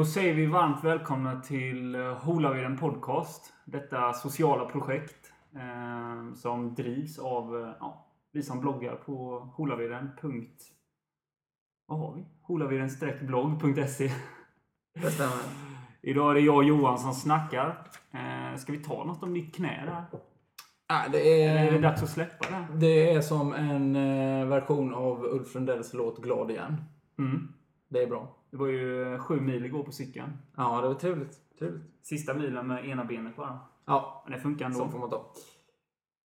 [0.00, 3.52] Då säger vi varmt välkomna till eh, Holaveden Podcast.
[3.64, 10.10] Detta sociala projekt eh, som drivs av eh, ja, vi som bloggar på holaveden.
[11.86, 12.24] Vad har vi?
[12.42, 14.10] Holaveden-blogg.se
[14.94, 15.42] Det stämmer.
[16.02, 17.86] Idag är det jag och Johan som snackar.
[18.12, 20.20] Eh, ska vi ta något om ditt knä där?
[20.86, 22.78] Ah, det, Eller är det är, dags att släppa det?
[22.78, 26.84] det är som en eh, version av Ulf Lundells låt Glad igen.
[27.18, 27.52] Mm.
[27.90, 28.36] Det är bra.
[28.50, 30.32] Det var ju sju mil igår på cykeln.
[30.56, 31.38] Ja, det var trevligt.
[31.58, 31.82] trevligt.
[32.02, 33.58] Sista milen med ena benet bara.
[33.86, 34.78] Ja, Men det funkar ändå.
[34.78, 35.16] så får man ta.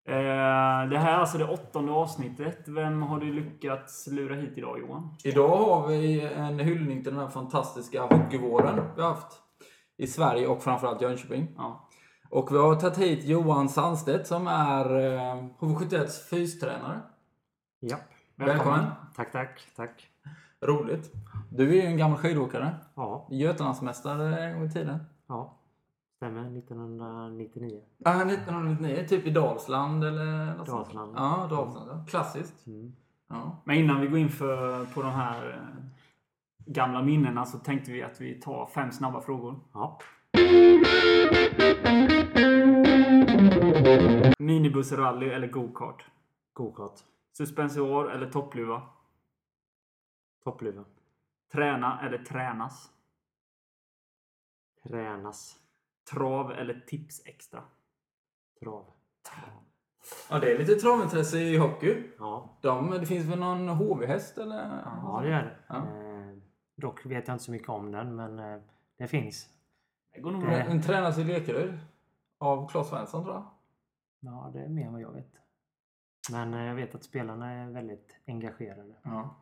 [0.07, 2.67] Eh, det här är alltså det åttonde avsnittet.
[2.67, 5.15] Vem har du lyckats lura hit idag Johan?
[5.23, 9.41] Idag har vi en hyllning till den här fantastiska hockeyvåren vi har haft
[9.97, 11.47] i Sverige och framförallt Jönköping.
[11.57, 11.89] Ja.
[12.29, 16.99] Och vi har tagit hit Johan Sandstedt som är eh, HV71s fystränare.
[17.79, 17.97] Ja.
[18.35, 18.85] Välkommen.
[19.15, 20.09] Tack, tack, tack.
[20.61, 21.11] Roligt.
[21.49, 22.75] Du är ju en gammal skidåkare.
[22.95, 24.99] Ja, Götalandsmästare en gång i tiden.
[25.27, 25.57] ja.
[26.17, 26.57] Stämmer.
[26.57, 27.81] 1999.
[27.97, 29.05] Ja, 1999.
[29.09, 30.85] Typ i Dalsland eller något sånt.
[30.85, 31.13] Dalsland.
[31.15, 31.89] Ja, Dalsland.
[31.91, 32.05] Ja.
[32.07, 32.67] Klassiskt.
[32.67, 32.93] Mm.
[33.29, 33.61] Ja.
[33.63, 35.83] Men innan vi går in för, på de här eh,
[36.65, 39.59] gamla minnena så tänkte vi att vi tar fem snabba frågor.
[39.73, 39.99] Ja.
[44.39, 46.05] Minibussrally eller go-kart?
[46.53, 46.99] Gokart.
[47.37, 48.81] Suspensoar eller toppluva?
[50.45, 50.85] Toppluva.
[51.51, 52.91] Träna eller tränas?
[54.83, 55.59] Tränas.
[56.11, 57.63] Trav eller tips extra?
[58.59, 58.85] Trav.
[60.29, 62.11] ja, det är lite travintresse i hockey.
[62.19, 64.81] Ja, De, det finns väl någon HV-häst eller?
[64.85, 65.57] ja det gör det.
[65.67, 65.75] Ja.
[65.77, 66.37] Eh,
[66.75, 68.61] dock vet jag inte så mycket om den, men eh,
[68.97, 69.49] det finns.
[70.13, 70.57] Det går nog Det- bra.
[70.57, 71.79] Den tränas i Lekeryd.
[72.37, 73.45] Av Claes Svensson tror jag.
[74.19, 75.31] Ja, det är mer än vad jag vet.
[76.31, 78.95] Men eh, jag vet att spelarna är väldigt engagerade.
[79.03, 79.35] Ja.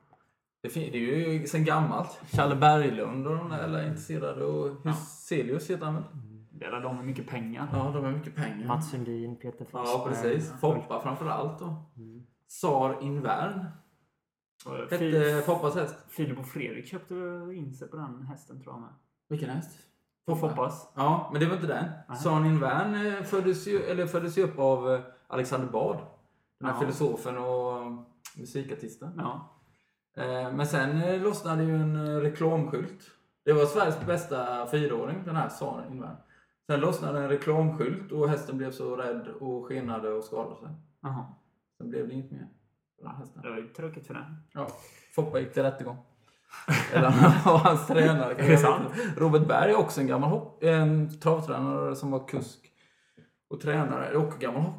[0.64, 2.19] Det, är ju sen gammalt.
[2.31, 4.46] Challe Berglund och de där är intresserade.
[4.46, 6.03] Och Huselius heter han väl?
[6.51, 7.68] Delar de med mycket pengar.
[7.74, 8.68] Ja, de har mycket pengar.
[8.68, 9.84] Mats Sundin, Peter Forsberg.
[9.85, 10.51] Ja, precis.
[10.62, 11.66] Foppa framförallt då.
[11.97, 12.24] Mm.
[12.47, 13.66] Sar Invern.
[14.91, 15.96] Hette Foppas häst.
[16.09, 17.13] Filip och Fredrik köpte
[17.56, 18.90] in sig på den hästen tror jag med.
[19.30, 19.72] Vilken häst?
[20.25, 20.91] Får hoppas.
[20.95, 22.18] Ja, men det var inte den.
[22.18, 25.97] Sar Invern eh, föddes ju, eller föddes ju upp av eh, Alexander Bard.
[26.59, 26.80] Den här Ja.
[26.80, 27.91] filosofen och
[28.38, 29.13] musikartisten.
[29.18, 29.50] Ja.
[30.18, 33.12] Eh, Men sen eh, lossnade ju en eh, reklamskylt.
[33.46, 36.16] Det var Sveriges bästa fyraåring, den här Sar Invern.
[36.68, 40.69] Sen lossnade en reklamskylt och hästen blev så rädd och skenade och skadade sig.
[41.01, 41.25] Jaha.
[41.78, 42.47] Sen blev det inget mer.
[43.41, 44.38] Det var ju tråkigt för den.
[44.53, 44.68] Ja,
[45.16, 45.97] Foppa gick till rättegång.
[46.94, 47.09] Eller
[47.44, 48.34] hans tränare.
[48.34, 48.88] Är det sant?
[49.18, 52.59] Robert Berg är också en gammal hopp, en travtränare som var kusk
[53.50, 54.72] och tränare och gammal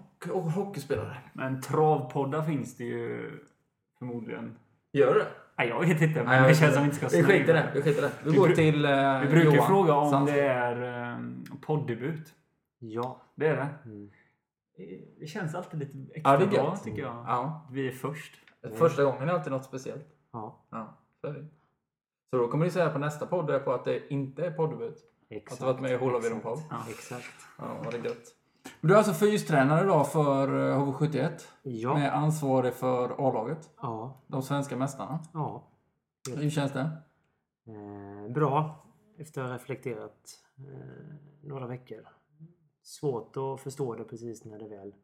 [0.55, 1.17] hockeyspelare.
[1.33, 3.31] Men travpoddar finns det ju
[3.99, 4.57] förmodligen.
[4.99, 5.27] Gör det?
[5.59, 6.15] Nej, jag vet inte.
[6.15, 7.55] Men Nej, jag det känns som vi inte ska Vi skiter i snöa.
[7.63, 7.71] det.
[7.75, 8.11] Vi skiter det.
[8.25, 10.37] Vi, Vi går till eh, Vi brukar ju Johan fråga om Sandström.
[10.39, 11.19] det är eh,
[11.61, 12.35] poddebut.
[12.79, 13.21] Ja.
[13.35, 13.69] Det är det.
[13.85, 14.11] Mm.
[15.21, 16.85] Det känns alltid lite Ja, extra det är bra gött.
[16.85, 17.25] tycker jag.
[17.29, 17.69] Ja.
[17.73, 18.35] Vi är först.
[18.75, 20.07] Första gången är alltid något speciellt.
[20.33, 21.47] Ja, Ja, så är det.
[22.31, 24.99] Så då kommer ni säga på nästa podd på att det inte är poddebut.
[25.31, 25.53] exakt.
[25.53, 26.59] Att du varit med i Hålla vid en podd.
[26.71, 26.77] Ja.
[26.91, 27.35] Exakt.
[27.59, 28.25] Ja, vad det är gött.
[28.81, 31.41] Men du är alltså fystränare då för eh, HV71.
[31.63, 31.95] Ja.
[31.95, 33.71] Med ansvarig för A-laget.
[33.81, 34.23] Ja.
[34.27, 35.21] De svenska mästarna.
[35.33, 35.71] Ja.
[36.37, 36.91] Hur känns det?
[37.67, 38.85] Eh, bra.
[39.19, 42.09] Efter att ha reflekterat eh, några veckor.
[42.83, 44.95] Svårt att förstå det precis när det väl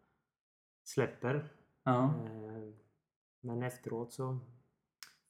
[0.85, 1.53] släpper.
[1.85, 2.05] Ja.
[2.05, 2.75] Eh,
[3.41, 4.39] men efteråt så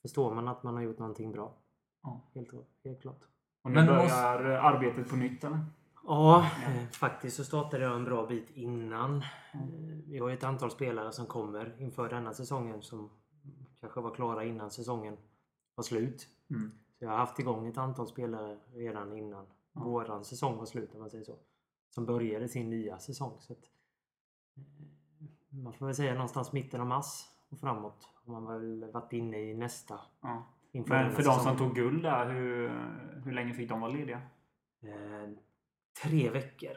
[0.02, 1.56] förstår man att man har gjort någonting bra.
[2.02, 2.30] Ja.
[2.34, 2.50] Helt,
[2.84, 3.20] helt klart.
[3.62, 5.58] Och nu Men börjar eh, arbetet på nytt eller?
[6.04, 9.16] Ja, eh, faktiskt så startade jag en bra bit innan.
[9.16, 9.60] Eh,
[10.06, 13.10] Vi har ju ett antal spelare som kommer inför denna säsongen som
[13.80, 15.16] kanske var klara innan säsongen
[15.74, 16.28] var slut.
[16.50, 16.72] Mm.
[16.98, 19.80] Så jag har haft igång ett antal spelare redan innan Ja.
[19.84, 21.36] våran säsong var slut om man säger så.
[21.90, 23.36] Som började sin nya säsong.
[23.40, 23.58] Så att,
[24.56, 24.62] eh,
[25.48, 28.08] man får väl säga någonstans mitten av mars och framåt.
[28.24, 30.00] Har man väl varit inne i nästa.
[30.20, 30.42] Ja.
[30.72, 32.68] Men för de som tog guld där, hur,
[33.24, 34.20] hur länge fick de vara lediga?
[34.82, 35.30] Eh,
[36.02, 36.76] tre veckor.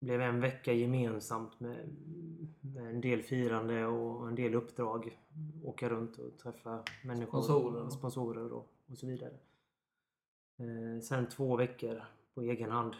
[0.00, 1.96] Blev en vecka gemensamt med,
[2.60, 5.18] med en del firande och en del uppdrag.
[5.64, 7.42] Åka runt och träffa människor.
[7.42, 7.90] Sponsorer.
[7.90, 9.34] sponsorer och, och så vidare.
[10.56, 12.02] Eh, sen två veckor
[12.34, 12.94] på egen hand.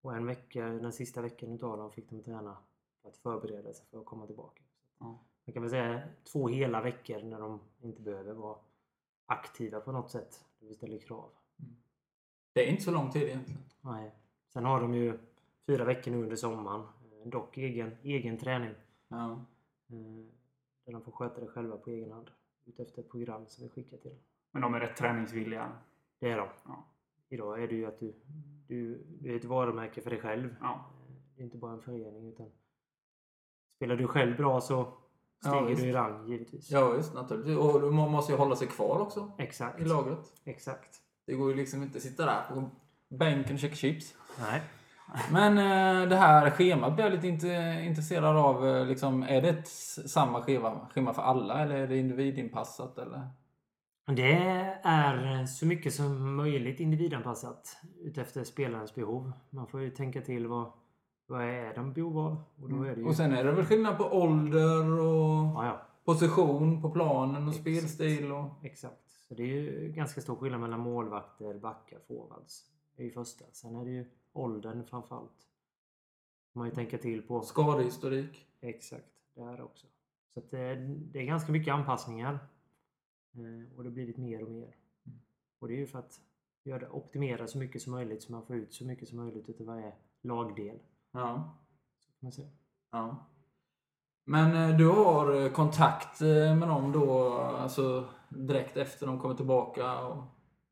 [0.00, 2.56] Och en vecka, den sista veckan utav dem fick de träna
[3.02, 4.62] för att förbereda sig för att komma tillbaka.
[4.98, 5.18] Ja.
[5.44, 8.58] Man kan väl säga två hela veckor när de inte behöver vara
[9.26, 10.44] aktiva på något sätt.
[10.58, 11.30] Vi ställer krav.
[12.52, 13.62] Det är inte så lång tid egentligen.
[13.80, 14.12] Nej.
[14.54, 15.18] Sen har de ju
[15.66, 16.80] fyra veckor nu under sommaren.
[16.80, 18.74] Eh, Dock egen, egen träning.
[19.08, 19.30] Ja.
[19.88, 20.24] eh,
[20.86, 22.30] Där de får sköta det själva på egen hand.
[22.64, 24.18] Utefter program som vi skickar till dem.
[24.52, 25.72] Men de är rätt träningsvilliga.
[26.18, 26.48] Det är de.
[26.66, 26.84] Ja.
[27.28, 28.14] idag är det ju att du,
[28.68, 30.56] du, du är ett varumärke för dig själv.
[30.60, 30.84] Ja.
[31.36, 32.50] Det är inte bara en förening utan
[33.76, 34.92] spelar du själv bra så
[35.40, 36.70] stiger Ja, du i rang givetvis.
[36.70, 37.56] Ja visst, naturligtvis.
[37.58, 39.80] Och man måste ju hålla sig kvar också Exakt.
[39.80, 40.32] i laget.
[40.44, 41.00] Exakt.
[41.26, 42.70] Det går ju liksom inte att sitta där på
[43.10, 44.14] bänken och käka chips.
[44.40, 44.62] Nej.
[45.32, 48.66] Men eh, det här schemat blir jag lite int- intresserad av.
[48.68, 49.68] eh, Liksom, är det ett
[50.08, 52.98] samma schema, schema för alla eller är det individinpassat?
[52.98, 53.28] Eller?
[54.06, 54.32] Det
[54.82, 59.32] är så mycket som möjligt individanpassat utefter spelarens behov.
[59.50, 60.72] Man får ju tänka till vad,
[61.26, 62.44] vad är de behov av?
[62.62, 62.92] Och då är det ju...
[62.94, 63.06] Mm.
[63.06, 65.86] Och sen är det väl skillnad på ålder och ja, ja.
[66.04, 67.60] position på planen och Exakt.
[67.62, 68.32] spelstil.
[68.32, 68.64] Och...
[68.64, 69.00] Exakt.
[69.28, 72.62] Så det är ju ganska stor skillnad mellan målvakter, backar, forwards.
[72.96, 73.44] Det är ju första.
[73.52, 75.48] Sen är det ju åldern framförallt.
[76.52, 77.42] Man ju tänka till på.
[77.42, 78.46] Skadehistorik.
[78.60, 79.08] Exakt.
[79.34, 79.86] Det här också.
[80.34, 80.74] Så det,
[81.12, 82.38] det är ganska mycket anpassningar.
[83.32, 84.76] Eh, och det har blivit mer och mer.
[85.58, 86.20] Och det är ju för att
[86.64, 89.66] göra, optimera så mycket som möjligt så man får ut så mycket som möjligt utav
[89.66, 89.92] varje
[90.22, 90.78] lagdel.
[91.12, 91.58] Ja.
[92.06, 92.50] Så kan
[92.90, 93.26] ja.
[94.24, 99.34] Men eh, du har eh, kontakt eh, med dem då alltså direkt efter de kommer
[99.34, 100.22] tillbaka och,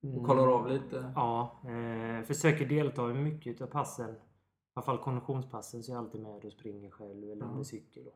[0.02, 1.12] och kollar av lite?
[1.16, 4.10] Ja, eh, försöker delta i mycket av passen.
[4.14, 4.18] I
[4.74, 7.50] alla fall konditionspassen så är jag alltid med och springer själv eller Ja.
[7.50, 8.04] under cykel.
[8.04, 8.10] Då.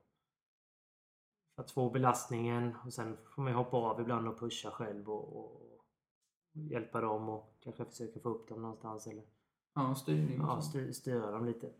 [1.56, 5.37] För att få belastningen och sen får man hoppa av ibland och pusha själv och,
[5.37, 5.61] och
[6.53, 9.25] hjälpa dem och kanske försöka få upp dem någonstans eller
[9.75, 11.73] Ja, styrning ja, styr, styra dem lite.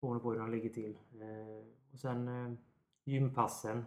[0.00, 0.98] Beroende på hur de ligger till.
[1.20, 2.52] Eh, och sen eh,
[3.04, 3.84] gympassen.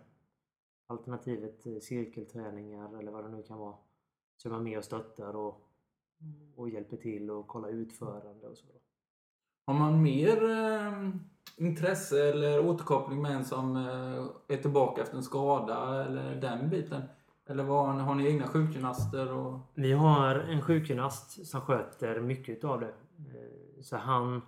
[0.87, 3.75] Alternativet eh, cirkelträningar eller vad det nu kan vara.
[4.43, 5.61] Så är man med och stöttar och,
[6.55, 8.65] och hjälper till och kollar utförande och så.
[8.67, 8.73] Då.
[9.67, 11.09] Har man mer eh,
[11.57, 14.25] intresse eller återkoppling med en som eh,
[14.55, 17.01] är tillbaka efter en skada eller den biten?
[17.45, 19.33] Eller vad, har ni- egna sjukgymnaster?
[19.33, 19.59] Och...
[19.73, 22.87] Vi har en sjukgymnast som sköter mycket av det.
[23.17, 24.41] Eh, Så han...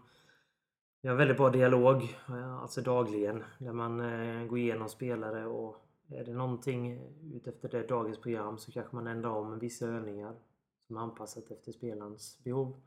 [1.01, 5.84] Vi har väldigt bra dialog, eh, alltså dagligen, där man eh, går igenom spelare och
[6.09, 6.99] är det någonting
[7.33, 10.35] utefter det dagens program så kanske man ändrar om vissa övningar
[10.87, 12.81] som är anpassat efter spelarens behov.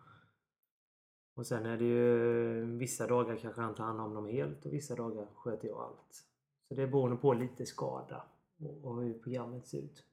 [1.34, 4.72] Och sen är det ju vissa dagar kanske han tar hand om dem helt och
[4.72, 6.24] vissa dagar sköter jag allt.
[6.68, 8.24] Så det är beroende på lite skada
[8.82, 10.04] och, hur programmet ser ut.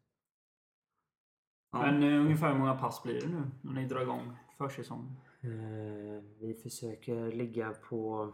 [1.71, 1.79] Ja.
[1.81, 5.15] Men eh, ungefär hur många pass blir det nu när ni drar igång försäsongen?
[5.41, 8.33] Eh, Vi försöker ligga på...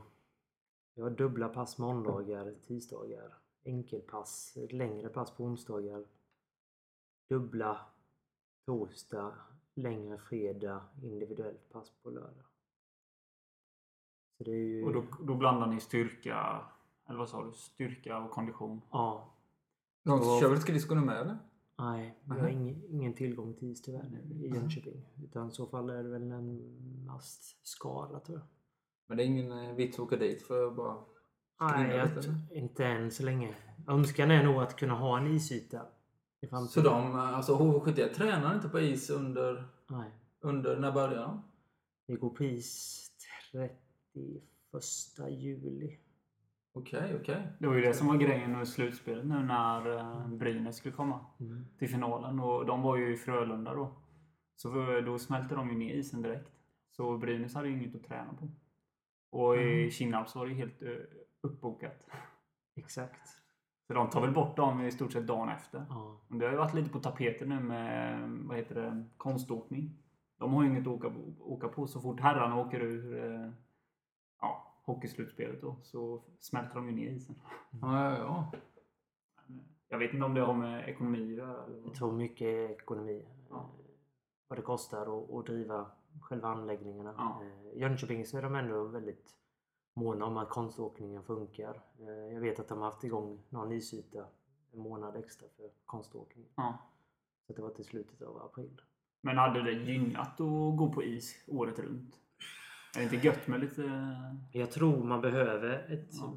[0.95, 3.40] Vi har dubbla pass måndagar, tisdagar.
[3.63, 6.05] Enkelpass, ett längre pass på onsdagar.
[7.29, 7.79] Dubbla
[8.65, 9.33] torsdag,
[9.73, 12.45] längre fredag, individuellt pass på lördag.
[14.37, 14.85] Så det är ju...
[14.85, 16.65] Och då, då blandar ni styrka,
[17.07, 17.53] eller vad sa du?
[17.53, 18.81] Styrka och kondition?
[18.91, 19.33] Ja.
[20.03, 21.37] De kör väl skridskor med eller?
[21.77, 25.05] Nej, vi har ingen, ingen tillgång till is tyvärr i Jönköping.
[25.23, 28.47] Utan i så fall är det väl närmast Skara tror jag.
[29.07, 31.03] Men det är ingen eh, vits att åka dit för att bara...
[31.61, 32.09] Nej, jag,
[32.57, 33.55] inte än så länge.
[33.87, 35.81] Önskan är nog att kunna ha en isyta
[36.41, 40.11] i Så de, eh, alltså HV71 tränar inte på is under, Nej.
[40.39, 41.43] under när börjar de?
[42.07, 43.09] Vi går på is
[43.51, 45.97] 31 juli.
[46.73, 47.47] Okej, okej.
[47.59, 51.25] Det var ju det som var grejen med slutspelet nu när eh, Brynäs skulle komma
[51.39, 51.65] Mm.
[51.79, 52.39] till finalen.
[52.39, 53.91] Och de var ju i Frölunda då.
[54.55, 56.49] Så då smälte de ju ner isen direkt.
[56.91, 58.49] Så Brynäs hade ju inget att träna på.
[59.37, 59.91] Och i Mm.
[59.91, 60.89] Kinnarp så var det ju helt eh,
[61.41, 62.07] uppbokat.
[62.75, 63.27] Exakt.
[63.87, 65.85] Så de tar väl bort dem i stort sett dagen efter.
[65.89, 66.17] Ja.
[66.29, 69.97] Och Det har ju varit lite på tapeten nu med vad heter det, konståkning.
[70.37, 71.87] De har ju inget att åka, åka på.
[71.87, 73.49] Så fort herrarna åker ur eh,
[74.41, 77.35] ja, hockeyslutspelet då så smälter de ju ner isen.
[77.81, 78.51] Ja, ja, ja.
[79.47, 81.65] Men, Jag vet inte om det har med ekonomi att göra.
[81.85, 83.25] Jag tror mycket ekonomi.
[83.49, 83.55] Ja.
[83.55, 83.63] Eh,
[84.47, 87.13] Vad det kostar att, att driva själva anläggningarna.
[87.17, 87.41] Ja.
[87.43, 89.35] Eh, Jönköping så är de ändå väldigt
[89.93, 91.81] måna om att konståkningen funkar.
[91.99, 94.25] Eh, Jag vet att de har haft igång någon isyta
[94.73, 96.45] en månad extra för konståkning.
[96.55, 96.77] Ja.
[97.47, 98.81] Så det var till slutet av april.
[99.21, 102.15] Men hade det gynnat att gå på is året runt?
[102.95, 103.91] Är det inte gött med lite...
[104.53, 106.33] Jag tror man behöver ett Ja.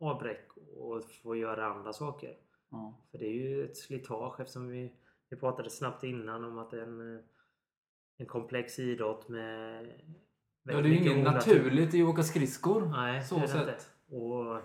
[0.00, 2.36] avbräck och få göra andra saker.
[2.70, 2.94] Ja.
[3.10, 4.92] För det är ju ett slitage eftersom vi,
[5.28, 7.24] vi pratade snabbt innan om att en, eh,
[8.16, 9.90] en komplex idrott med
[10.62, 12.86] Ja, det är ju inget naturligt i att åka skridskor.
[12.86, 14.16] Nej, så det är det inte.
[14.16, 14.60] Och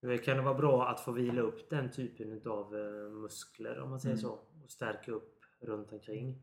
[0.00, 2.72] det kan det vara bra att få vila upp den typen av
[3.12, 4.22] muskler om man säger Mm.
[4.22, 4.30] så.
[4.64, 6.42] Och stärka upp runt omkring.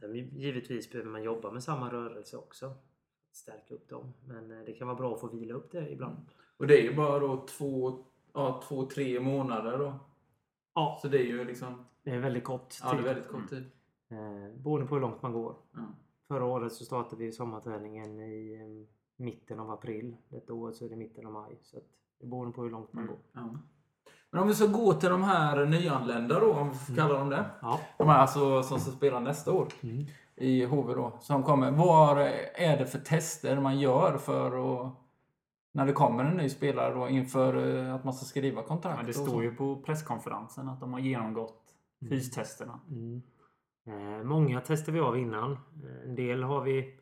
[0.00, 2.74] Sen givetvis behöver man jobba med samma rörelse också.
[3.32, 4.12] Stärka upp dem.
[4.26, 6.16] Men eh, det kan vara bra att få vila upp det ibland.
[6.56, 8.04] Och det är ju bara då två,
[8.34, 9.98] ja, två tre månader då.
[10.74, 11.84] Ja, Så det är ju liksom...
[12.02, 13.04] det är väldigt kort Ja, det är tid.
[13.04, 13.64] väldigt kort tid.
[14.10, 15.56] Eh, beroende på hur långt man går.
[15.72, 15.80] Ja.
[16.32, 18.88] Förra året så startade vi sommarträningen i eh,
[19.24, 20.16] mitten av april.
[20.28, 21.58] Detta året så är det mitten av maj.
[21.62, 21.84] Så att
[22.20, 23.16] det beror på hur långt man går.
[23.32, 23.54] Ja.
[24.30, 27.28] Men om vi ska gå till de här nyanlända då, om vi får kalla dem
[27.30, 27.44] det.
[27.62, 27.80] Ja.
[27.98, 30.06] De här alltså som ska spela nästa år Mm.
[30.36, 31.18] i HV då.
[31.20, 31.70] Som kommer.
[31.70, 32.18] Vad
[32.54, 34.46] är det för tester man gör för
[34.86, 34.92] att
[35.72, 38.96] när det kommer en ny spelare då inför eh, att man ska skriva kontrakt?
[38.96, 41.74] Men det står ju på presskonferensen att de har genomgått
[42.08, 42.80] fystesterna.
[42.90, 43.22] Mm.
[43.86, 45.52] Eh, många testar vi av innan.
[45.52, 46.98] Eh, En del har vi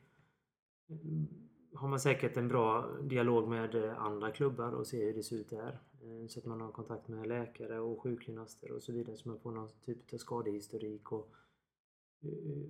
[1.74, 5.50] har man säkert en bra dialog med andra klubbar och ser hur det ser ut
[5.50, 5.80] där.
[6.02, 9.40] Eh, Så att man har kontakt med läkare och sjukgymnaster och så vidare så man
[9.40, 11.12] får någon typ av skadehistorik.
[11.12, 11.30] Och,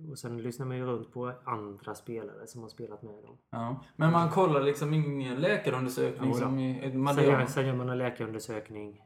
[0.09, 3.37] och sen lyssnar man ju runt på andra spelare som har spelat med dem.
[3.49, 3.85] Ja.
[3.95, 6.37] Men man kollar liksom ingen läkarundersökning då.
[6.37, 9.01] som i, man Sen gör, sen gör man en läkarundersökning.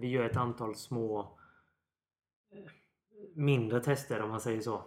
[0.00, 1.38] Vi gör ett antal små
[3.34, 4.82] mindre tester om man säger så.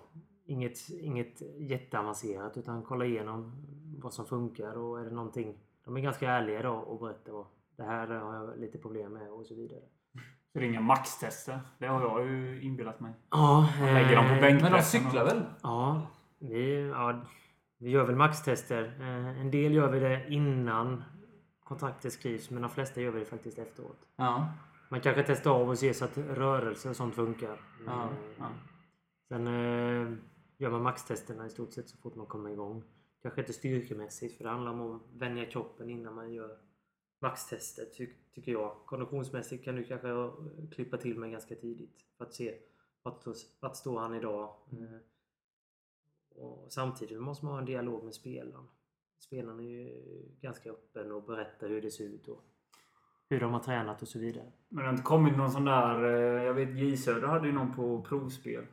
[0.45, 3.51] Inget, inget jätteavancerat utan kolla igenom
[4.01, 5.57] vad som funkar och är det någonting.
[5.85, 7.45] De är ganska ärliga då och berättar vad
[7.77, 9.81] det här har jag lite problem med och så vidare.
[10.53, 11.59] Så det är inga maxtester.
[11.77, 13.13] Det har jag ju inbillat mig.
[13.31, 14.61] Ja, Man lägger dem på eh.
[14.61, 15.43] Men de cyklar väl?
[15.63, 16.01] Ja,
[16.39, 17.21] vi, ja,
[17.77, 18.83] vi gör väl maxtester.
[18.99, 21.03] Eh, en del gör vi det innan
[21.63, 23.99] kontraktet skrivs men de flesta gör vi det faktiskt efteråt.
[24.15, 24.47] Ja.
[24.89, 27.61] Man kanske testar av och ser så att rörelse och sånt funkar.
[27.85, 28.49] Ja, Eh, ja.
[29.27, 30.13] Sen eh,
[30.57, 32.83] gör man maxtesterna i stort sett så fort man kommer igång.
[33.21, 36.57] Kanske inte styrkemässigt för det handlar om att vänja kroppen innan man gör
[37.19, 38.75] maxtestet ty tycker jag.
[38.85, 40.33] Konditionsmässigt kan du kanske eh,
[40.71, 42.59] klippa till med ganska tidigt för att se
[43.03, 43.23] vart,
[43.59, 44.55] vart står han idag.
[44.71, 44.97] Eh,
[46.41, 48.67] och samtidigt måste man ha en dialog med spelaren.
[49.19, 50.01] Spelaren är ju
[50.41, 52.43] ganska öppen och berättar hur det ser ut och
[53.29, 54.45] hur de har tränat och så vidare.
[54.69, 56.03] Men det har inte kommit någon sån där...
[56.03, 58.63] eh, Jag vet J Söder hade ju någon på provspel.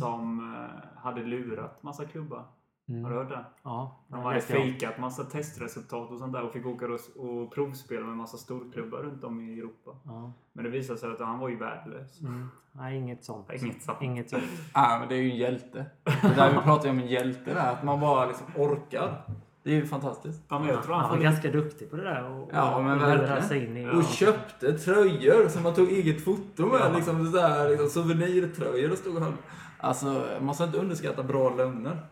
[0.00, 2.44] Som eh, hade lurat massa klubbar.
[2.88, 3.04] Mm.
[3.04, 3.44] Har du hört det?
[3.62, 8.16] Ja, De hade fejkat massa testresultat och sånt där och fick åka och, provspela med
[8.16, 9.90] massa storklubbar runt om i Europa.
[10.04, 10.32] Ja.
[10.52, 12.20] Men det visade sig att han var ju värdelös.
[12.20, 12.48] Mm.
[12.72, 13.50] Nej, inget sånt.
[13.52, 14.02] Inget sånt.
[14.02, 14.42] Inget sånt.
[14.74, 15.86] Ja, men det är ju en hjälte.
[16.04, 17.72] Det där vi pratar ju om en hjälte där.
[17.72, 19.22] Att man bara liksom orkar.
[19.64, 20.42] Det är ju fantastiskt.
[20.48, 22.30] Ja, men jag tror Han han var ganska duktig på det där.
[22.30, 23.76] Och, Ja, och, men och verkligen.
[23.76, 26.80] i, Och köpte tröjor som man tog eget foto med.
[26.80, 26.92] Ja.
[26.96, 27.32] Liksom
[27.68, 28.90] liksom, souvenirtröjor.
[28.92, 29.32] Och stod och höll.
[29.78, 32.06] Alltså, man måste inte underskatta bra lögner.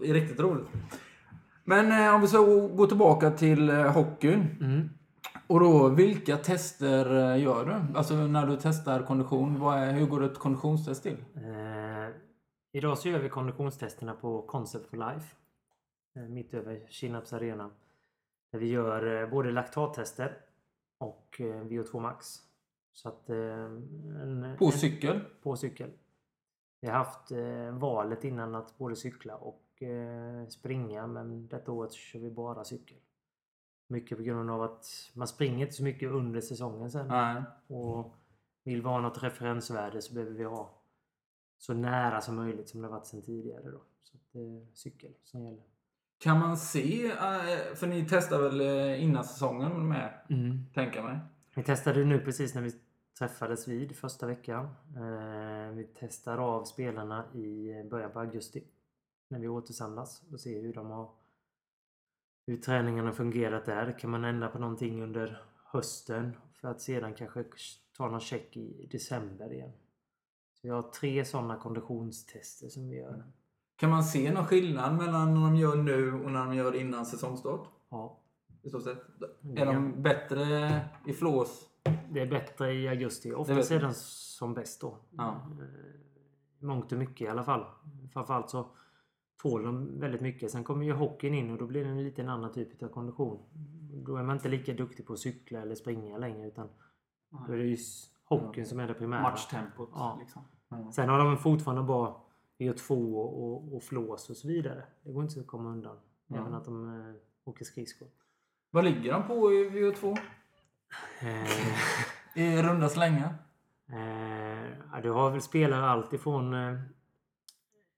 [0.00, 0.66] Det är riktigt roligt.
[1.64, 2.38] Men eh, om vi ska
[2.76, 4.46] gå tillbaka till eh, hockeyn.
[4.60, 4.88] Mm.
[5.46, 7.98] Och då, vilka tester eh, gör du?
[7.98, 11.16] Alltså när du testar kondition, vad är, hur går ett konditionstest till?
[11.36, 12.14] Eh,
[12.72, 15.36] idag så gör vi konditionstesterna på Concept for Life.
[16.14, 17.70] Eh, mitt över Kinnarps arena.
[18.52, 20.38] Där vi gör eh, både laktattester
[20.98, 22.26] och eh, VO2 max.
[22.92, 25.20] Så att, en, På en- cykel?
[25.42, 25.90] på cykel.
[26.80, 27.32] Vi har haft
[27.72, 29.82] valet innan att både cykla och
[30.48, 32.98] springa men detta året kör vi bara cykel.
[33.88, 37.08] Mycket på grund av att man springer inte så mycket under säsongen sen.
[37.08, 37.42] Nej.
[37.66, 38.14] Och
[38.64, 40.70] vill vi ha något referensvärde så behöver vi ha
[41.58, 43.70] så nära som möjligt som det varit sen tidigare.
[43.70, 43.80] Då.
[44.02, 45.62] Så att det är cykel som gäller.
[46.20, 50.12] Kan man se, eh, för ni testar väl eh, innan säsongen med,
[50.74, 51.18] tänker mig?
[51.54, 52.72] Vi testade nu precis när vi
[53.18, 54.64] träffades vid första veckan.
[54.96, 58.64] Eh, vi testar av spelarna i början på augusti.
[59.28, 61.10] När vi återsamlas och ser hur de har
[62.46, 63.98] hur träningarna fungerat där.
[63.98, 67.44] Kan man ändra på någonting under hösten för att sedan kanske
[67.96, 69.72] ta någon check i december igen.
[70.54, 73.24] Så vi har tre sådana konditionstester som vi gör.
[73.80, 77.06] Kan man se någon skillnad mellan när de gör nu och när de gör innan
[77.06, 77.68] säsongstart?
[77.90, 78.18] Ja,
[78.62, 78.98] I stort sett.
[79.56, 81.66] Är de bättre i flås?
[82.10, 83.28] det är bättre i augusti.
[83.28, 84.96] Det Oftast vet är den som bäst då.
[85.10, 85.28] Ja.
[85.28, 87.64] Eh, Mångt och mycket i alla fall.
[88.12, 88.66] Framförallt så
[89.42, 90.50] tål de väldigt mycket.
[90.50, 93.38] Sen kommer ju hockeyn in och då blir det en lite annan typ av kondition.
[94.06, 96.68] Då är man inte lika duktig på att cykla eller springa längre utan
[97.46, 97.76] då är det ju
[98.24, 99.22] hockeyn som är det primära.
[99.22, 99.90] Matchtempot.
[99.92, 100.16] Ja.
[100.20, 100.42] Liksom.
[100.92, 102.14] Sen har de fortfarande bara
[102.60, 104.82] VO2 och, och, flås och så vidare.
[105.02, 105.96] Det går inte att komma undan.
[106.26, 106.36] Ja.
[106.36, 107.14] Även att de eh,
[107.44, 108.08] åker skridskor.
[108.70, 110.18] Vad ligger de på i VO2?
[111.20, 113.34] Eh, I runda slängar?
[113.88, 116.80] Eh, du har väl spelare allt ifrån eh,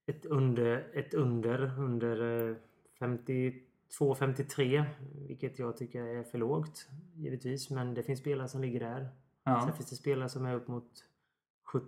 [0.06, 2.56] ett under, ett under, under eh,
[2.98, 4.84] 52-53,
[5.28, 7.70] vilket jag tycker är för lågt givetvis.
[7.70, 9.08] Men det finns spelare som ligger där.
[9.44, 9.62] Ja.
[9.64, 11.04] Sen finns det spelare som är upp mot
[11.62, 11.86] 70,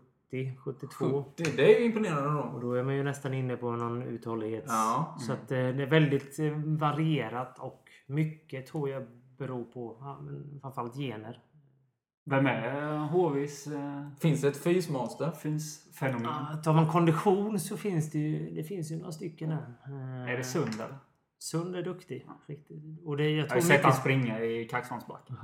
[0.58, 1.24] 72.
[1.36, 2.66] 70, det är ju imponerande Och då.
[2.68, 4.66] då är man ju nästan inne på någon uthållighets...
[4.68, 5.16] Ja.
[5.20, 9.06] Så att eh, det är väldigt eh, varierat och mycket tror jag
[9.38, 11.40] beror på ja, men framförallt gener.
[12.26, 15.30] Vem är HVs eh, Finns det ett fysmonster?
[15.30, 16.26] finns fenomen?
[16.30, 19.74] Ah, tar man kondition så finns det ju, det finns ju några stycken där.
[19.86, 20.98] Eh, Är det Sund eller?
[21.38, 22.26] Sund är duktig.
[22.46, 22.82] Riktigt.
[23.04, 25.36] Och det, jag Jag har tror ju sett han mycket, springa i Kaxholmsbacken.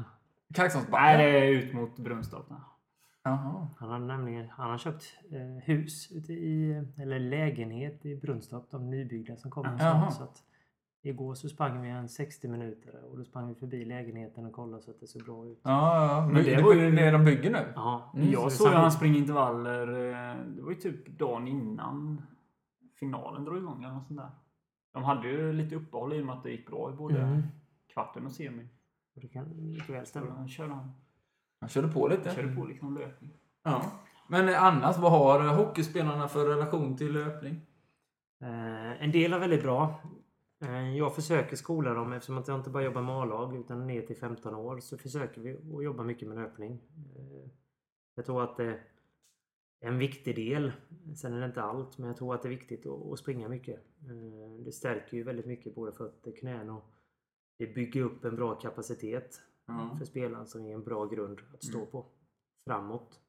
[0.55, 1.19] Kaxholmsbacken?
[1.19, 2.47] Nej, det är ut mot Brunnstorp.
[3.23, 3.69] Jaha.
[3.79, 8.71] han har nämligen han har köpt eh, hus ute i, eller lägenhet i Brunnstorp.
[8.71, 9.79] De nybyggda som kommer.
[9.79, 10.43] sånt, Så att,
[11.03, 14.83] igår så sprang vi en 60 minuter och då sprang vi förbi lägenheten och kollade
[14.83, 15.61] så att det såg bra ut.
[15.63, 16.25] Ja, ja.
[16.27, 17.73] Men Men det det var ju det de bygger nu.
[17.75, 19.89] Ja, Mm, Jag så såg han springa intervaller.
[19.89, 22.23] eh, Det var ju typ dagen innan
[22.99, 24.31] finalen drog igång eller något sånt där.
[24.93, 27.43] De hade ju lite uppehåll i och med att det gick bra i både Mm.
[27.93, 28.69] kvarten och semi.
[29.15, 30.49] Det kan mycket väl stämma.
[30.49, 30.95] körde, han
[31.61, 32.35] Han körde på lite.
[32.35, 33.31] körde på liksom löpning.
[33.63, 33.93] Ja.
[34.29, 37.61] Men annars, vad har hockeyspelarna för relation till löpning?
[38.41, 40.01] Eh, en del är väldigt bra.
[40.63, 44.03] Eh, jag försöker skola dem eftersom att jag inte bara jobbar med A-lag utan ner
[44.03, 46.73] till 15 år så försöker vi att jobba mycket med löpning.
[47.17, 47.51] Eh,
[48.15, 50.73] jag tror att det är en viktig del.
[51.17, 53.49] Sen är det inte allt men jag tror att det är viktigt att, att springa
[53.49, 53.81] mycket.
[54.09, 56.85] Eh, det stärker ju väldigt mycket både fötter, knän och
[57.59, 59.95] det bygger upp en bra kapacitet Ja.
[59.99, 62.07] för spelaren som är en bra grund att stå på
[62.67, 63.21] framåt.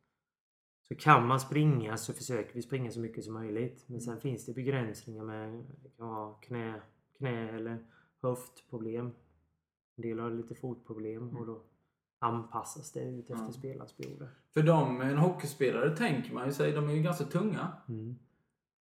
[0.88, 3.84] Så kan man springa så försöker vi springa så mycket som möjligt.
[3.88, 5.64] Men sen finns det begränsningar med
[5.98, 6.82] vara knä,
[7.18, 7.86] knä eller
[8.22, 9.06] höftproblem.
[9.96, 11.62] En del har lite fotproblem och då
[12.20, 13.52] anpassas det ut efter Ja.
[13.52, 14.28] spelarens behov.
[14.54, 17.68] För de, en hockeyspelare tänker man ju sig, de är ju ganska tunga.
[17.90, 18.16] Mm.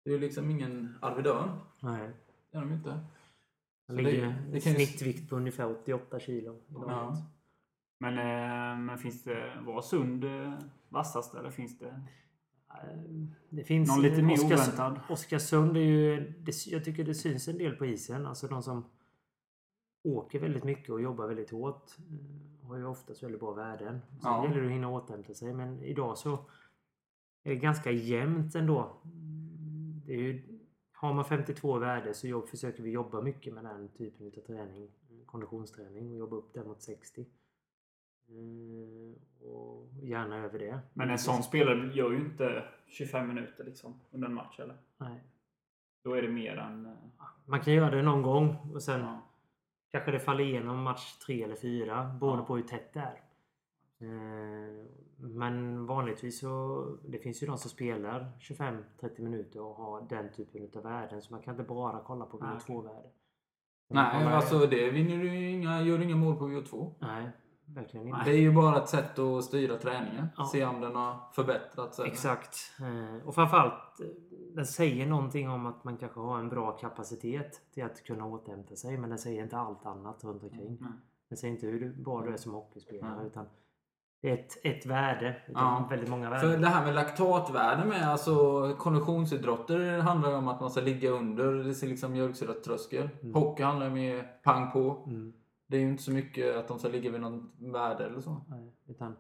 [0.04, 1.50] Det är ju liksom ingen Arvid Örn.
[1.80, 2.10] Nej.
[2.50, 3.00] Det är de inte.
[3.96, 6.60] Han Så ligger det- snittvikt på ungefär 88 kilo.
[6.68, 7.16] Ja.
[7.98, 10.54] Men, eh, men finns det, var Sund eh,
[10.88, 11.88] vassast eller finns det?
[12.68, 13.00] Eh,
[13.50, 15.00] Det finns Någon lite mer Oskars- oväntad?
[15.08, 16.32] Oskarsund är ju...
[16.38, 18.26] Det, jag tycker det syns en del på isen.
[18.26, 18.84] Alltså de som
[20.04, 21.90] åker väldigt mycket och jobbar väldigt hårt
[22.62, 24.00] har ju oftast väldigt bra värden.
[24.10, 24.44] Sen Ja.
[24.48, 25.54] gäller det att hinna återhämta sig.
[25.54, 26.32] Men idag så
[27.44, 28.96] är det ganska jämnt ändå.
[30.06, 30.51] Det är ju,
[31.02, 34.82] har man 52 värde så jobb, försöker vi jobba mycket med den typen av träning.
[34.82, 37.20] eh, Konditionsträning och jobba upp den mot 60.
[38.28, 40.78] Eh, Och gärna över det.
[40.94, 44.76] Men en sån spelare gör ju inte 25 minuter liksom under en match eller?
[44.98, 45.20] Nej.
[46.04, 46.86] Då är det mer än...
[46.86, 46.92] eh,
[47.46, 49.20] Man kan göra det någon gång och sen Ja.
[49.90, 52.46] kanske det faller igenom match tre eller fyra beroende Ja.
[52.46, 53.20] på hur tätt det är.
[55.22, 60.68] Men vanligtvis så det finns ju de som spelar 25-30 minuter och har den typen
[60.76, 63.08] av värden så man kan inte bara kolla på Nej, VO2-värde.
[63.88, 66.92] Nej, alltså det vinner du inga, gör du inga mål på VO2.
[66.98, 67.30] Nej,
[67.66, 68.20] verkligen inte.
[68.24, 70.26] Det är ju bara ett sätt att styra träningen.
[70.36, 70.44] Ja.
[70.52, 71.98] Se om den har förbättrats.
[71.98, 72.56] eller- Exakt.
[72.80, 74.06] Eh, Och framförallt eh,
[74.54, 78.76] den säger någonting om att man kanske har en bra kapacitet till att kunna återhämta
[78.76, 80.78] sig men den säger inte allt annat runt omkring.
[80.80, 80.90] Nej.
[81.28, 83.26] Den säger inte hur bra du är som hockeyspelare Nej.
[83.26, 83.46] utan
[84.22, 85.86] ett, ett värde Ja.
[85.90, 86.62] väldigt många För värden.
[86.62, 88.32] det här med laktatvärde med alltså
[88.78, 93.08] konditionsidrotter handlar ju om att man ska ligga under det ser liksom mjölksyratröskel.
[93.22, 93.34] Mm.
[93.34, 95.04] Hockey handlar ju mer pang på.
[95.06, 95.32] Mm,
[95.66, 98.36] Det är ju inte så mycket att de ska ligga vid något värde eller så.
[98.48, 99.16] nej, utan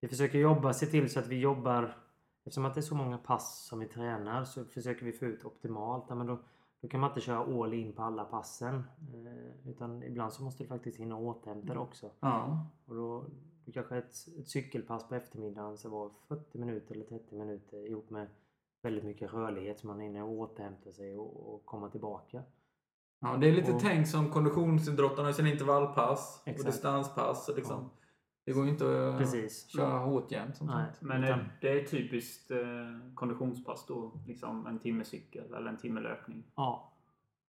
[0.00, 1.96] vi försöker jobba, se till så att vi jobbar
[2.44, 5.44] Eftersom att det är så många pass som vi tränar så försöker vi få ut
[5.44, 6.04] optimalt.
[6.08, 6.38] Ja, men då,
[6.82, 8.74] då kan man inte köra all in på alla passen.
[8.74, 12.10] Eh, utan ibland så måste du faktiskt hinna återhämta dig också.
[12.20, 12.66] Ja.
[12.86, 13.24] Och då
[13.72, 18.28] kanske ett, ett cykelpass på eftermiddagen ska vara 40 minuter eller 30 minuter ihop med
[18.82, 22.42] väldigt mycket rörlighet så man hinner återhämta sig och, och komma tillbaka.
[23.20, 26.66] ja det är lite Och- tänkt som konditionsidrottarna sina intervallpass och Exakt.
[26.66, 27.48] distanspass.
[27.48, 27.80] och Liksom.
[27.82, 27.90] Ja.
[28.44, 29.66] Det går ju inte att Precis.
[29.68, 30.56] köra hårt jämt.
[30.56, 30.86] Som Nej.
[30.86, 31.02] sånt.
[31.08, 32.58] Men Utan- det är typiskt eh,
[33.14, 34.12] konditionspass då?
[34.26, 36.44] Liksom en timme cykel eller en timme löpning?
[36.56, 36.92] Ja,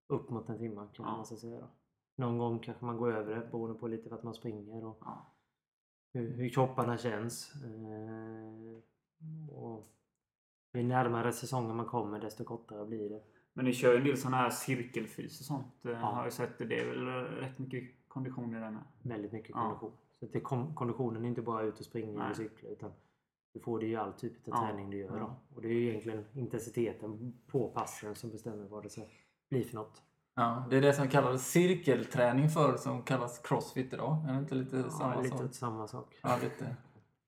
[0.07, 1.15] upp mot en timme kan Ja.
[1.15, 1.59] man säga.
[1.59, 1.67] Då.
[2.17, 5.33] Någon gång kanske man går över det beroende på lite vart man springer och Ja.
[6.17, 7.53] Hur, hur kropparna känns.
[7.63, 9.93] Eh, och
[10.73, 13.23] ju närmare säsongen man kommer desto kortare blir det.
[13.53, 15.85] Men ni kör ju en del sådana här cirkelfys och sånt.
[15.85, 15.97] eh, Ja.
[15.97, 16.65] Har jag sett det.
[16.65, 18.83] Det är väl rätt mycket kondition i den med.
[19.01, 19.61] Väldigt mycket Ja.
[19.61, 19.91] kondition.
[20.19, 20.39] Så det
[20.75, 22.91] konditionen är inte bara ut och springa eller cykla utan
[23.53, 24.67] du får det ju all typ av Ja.
[24.67, 25.19] träning du gör.
[25.19, 25.35] Då.
[25.55, 29.01] Och det är ju egentligen intensiteten på passen som bestämmer vad det ska
[29.49, 30.01] bli för något.
[30.39, 34.25] Ja, det är det som kallades cirkelträning förr som kallas crossfit idag.
[34.29, 35.53] Är det inte lite samma ja, lite sak?
[35.53, 36.15] samma sak.
[36.23, 36.75] Ja, lite.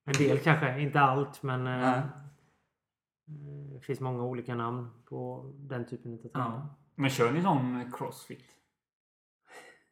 [0.05, 1.97] En del kanske, inte allt men eh, Nej.
[1.99, 6.31] eh, det finns många olika namn på den typen av träning.
[6.33, 6.75] Ja.
[6.95, 8.43] Men kör ni sån crossfit?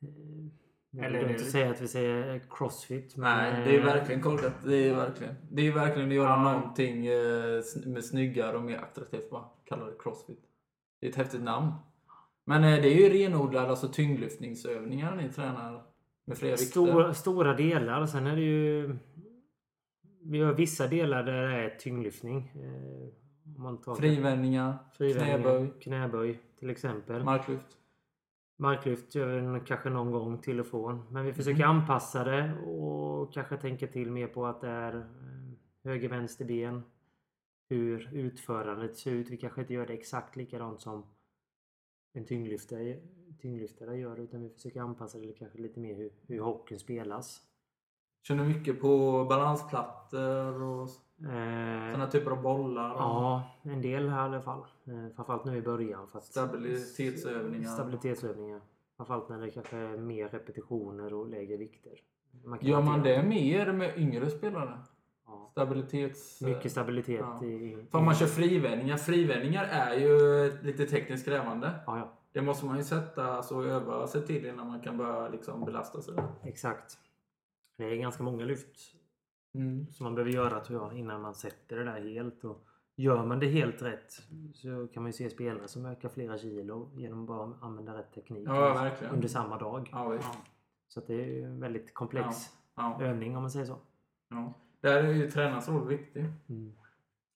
[0.02, 0.08] Eh,
[1.02, 3.16] dumt det- att säga att vi säger crossfit.
[3.18, 4.54] Men, Nej, det är verkligen korkat.
[4.66, 5.36] Det är verkligen.
[5.52, 6.44] Det är verkligen att göra Ja.
[6.54, 7.02] någonting
[7.94, 9.30] med snyggare och mer attraktivt.
[9.30, 10.40] Bara kalla det crossfit.
[11.00, 11.72] Det är ett häftigt namn.
[12.50, 15.84] Men eh, det är ju renodlade alltså, tyngdlyftningsövningar ni tränar
[16.26, 16.66] med flera vikter.
[16.66, 18.06] Stora, stora delar.
[18.06, 18.96] Sen är det ju
[20.22, 22.52] vi har vissa delar där det är tyngdlyftning.
[22.56, 27.24] Eh, om man tar Frivändningar, frivändningar, knäböj, knäböj till exempel.
[27.24, 27.66] marklyft.
[28.60, 31.04] Marklyft gör vi kanske någon gång till och från.
[31.12, 31.78] Men vi försöker Mm.
[31.78, 35.04] anpassa det och kanske tänka till mer på att det är eh,
[35.84, 36.84] höger vänster ben.
[37.70, 39.30] Hur utförandet ser ut.
[39.30, 41.04] Vi kanske inte gör det exakt likadant som
[42.18, 42.98] en tyngdlyftare,
[43.42, 47.42] tyngdlyftare gör utan vi försöker anpassa det kanske lite mer hur, hur hockeyn spelas.
[48.24, 52.90] Kör ni mycket på balansplattor och Eh, sådana typer av bollar?
[52.90, 54.60] ja, en del här i alla fall.
[54.86, 56.08] Eh, framförallt nu i början.
[56.08, 57.70] För att, Stabilitetsövningar.
[57.70, 58.62] Stabilitetsövningar.
[58.98, 61.94] Framförallt när det kanske är mer repetitioner och lägre vikter.
[62.44, 64.80] Man Gör man det mer med yngre spelare?
[65.52, 66.42] Stabilitets...
[66.42, 67.46] Mycket stabilitet Ja.
[67.46, 67.88] i...
[67.92, 68.98] För om man kör frivändningar.
[68.98, 71.74] Frivändningar är ju lite tekniskt krävande.
[71.86, 72.14] Ja, ja.
[72.32, 75.66] Det måste man ju sätta sig och öva sig till innan man kan börja liksom
[75.66, 76.14] belasta sig.
[76.44, 76.98] Exakt.
[77.78, 78.94] Det är ganska många lyft
[79.56, 79.88] Mm.
[79.92, 82.44] som man behöver göra tror jag innan man sätter det där helt.
[82.44, 84.12] Och gör man det helt rätt
[84.54, 88.14] så kan man ju se spelare som ökar flera kilo genom att bara använda rätt
[88.14, 89.90] teknik Ja, under samma dag.
[89.92, 90.18] Ja.
[90.88, 92.28] Så att det är ju en väldigt komplex
[92.76, 93.02] Ja.
[93.02, 93.78] övning om man säger så.
[94.82, 96.26] Där är ju tränarens roll viktig.
[96.50, 96.74] Mm.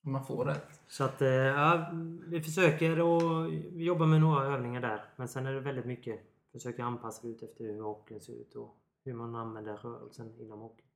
[0.06, 0.82] Om man får rätt.
[0.88, 1.92] Så att eh, ja,
[2.28, 5.04] vi försöker och vi jobbar med några övningar där.
[5.16, 6.20] Men sen är det väldigt mycket
[6.52, 10.88] försöka anpassa ut efter hur hockeyn ser ut och hur man använder rörelsen inom hockeyn.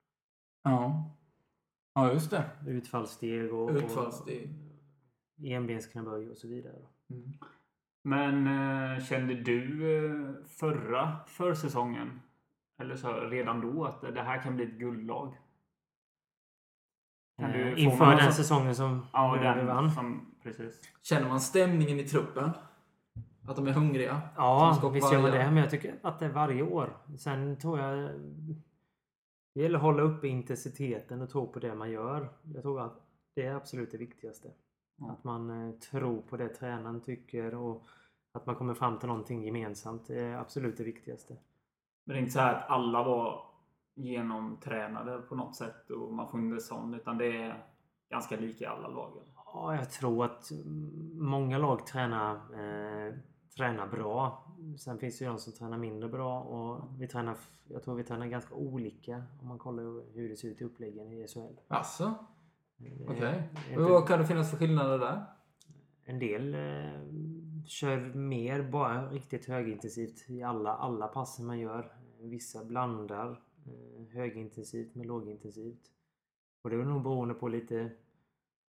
[0.63, 1.11] Ja.
[1.93, 2.49] Ja, just det.
[2.67, 4.49] Utfallssteg och, Utfallssteg.
[5.37, 6.85] och enbensknäböj och så vidare.
[7.09, 7.33] Mm.
[8.03, 12.21] Men eh, kände du eh, förra försäsongen,
[12.77, 15.37] eller så redan då, att det här kan bli ett guldlag?
[17.37, 19.83] Kan du Eh, inför den sån- säsongen som Ja, vi vann.
[19.83, 20.35] den som...
[20.43, 20.81] Precis.
[21.01, 22.49] Känner man stämningen i truppen?
[23.47, 24.21] Att de är hungriga?
[24.35, 25.37] Ja, som ska visst gör man det.
[25.45, 26.97] Men jag tycker att det är varje år.
[27.17, 28.09] Sen tror jag...
[29.55, 32.29] Det gäller att hålla uppe intensiteten och tro på det man gör.
[32.53, 33.01] Jag tror att
[33.35, 34.47] det är absolut det viktigaste.
[34.97, 35.11] Ja.
[35.11, 37.87] Att man eh, tror på det tränaren tycker och
[38.33, 40.07] att man kommer fram till någonting gemensamt.
[40.07, 41.33] Det är absolut det viktigaste.
[42.05, 43.43] Men det är inte så här att alla var
[43.95, 47.65] genomtränade på något sätt och man får inte sån, utan det är
[48.09, 49.23] ganska lika i alla lagen.
[49.53, 50.51] Ja, jag tror att
[51.13, 53.13] många lag tränar, eh,
[53.57, 54.47] tränar bra.
[54.79, 57.35] Sen finns det ju de som tränar mindre bra och vi tränar,
[57.67, 61.11] jag tror vi tränar ganska olika om man kollar hur det ser ut i uppläggen
[61.11, 61.59] i SHL.
[61.67, 62.13] Alltså,
[62.77, 63.49] Det okej.
[63.69, 65.23] inte- Vad kan det finnas för skillnader där?
[66.07, 67.01] En del eh,
[67.65, 71.91] kör mer bara riktigt högintensivt i alla, alla passen man gör.
[72.19, 73.37] Vissa blandar eh,
[74.13, 75.91] högintensivt med lågintensivt.
[76.63, 77.91] Och det är nog beroende på lite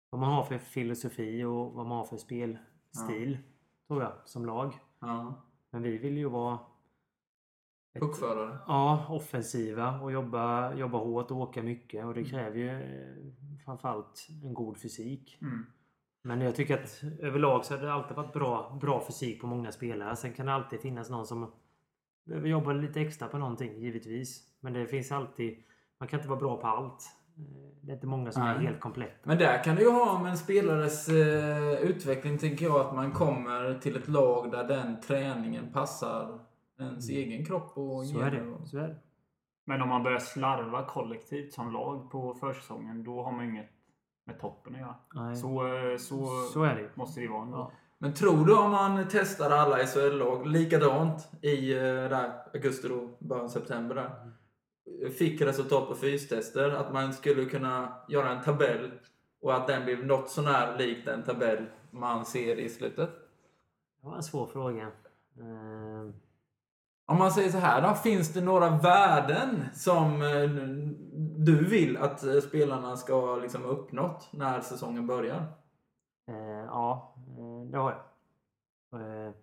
[0.09, 3.37] vad man har för filosofi och vad man har för spelstil.
[3.87, 4.73] Tror jag, som lag.
[4.99, 5.41] Ja.
[5.69, 6.59] Men vi vill ju vara
[7.93, 8.57] ett- Puckförare?
[8.67, 12.05] Ja, offensiva och jobba, jobba hårt och åka mycket.
[12.05, 12.29] Och det Mm.
[12.31, 13.33] kräver ju eh,
[13.65, 15.37] framförallt en god fysik.
[15.41, 15.65] Mm.
[16.23, 19.71] Men jag tycker att överlag så har det alltid varit bra, bra fysik på många
[19.71, 20.15] spelare.
[20.15, 21.51] Sen kan det alltid finnas någon som
[22.23, 24.47] behöver jobba lite extra på någonting, givetvis.
[24.61, 25.63] Men det finns alltid...
[25.99, 27.03] Man kan inte vara bra på allt.
[27.37, 27.43] Eh,
[27.81, 28.65] Det är inte många som är Nej.
[28.65, 29.13] helt kompletta.
[29.23, 33.11] Men där kan det ju ha med en spelares eh, utveckling, tänker jag, att man
[33.11, 36.39] kommer till ett lag där den träningen passar
[36.79, 38.41] ens egen kropp och Så är det.
[38.41, 38.95] och- Så är det.
[39.65, 43.69] Men om man börjar slarva kollektivt som lag på försäsongen, då har man ju inget
[44.25, 44.95] med toppen att göra.
[45.13, 45.35] Nej.
[45.35, 47.49] Så, eh, så, Så är det måste det ju vara.
[47.51, 47.71] Ja.
[47.97, 53.49] Men tror du om man testar alla SHL-lag likadant i eh, där, augusti då, början
[53.49, 54.30] september där.
[55.09, 58.91] Fick resultat på fystester, att man skulle kunna göra en tabell
[59.41, 63.09] och att den blev något sånär lik den tabell man ser i slutet?
[64.01, 64.83] Det var en svår fråga.
[65.39, 66.09] Eh,
[67.05, 70.49] Om man säger så här då, finns det några värden som eh,
[71.37, 75.45] du vill att eh, spelarna ska liksom uppnått när säsongen börjar?
[76.27, 77.15] Eh, ja,
[77.71, 78.01] det har jag.
[79.01, 79.33] Eh,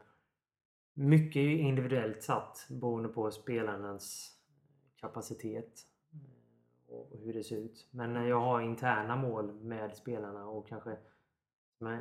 [0.94, 4.34] mycket individuellt satt beroende på spelarnas
[5.00, 5.87] kapacitet
[6.88, 7.88] eh, och hur det ser ut.
[7.90, 10.96] Men eh, jag har interna mål med spelarna och kanske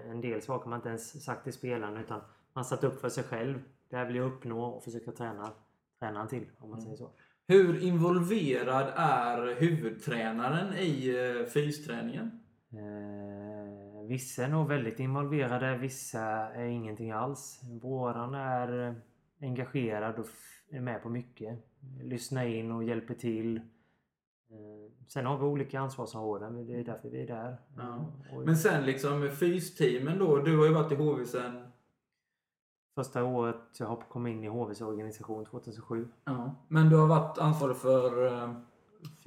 [0.10, 2.22] en del saker man inte ens sagt till spelarna utan
[2.54, 3.62] man satt upp för sig själv.
[3.90, 5.54] Det här vill jag uppnå och försöka träna
[6.00, 7.12] tränaren till om man säger så.
[7.48, 12.40] Hur involverad är huvudtränaren i eh, fysträningen?
[12.72, 16.22] Eh, vissa är nog väldigt involverade, vissa
[16.54, 17.62] är ingenting alls.
[17.82, 18.96] Våran är
[19.42, 20.28] engagerad och
[20.70, 21.60] är med på mycket.
[22.02, 23.58] Lyssnar in och hjälper till.
[23.58, 27.58] Eh, sen har vi olika ansvarsområden, men det är därför vi är där.
[27.78, 28.06] Ja.
[28.32, 31.64] Eh, Men sen liksom fysteamen då, du har ju varit i HV sen...
[32.96, 36.08] Första året jag har kommit in i HVs organisation 2007.
[36.26, 36.56] Ja.
[36.68, 38.50] Men du har varit ansvarig för eh.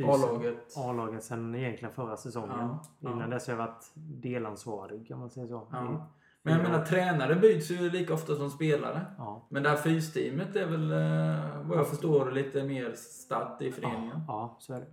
[0.09, 0.77] A-laget.
[0.77, 2.69] A-laget sen egentligen förra säsongen.
[3.01, 3.11] Ja.
[3.11, 5.67] Innan dess har jag varit delansvarig kan man säga så.
[6.43, 6.51] Ja.
[6.51, 9.07] Men jag menar, tränare byts ju lika ofta som spelare.
[9.19, 9.47] Ja.
[9.51, 14.21] Men det här fysteamet är väl, eh, vad jag förstår, lite mer starkt i föreningen.
[14.29, 14.87] ja, så är det.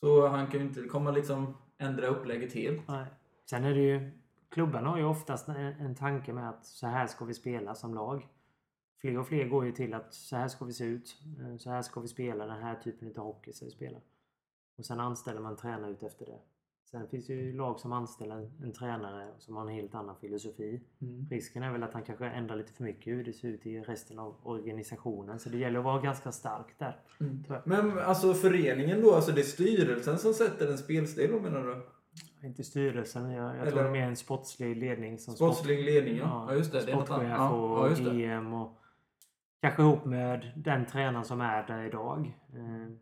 [0.00, 2.88] Så han kan ju inte komma liksom ändra upplägget helt.
[2.88, 3.06] Nej.
[3.50, 4.10] Sen är det ju...
[4.48, 7.94] Klubbarna har ju oftast en, en tanke med att så här ska vi spela som
[7.94, 8.28] lag.
[9.00, 11.16] Fler och fler går ju till att så här ska vi se ut.
[11.40, 12.46] eh, Så här ska vi spela.
[12.46, 13.98] Den här typen av hockey ska vi spela.
[14.78, 16.38] Och sen anställer man tränare ut efter det.
[16.90, 20.16] Sen finns det ju lag som anställer en, en tränare som har en helt annan
[20.16, 20.80] filosofi.
[21.30, 23.80] Risken är väl att han kanske ändrar lite för mycket hur det ser ut i
[23.80, 25.38] resten av organisationen.
[25.38, 27.00] Så det gäller att vara ganska stark där.
[27.20, 27.44] Mm.
[27.44, 27.62] tror.
[27.64, 31.86] Men alltså föreningen då, alltså det är styrelsen som sätter en spelstil då menar du?
[32.46, 33.30] Inte styrelsen.
[33.30, 35.18] Jag, jag tror Eller- det är mer en sportslig ledning.
[35.18, 36.46] Som Sportslig ledning ja.
[36.48, 36.54] ja.
[36.54, 36.86] just det.
[36.86, 38.10] det är något sportchef och ja, ja, just det.
[38.10, 38.78] GM och
[39.60, 42.38] kanske ihop med den tränaren som är där idag.
[42.52, 42.92] Eh,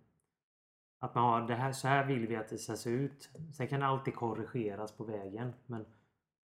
[1.00, 3.28] Att man har det här, så här vill vi att det ska se ut.
[3.56, 5.52] Sen kan det alltid korrigeras på vägen.
[5.66, 5.84] Men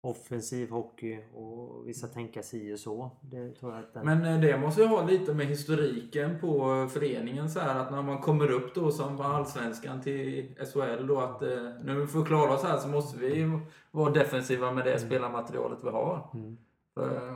[0.01, 3.12] offensiv hockey och vissa tänka si och så.
[3.21, 6.73] Det tror jag att den, Men eh, det måste ju ha lite med historiken på
[6.73, 11.19] eh, föreningen så här att när man kommer upp då som allsvenskan till SHL då
[11.19, 13.59] att eh, nu för att klara oss här så måste vi
[13.91, 16.29] vara defensiva med det spelarmaterialet vi har.
[16.33, 16.57] Mm.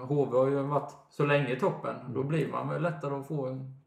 [0.08, 1.96] HV har ju varit så länge i toppen.
[2.14, 3.83] Då blir man väl lättare att få en,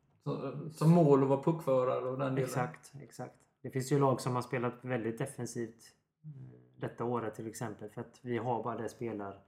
[0.73, 2.45] som mål och vara puckförare och den delen.
[2.45, 3.35] Exakt, exakt.
[3.63, 5.85] Det finns ju lag som har spelat väldigt defensivt
[6.25, 6.31] eh,
[6.77, 7.91] detta året till exempel.
[7.91, 9.39] För att vi har bara det spelar,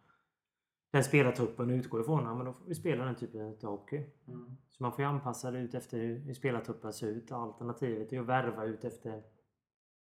[0.92, 2.24] den spelartruppen utgår ifrån.
[2.24, 4.06] Ja, men då får vi spela den typen av hockey.
[4.28, 4.56] Mm.
[4.70, 7.32] Så man får ju anpassa det ut efter hur, hur spelartruppen ser ut.
[7.32, 9.22] Alternativet är att värva ut efter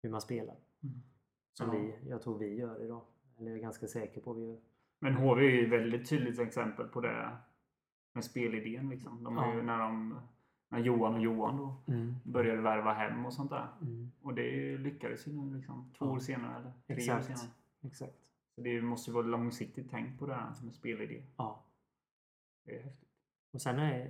[0.03, 0.55] hur man spelar.
[0.83, 0.95] Mm.
[1.53, 1.73] Som Ja.
[1.73, 3.01] vi, jag tror vi gör idag.
[3.37, 4.59] Eller jag är ganska säker på att vi gör.
[4.99, 7.37] Men HV är ju ett väldigt tydligt exempel på det
[8.13, 8.89] med spelidén.
[8.89, 9.23] Liksom.
[9.23, 9.55] De har Ja.
[9.55, 10.19] ju, när, de,
[10.69, 11.75] när Johan och Johan då
[12.23, 13.67] började värva hem och sånt där.
[13.81, 14.11] Mm.
[14.21, 16.11] Och det lyckades ju nu liksom, två Ja.
[16.11, 16.55] år senare.
[16.59, 17.25] Eller tre år Exakt.
[17.25, 17.53] senare.
[17.81, 18.25] Exakt.
[18.55, 21.23] Så det måste ju vara långsiktigt tänkt på det här med spelidé.
[21.37, 21.63] Ja.
[22.65, 23.09] Det är häftigt.
[23.53, 24.09] Och sen är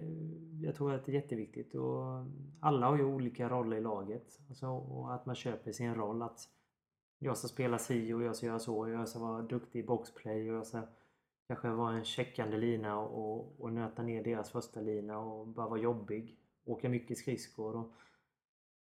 [0.61, 2.25] jag tror att det är jätteviktigt och
[2.59, 4.39] alla har ju olika roller i laget.
[4.49, 6.21] Alltså, och att man köper sin roll.
[6.21, 6.49] Att
[7.19, 8.89] jag ska spela si och jag ska göra så.
[8.89, 10.81] Jag ska vara duktig i boxplay och jag ska
[11.47, 15.79] kanske vara en checkande lina och, och nöta ner deras första lina och bara vara
[15.79, 16.38] jobbig.
[16.69, 17.75] Åka mycket skridskor.
[17.75, 17.93] Och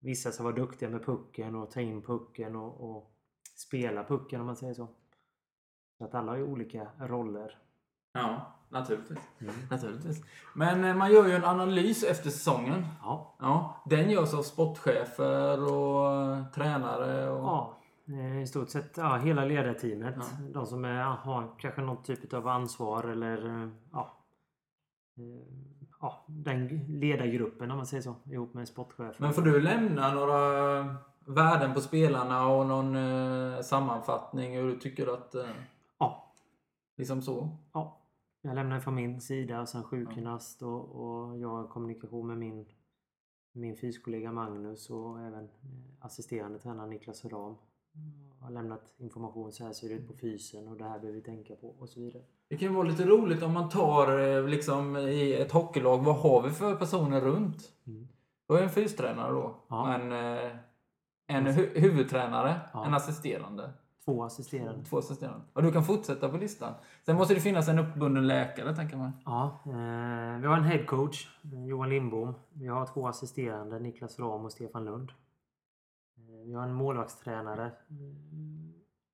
[0.01, 3.15] vissa ska vara duktiga med pucken och ta in pucken och, och
[3.57, 4.89] spela pucken om man säger så.
[5.99, 7.59] Så att alla har ju olika roller.
[8.13, 9.19] Ja, naturligtvis.
[9.41, 9.55] Mm.
[9.71, 10.25] naturligtvis.
[10.55, 12.87] Men eh, man gör ju en analys efter säsongen.
[13.03, 17.31] Ja, Ja, den görs av sportchefer och eh, tränare.
[17.31, 17.45] Och...
[17.45, 20.15] Ja, eh, i stort sett ja, hela ledarteamet.
[20.19, 20.25] Ja.
[20.53, 24.19] De som är, har kanske någon typ av ansvar eller ja,
[26.03, 29.15] ja, den ledargruppen om man säger så, ihop med sportchefen.
[29.19, 30.39] Men får du lämna några
[31.27, 35.35] värden på spelarna och någon eh, sammanfattning hur du tycker att...
[35.35, 35.47] Eh,
[35.99, 36.33] Ja,
[36.97, 37.49] liksom så?
[37.73, 37.99] ja.
[38.45, 42.67] Jag lämnar från min sida och sen sjukgymnast och, och jag har kommunikation med min,
[43.53, 45.51] min fyskollega Magnus och även eh,
[46.01, 47.55] assisterande tränare Niklas Ram.
[48.41, 51.25] Har lämnat information, så här ser det ut på fysen och det här behöver vi
[51.25, 52.23] tänka på och så vidare.
[52.49, 56.17] Det kan ju vara lite roligt om man tar eh, liksom i ett hockeylag, vad
[56.17, 57.73] har vi för personer runt?
[57.87, 58.09] Mm.
[58.49, 59.55] Då är en fystränare då.
[59.69, 59.95] Ja.
[59.95, 60.51] En, eh,
[61.27, 62.85] en hu- huvudtränare, Ja.
[62.87, 63.71] en assisterande.
[64.05, 64.85] Två assisterande.
[64.85, 65.41] Två assisterande.
[65.53, 66.75] Och du kan fortsätta på listan.
[67.07, 69.13] Sen måste det finnas en uppbunden läkare, tänker man.
[69.25, 71.29] Ja, eh, vi har en headcoach,
[71.69, 72.35] Johan Lindbom.
[72.53, 75.13] Vi har två assisterande, Niklas Ram och Stefan Lund.
[76.45, 77.73] Vi har en målvaktstränare eh,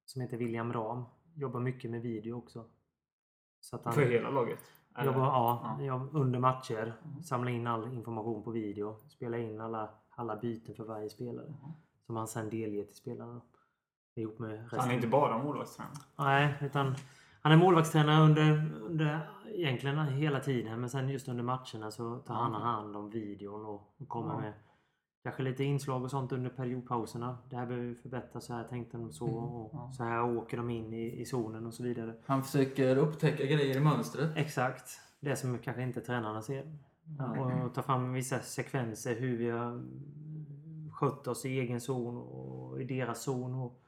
[0.04, 1.04] som heter William Ram.
[1.34, 2.64] Jobbar mycket med video också.
[3.60, 4.58] Så han För hela laget?
[5.04, 6.08] Jobbar ja, Ja.
[6.12, 6.94] under matcher.
[7.24, 8.96] Samlar in all information på video.
[9.08, 11.54] Spelar in alla, alla byten för varje spelare.
[12.06, 13.40] Som han sen delger till spelarna.
[14.14, 14.90] Ihop med Så han resten.
[14.90, 15.94] är inte bara målvaktstränare?
[16.16, 16.94] Nej, utan
[17.42, 20.80] han är målvaktstränare under, under egentligen hela tiden.
[20.80, 24.52] Men sen just under matcherna så tar han hand om videon och, kommer med
[25.28, 27.38] kanske lite inslag och sånt under periodpauserna.
[27.50, 29.26] Det här behöver vi förbättra, så här tänkte de så.
[29.26, 29.92] Och Ja.
[29.92, 32.14] Så här åker de in i, i zonen och så vidare.
[32.26, 34.36] Han försöker upptäcka grejer i mönstret.
[34.36, 35.00] Exakt.
[35.20, 36.78] Det som kanske inte tränarna ser.
[37.18, 37.64] Ja.
[37.64, 39.84] Och ta fram vissa sekvenser hur vi har
[40.92, 43.54] skött oss i egen zon och i deras zon.
[43.54, 43.82] Och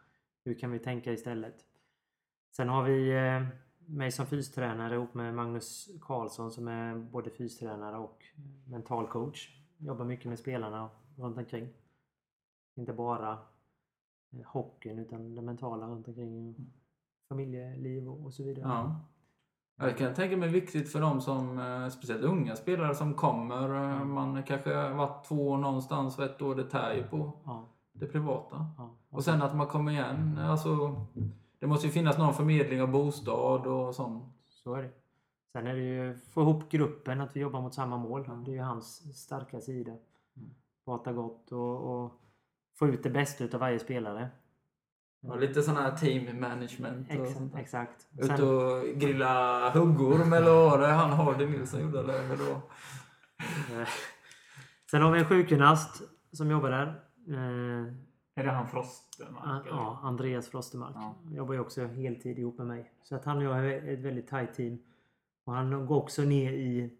[0.44, 1.56] hur kan vi tänka istället?
[2.56, 3.46] Sen har vi eh,
[3.86, 8.24] mig som fystränare ihop med Magnus Karlsson som är både fystränare och
[8.64, 9.56] mental coach.
[9.78, 11.68] Jobbar mycket med spelarna runt omkring.
[12.76, 13.32] Inte bara
[14.32, 16.56] eh, hockeyn utan det mentala runt omkring.
[17.28, 18.64] Familjeliv och så vidare.
[18.68, 18.96] Ja.
[19.76, 23.74] Jag kan tänka mig viktigt för de som, eh, speciellt unga spelare som kommer.
[23.98, 27.32] eh, Man kanske har varit två år någonstans och ett år, det tär ju på
[27.44, 28.66] Ja, det privata.
[28.78, 28.90] ja.
[29.10, 30.38] Och sen att man kommer igen.
[30.38, 30.96] Alltså,
[31.58, 34.24] det måste ju finnas någon förmedling av bostad och sånt.
[34.48, 34.90] Så är det.
[35.52, 38.30] Sen är det ju få ihop gruppen, att vi jobbar mot samma mål.
[38.44, 39.90] Det är ju hans starka sida.
[40.36, 40.50] Mm.
[40.90, 42.12] Prata gott och, och
[42.78, 44.28] få ut det bästa utav varje spelare.
[45.28, 47.60] Och lite sån här team management och Ex, sånt där.
[47.60, 48.06] exakt.
[48.18, 52.44] Ut Sen, och grilla huggorm eller vad det han Hardy Nilsson gjorde eller vad det
[52.44, 52.60] var.
[53.80, 53.88] eh,
[54.90, 56.86] sen har vi en sjukgymnast som jobbar där.
[57.28, 57.92] Eh,
[58.34, 59.44] Är det han Frostemark?
[59.46, 59.68] Ah, eller?
[59.70, 60.94] Ja, Andreas Frostemark.
[60.96, 61.14] Ja.
[61.30, 62.92] Jobbar ju också heltid ihop med mig.
[63.02, 64.78] Så att han och jag är ett väldigt tajt team.
[65.44, 66.96] Och han går också ner i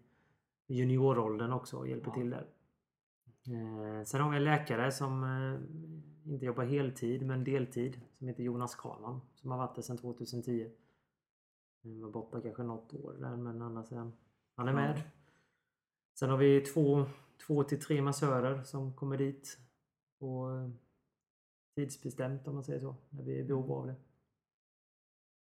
[0.67, 2.13] junioråldern också och hjälper Ja.
[2.13, 2.45] till där.
[3.47, 8.01] Eh, sen har vi en läkare som eh, inte jobbar heltid men deltid.
[8.17, 9.21] Som heter Jonas Karlman.
[9.35, 10.71] Som har varit där sedan 2010.
[11.83, 14.13] Han var borta kanske något år där men annars är han,
[14.55, 15.01] han är med.
[16.19, 17.05] Sen har vi två,
[17.47, 19.57] två till tre massörer som kommer dit.
[20.19, 20.69] Och eh,
[21.75, 22.95] tidsbestämt om man säger så.
[23.09, 23.95] När vi är i behov av det.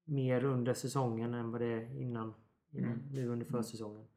[0.03, 2.33] Mer under säsongen än vad det är innan.
[2.71, 3.07] innan Mm.
[3.11, 4.07] Nu under försäsongen.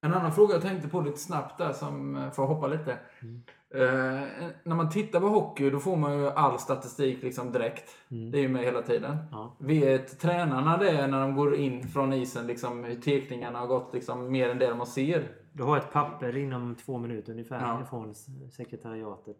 [0.00, 2.98] En annan fråga jag tänkte på lite snabbt där, som eh, får hoppa lite.
[3.22, 3.42] Mm.
[3.74, 4.28] Eh,
[4.64, 7.96] när man tittar på hockey då får man ju all statistik liksom direkt.
[8.10, 8.30] Mm.
[8.30, 9.16] Det är ju med hela tiden.
[9.30, 9.56] Ja.
[9.58, 14.32] Vet tränarna det när de går in från isen, liksom, hur tekningarna har gått liksom,
[14.32, 15.28] mer än det de ser?
[15.52, 17.82] Du har ett papper inom två minuter ungefär Ja.
[17.82, 18.14] ifrån
[18.50, 19.38] sekretariatet.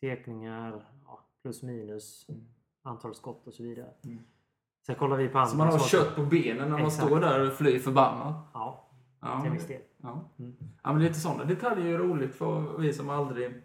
[0.00, 2.26] Tekningar, ja, plus minus,
[2.82, 3.88] antal skott och så vidare.
[4.04, 4.18] Mm.
[4.86, 7.06] Sen kollar vi på andra Så man har kött på benen när man Exakt.
[7.06, 8.34] står där och flyr förbannat.
[8.54, 8.90] Ja,
[9.24, 9.82] Ja, till viss del.
[10.02, 10.30] ja.
[10.38, 10.56] Mm.
[10.82, 13.62] ja, men lite sådana detaljer är ju roligt för vi som aldrig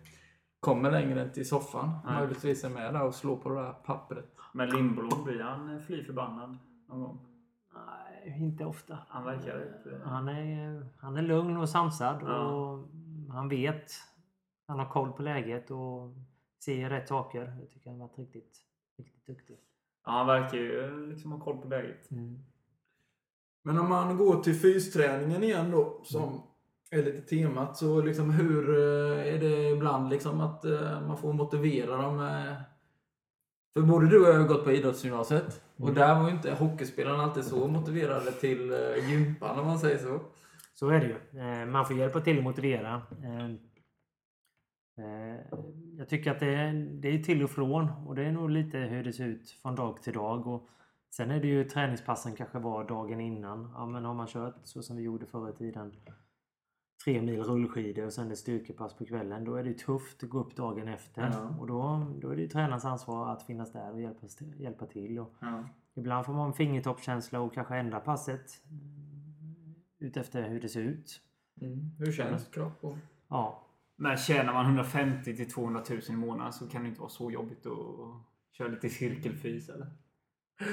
[0.60, 1.90] kommer längre än till soffan.
[2.06, 2.14] Nej.
[2.20, 4.26] Möjligtvis är med där och slår på det där pappret.
[4.54, 7.26] Men Lindblom, blir han fly förbannad någon gång?
[7.74, 8.98] Nej, inte ofta.
[9.08, 10.02] Han verkar inte...
[10.06, 12.48] Han är, han är lugn och sansad Ja.
[12.52, 12.88] och
[13.30, 13.92] han vet.
[14.68, 16.14] Han har koll på läget och
[16.66, 17.56] ser rätt saker.
[17.60, 18.58] Jag tycker han har varit riktigt,
[18.98, 19.58] riktigt duktig.
[20.06, 22.10] Ja, han verkar ju liksom ha koll på läget.
[23.64, 26.42] Men om man går till fysträningen igen då, som
[26.92, 31.34] är lite temat, så liksom hur eh, är det ibland liksom att eh, man får
[31.34, 32.20] motivera dem?
[32.20, 32.54] eh?
[33.74, 35.94] För både du och jag har gått på idrottsgymnasiet och Mm.
[35.96, 38.76] där var ju inte hockeyspelarna alltid så motiverade till
[39.10, 40.20] gympan om man säger så.
[40.74, 41.66] Så är det ju.
[41.66, 43.02] Man får hjälpa till att motivera.
[43.24, 43.46] Eh,
[45.06, 45.40] eh,
[45.98, 48.78] Jag tycker att det är, det är till och från och det är nog lite
[48.78, 50.48] hur det ser ut från dag till dag.
[50.48, 50.70] Och
[51.16, 53.72] sen är det ju träningspassen kanske var dagen innan.
[53.74, 55.92] Ja, men har man kört så som vi gjorde förr i tiden
[57.06, 59.44] tre mil rullskidor och sen ett styrkepass på kvällen.
[59.44, 61.22] Då är det tufft att gå upp dagen efter.
[61.22, 61.56] Ja.
[61.60, 65.20] Och då, då är det ju tränarens ansvar att finnas där och hjälpa, hjälpa till.
[65.20, 65.64] Och Ja.
[65.94, 71.22] Ibland får man en fingertoppskänsla och kanske ändra passet mm, utefter hur det ser ut.
[71.62, 71.92] Mm.
[71.98, 72.98] Hur känns kropp och...
[73.28, 77.10] Ja, Men tjänar man 150 till 200 000 i månaden så kan det inte vara
[77.10, 77.78] så jobbigt att
[78.52, 79.88] köra lite cirkelfys eller?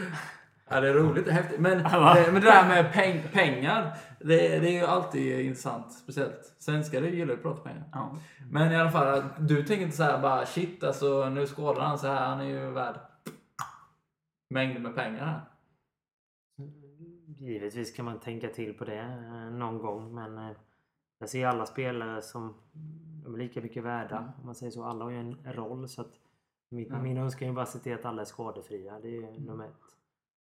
[0.69, 1.25] Ja, det är roligt.
[1.25, 1.61] Det är häftigt.
[1.61, 5.93] Men, det, men det där med peng, pengar, det, det är ju alltid intressant.
[5.93, 7.85] Speciellt svenskar gillar ju att prata pengar.
[7.93, 8.17] Ja.
[8.51, 11.99] Men i alla fall, du tänker inte så här bara shit alltså nu skadar han
[11.99, 12.27] så här.
[12.27, 12.97] Han är ju värd
[14.51, 15.41] mängder med pengar här.
[17.27, 20.57] givetvis kan man tänka till på det eh, någon gång men eh,
[21.19, 22.55] jag ser alla spelare som
[23.25, 24.19] de är lika mycket värda.
[24.19, 24.31] Mm.
[24.41, 24.85] Om man säger så.
[24.85, 25.89] Alla har ju en roll.
[25.89, 26.13] Så att
[26.69, 27.03] min, Ja.
[27.03, 28.99] min önskan är bara att se till att alla är skadefria.
[29.03, 29.75] Det är ju nummer ett.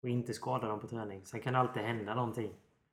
[0.02, 1.24] Och inte skada dem på träning.
[1.24, 2.52] Sen kan det alltid hända någonting.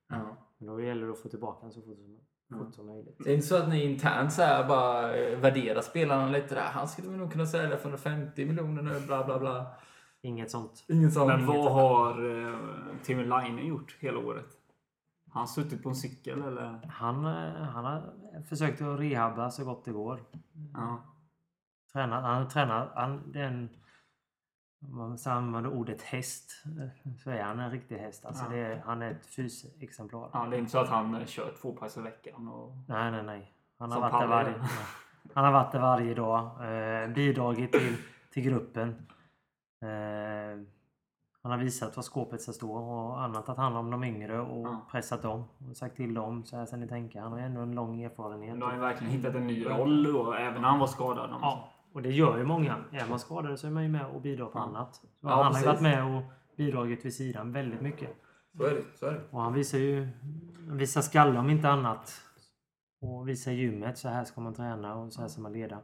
[0.09, 0.37] Ja.
[0.57, 2.17] Men då gäller det att få tillbaka den så fort som,
[2.47, 2.57] Ja.
[2.57, 3.15] fort som möjligt.
[3.19, 6.61] Det är inte så att ni internt så här bara eh, värderar spelarna lite där.
[6.61, 9.65] Han skulle vi nog kunna sälja för 150 miljoner nu, bla bla bla.
[10.21, 10.85] Inget sånt.
[10.87, 11.27] Ingen sån.
[11.27, 12.55] Men vad har eh,
[13.03, 14.47] Tim Line gjort hela året?
[15.29, 16.79] Har han suttit på en cykel eller?
[16.89, 18.03] Han, eh, han har
[18.49, 20.19] försökt att rehabba så gott det går.
[20.73, 20.97] Ja.
[21.93, 23.69] Tränar, han tränar, han, den,
[24.79, 28.25] man ska använda ordet häst, eh, så är han en riktig häst.
[28.25, 28.53] Alltså Ja.
[28.57, 30.29] är, han är ett fysexemplar.
[30.33, 30.45] ja.
[30.49, 32.47] Det är inte så att han eh, kör två pass i veckan.
[32.47, 32.73] Och...
[32.87, 33.53] Nej, nej, nej.
[33.79, 34.53] Han har, varit där varje,
[35.33, 36.43] han har varit där varje dag.
[36.45, 37.97] Eh, bidragit till,
[38.33, 39.07] till gruppen.
[39.81, 40.59] Eh,
[41.43, 44.67] han har visat var skåpet ska stå och annat tagit hand om de yngre och
[44.67, 44.81] Ja.
[44.91, 45.43] pressat dem.
[45.69, 47.21] Och sagt till dem så här ska ni tänka.
[47.21, 48.55] Han har ändå en lång erfarenhet.
[48.57, 51.29] Nu har han verkligen hittat en ny roll då, även när han var skadad.
[51.41, 52.77] Ja, och det gör ju många.
[52.91, 54.63] Är man skadad så är man ju med och bidrar på Ja.
[54.63, 55.01] annat.
[55.21, 56.23] Ja, han har ju varit med och
[56.57, 58.09] bidragit vid sidan väldigt mycket.
[58.57, 58.83] Så är det.
[58.99, 59.21] Så är det.
[59.31, 60.07] Och han visar ju
[60.67, 62.21] han visar skalle om inte annat.
[63.01, 63.97] Och visar gymmet.
[63.97, 65.79] Så här ska man träna och så här ska man leda.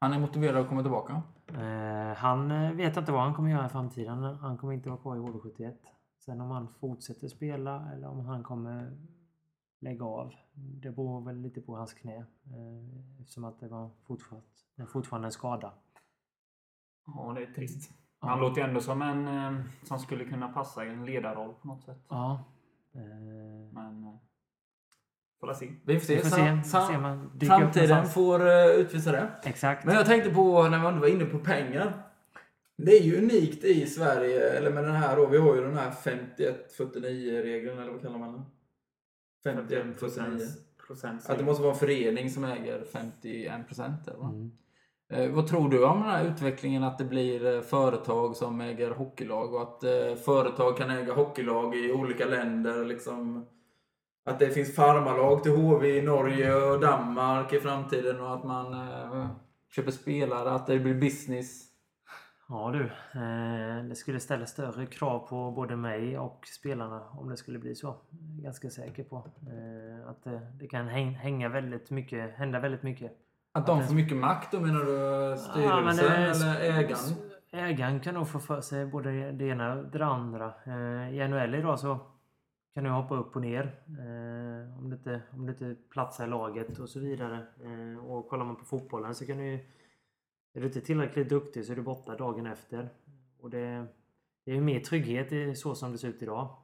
[0.00, 1.22] Han är motiverad att komma tillbaka.
[1.48, 4.22] Eh, han eh, vet inte vad han kommer göra i framtiden.
[4.22, 5.72] Han kommer inte vara kvar i HV71.
[6.24, 8.96] Sen om han fortsätter spela eller om han kommer
[9.82, 10.34] lägga av.
[10.54, 12.16] Det beror väl lite på hans knä.
[12.16, 15.72] eh, Eftersom att det var fortfarande, det fortfarande en skada.
[17.06, 17.90] Ja, det är trist.
[18.18, 21.66] Han låter ju ändå som en eh, som skulle kunna passa i en ledarroll på
[21.68, 21.98] något sätt.
[22.08, 22.44] Ja.
[22.94, 23.00] Eh,
[23.72, 24.18] Men...
[25.40, 25.72] Får se.
[25.84, 26.14] Vi får se.
[26.16, 26.68] Vi får Sam- se.
[26.70, 26.86] sam-
[27.40, 28.40] se upp Framtiden får
[28.80, 29.30] utvisa det.
[29.44, 29.84] Exakt.
[29.84, 32.02] Men jag tänkte på när man var inne på pengar.
[32.76, 35.76] Det är ju unikt i Sverige, eller med den här då, vi har ju den
[35.76, 38.42] här 51-49-regeln, eller vad kallar man den?
[39.44, 40.40] 51-49.
[40.86, 41.30] procent.
[41.30, 44.08] Att det måste vara en förening som äger 51 procent.
[44.08, 44.50] Mm.
[45.12, 48.90] Eh, vad tror du om den här utvecklingen att det blir eh, företag som äger
[48.90, 52.84] hockeylag och att eh, företag kan äga hockeylag i olika länder?
[52.84, 53.46] Liksom,
[54.24, 58.72] att det finns farmarlag till HV i Norge och Danmark i framtiden och att man
[58.72, 59.26] eh,
[59.76, 61.71] köper spelare, att det blir business.
[62.54, 62.84] Ja du,
[63.20, 67.74] eh, det skulle ställa större krav på både mig och spelarna om det skulle bli
[67.74, 67.88] så.
[67.88, 69.16] Är ganska säker på.
[69.16, 73.12] Eh, att det, det kan häng, hänga väldigt mycket, hända väldigt mycket.
[73.52, 75.36] Att de får mycket makt då menar du?
[75.38, 76.96] Styrelsen men det- eller ägaren?
[77.52, 80.52] Ägaren kan nog få för sig både det ena och det andra.
[80.66, 81.98] Eh, I NHL idag så
[82.74, 83.62] kan du hoppa upp och ner.
[83.86, 87.46] Eh, om, det inte, om det inte platsar i laget och så vidare.
[87.64, 89.58] Eh, och kollar man på fotbollen så kan du ju...
[90.54, 92.88] Är du inte tillräckligt duktig så är du borta dagen efter.
[93.40, 93.86] Och det,
[94.44, 96.56] det är ju mer trygghet i så som det ser ut idag.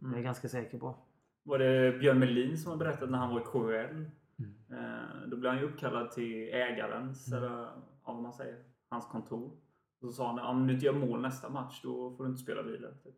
[0.00, 0.96] Det är jag ganska säker på.
[1.42, 4.04] Var det Björn Melin som har berättat när han var i KHL?
[4.38, 4.54] Mm.
[4.70, 7.42] Eh, då blev han ju uppkallad till ägarens, Mm.
[7.44, 7.72] eller ja,
[8.04, 8.56] vad man säger,
[8.88, 9.50] hans kontor.
[10.00, 12.42] Och så sa han om du inte gör mål nästa match då får du inte
[12.42, 12.94] spela vidare.
[13.04, 13.14] Typ.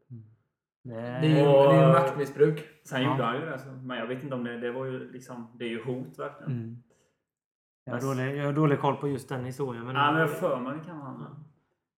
[0.82, 2.64] Det Det är ju det Och- är ju maktmissbruk.
[2.84, 3.10] Sen Ja.
[3.10, 3.60] gjorde han ju det.
[3.82, 6.52] Men jag vet inte om det, det var ju liksom, det är ju hot verkligen.
[6.52, 6.82] Mm.
[7.86, 9.84] Jag, har dålig, jag har dålig koll på just den historien.
[9.86, 11.44] Men, Ja, men jag för mig det kan han.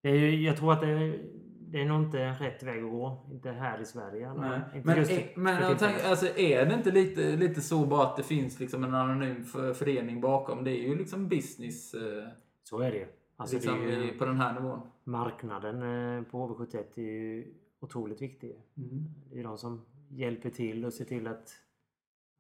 [0.02, 1.24] det är ju, jag tror att det är,
[1.60, 3.26] det är nog inte rätt väg att gå.
[3.32, 4.34] Inte här i Sverige.
[4.34, 4.60] Nej.
[4.74, 8.02] Inte Men, just är, men jag tänker, alltså, är det inte lite, lite så bara
[8.06, 10.64] att det finns liksom en anonym för- förening bakom?
[10.64, 12.28] Det är ju liksom business eh,
[12.62, 13.06] Så är det ju.
[13.36, 14.80] Alltså liksom det är ju i, på den här nivån.
[15.04, 18.56] marknaden eh, på HV71 är ju otroligt viktig.
[19.28, 21.50] Det är ju de som hjälper till och ser till att,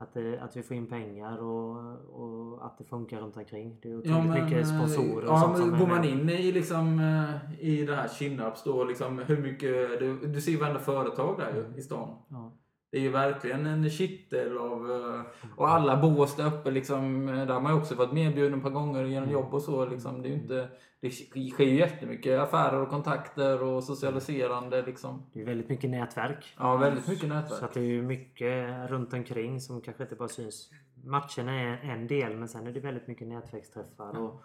[0.00, 1.76] att, det, att vi får in pengar och,
[2.22, 3.78] och att det funkar runt omkring.
[3.82, 6.10] Det är otroligt mycket sponsorer och ja, sånt som men går man med.
[6.10, 10.52] in i, liksom, eh, i det här Kinnarps då, liksom, hur mycket, du, du ser
[10.52, 12.08] ju varenda företag där ju, i stan.
[12.28, 12.52] Ja.
[12.90, 14.90] Det är ju verkligen en kittel av...
[14.90, 15.20] eh,
[15.56, 18.62] Och alla bås där uppe liksom, eh, där har man ju också varit medbjuden ett
[18.64, 19.10] par gånger Mm.
[19.12, 19.84] genom jobb och så.
[19.86, 20.22] Liksom.
[20.22, 20.68] Det, är ju inte,
[21.00, 21.10] det
[21.50, 25.22] sker ju jättemycket affärer och kontakter och socialiserande liksom.
[25.32, 26.54] Det är väldigt mycket nätverk.
[26.58, 27.62] Ja, väldigt mycket Så nätverk.
[27.62, 30.70] att det är ju mycket runt omkring som kanske inte bara syns.
[31.04, 34.18] Matcherna är en del men sen är det väldigt mycket nätverksträffar.
[34.18, 34.42] Och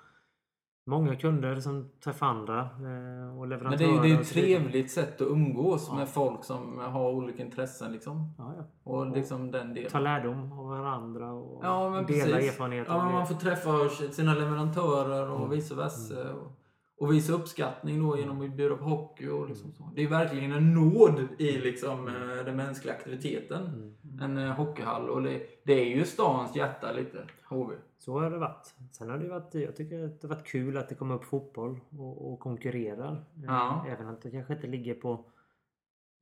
[0.85, 3.77] många kunder som träffar andra eh, och Men leverantörer.
[3.77, 5.95] det är ju det är och ett trevligt sätt att umgås Ja.
[5.97, 7.91] med folk som har olika intressen.
[7.91, 8.33] Liksom.
[8.37, 8.63] Ja, ja.
[8.91, 9.91] Och liksom den delen.
[9.91, 12.51] Ta lärdom av varandra och men dela precis.
[12.51, 12.91] erfarenheter.
[12.93, 15.49] Ja, men man får träffa sina leverantörer och Mm.
[15.49, 16.33] vice versa.
[16.33, 16.59] Och,
[16.99, 19.91] och visa uppskattning då genom att bjuda på hockey och liksom så.
[19.95, 23.65] Det är verkligen en nåd i liksom eh, den mänskliga aktiviteten.
[23.65, 24.19] Mm.
[24.37, 25.09] En eh, hockeyhall.
[25.09, 27.75] Och det, det är ju stans hjärta lite, HV.
[27.97, 28.73] Så har det varit.
[28.91, 31.23] Sen har det varit, jag tycker att det har varit kul att det kommer upp
[31.25, 33.11] fotboll och, och konkurrerar.
[33.13, 33.85] Eh, Ja.
[33.89, 35.25] Även att det kanske inte ligger på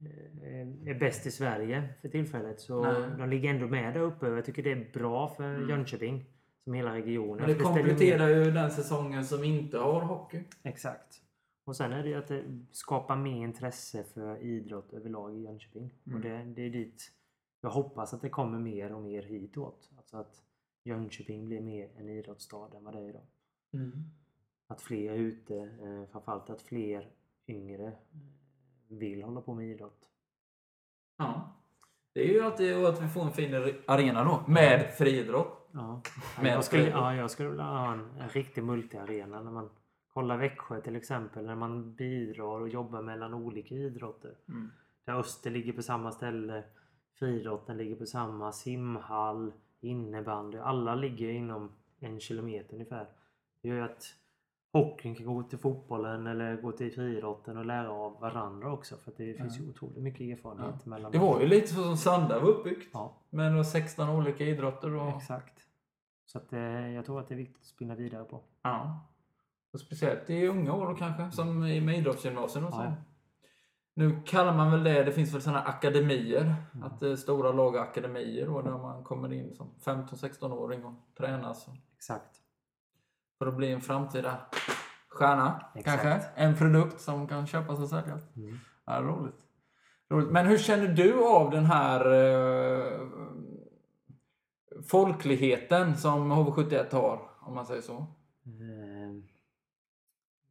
[0.02, 2.60] eh, är bäst i Sverige för tillfället.
[2.60, 3.10] Så Nej.
[3.18, 4.28] de ligger ändå med där uppe.
[4.28, 5.70] Jag tycker det är bra för Mm.
[5.70, 6.26] Jönköping.
[6.64, 7.38] Som hela regionen.
[7.38, 10.44] Men det kompletterar ju den säsongen som inte har hockey.
[10.64, 11.22] Exakt.
[11.66, 15.90] Och sen är det ju att det skapar mer intresse för idrott överlag i Jönköping.
[16.06, 16.16] Mm.
[16.18, 17.12] Och det, det är dit
[17.62, 19.90] jag hoppas att det kommer mer och mer hitåt.
[19.98, 20.44] Alltså att
[20.84, 23.26] Jönköping blir mer en idrottsstad än vad det är idag.
[24.68, 27.12] Att fler är ute, eh, framförallt att fler
[27.48, 27.94] yngre eh,
[28.88, 30.10] vill hålla på med idrott.
[31.18, 31.58] Ja.
[32.14, 33.54] Det är ju alltid att vi får en fin
[33.88, 34.44] arena då.
[34.48, 35.70] Med friidrott.
[35.72, 36.02] Ja.
[36.42, 39.70] Med jag, skulle, ja, jag skulle vilja ha en, en riktig multiarena när man
[40.14, 41.46] kollar Växjö till exempel.
[41.46, 44.36] När man bidrar och jobbar mellan olika idrotter.
[44.48, 44.72] Mm.
[45.06, 46.64] Där Öster ligger på samma ställe.
[47.22, 48.52] Friidrotten ligger på samma.
[48.52, 49.52] Simhall,
[49.82, 50.58] innebandy.
[50.58, 53.08] Alla ligger inom en kilometer ungefär.
[53.62, 54.04] Det gör ju att
[54.74, 58.98] hockeyn kan gå till fotbollen eller gå till friidrotten och lära av varandra också.
[58.98, 61.98] För att det finns ju otroligt mycket erfarenhet mellan Det var ju lite så som
[61.98, 62.90] Sanda var uppbyggt.
[62.94, 64.96] Ja, då 16 olika idrotter.
[64.96, 65.68] Och, exakt.
[66.26, 68.42] Så att, eh, jag tror att det är viktigt att spinna vidare på.
[68.62, 69.08] ja.
[69.74, 71.32] och speciellt i unga år kanske.
[71.32, 72.82] Som med idrottsgymnasium och så.
[72.82, 72.94] Ja.
[73.94, 76.56] Nu kallar man väl det, det finns väl sådana akademier.
[76.74, 76.88] Mm.
[76.88, 80.94] Att det är stora lag och akademier då, där man kommer in som 15-16-åring och
[81.18, 81.68] tränas.
[81.96, 82.38] Exakt.
[83.38, 84.38] För att bli en framtida
[85.10, 85.66] stjärna.
[85.76, 86.04] Exakt.
[86.04, 86.30] Kanske.
[86.36, 88.36] En produkt som kan köpas och säljas.
[88.36, 88.60] Mm.
[88.86, 89.40] Ja, roligt.
[90.10, 90.32] Roligt.
[90.32, 93.00] Men hur känner du av den här eh,
[94.88, 97.98] folkligheten som HV71 har, om man säger så?
[98.46, 98.91] Eh,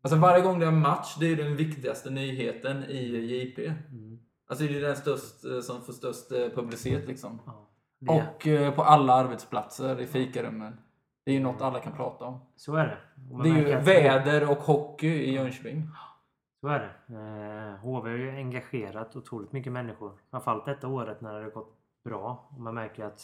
[0.02, 3.66] Alltså varje gång det är en match, det är den viktigaste nyheten i JP.
[3.66, 7.40] mm, Alltså det är den störst, eh, som får störst eh, publicitet liksom.
[7.46, 7.66] ja.
[7.98, 10.80] Och eh, på alla arbetsplatser i fikarummen.
[11.24, 12.40] Det är ju något alla kan prata om.
[12.56, 12.98] Så är det.
[13.42, 15.88] Det är ju väder och hockey i Jönköping.
[16.60, 17.14] Så är det.
[17.14, 20.12] Eh, HV har ju engagerat otroligt mycket människor.
[20.30, 22.48] Framförallt detta året när det har gått bra.
[22.54, 23.22] Och man märker att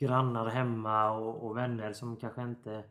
[0.00, 2.84] grannar hemma och, och vänner som kanske inte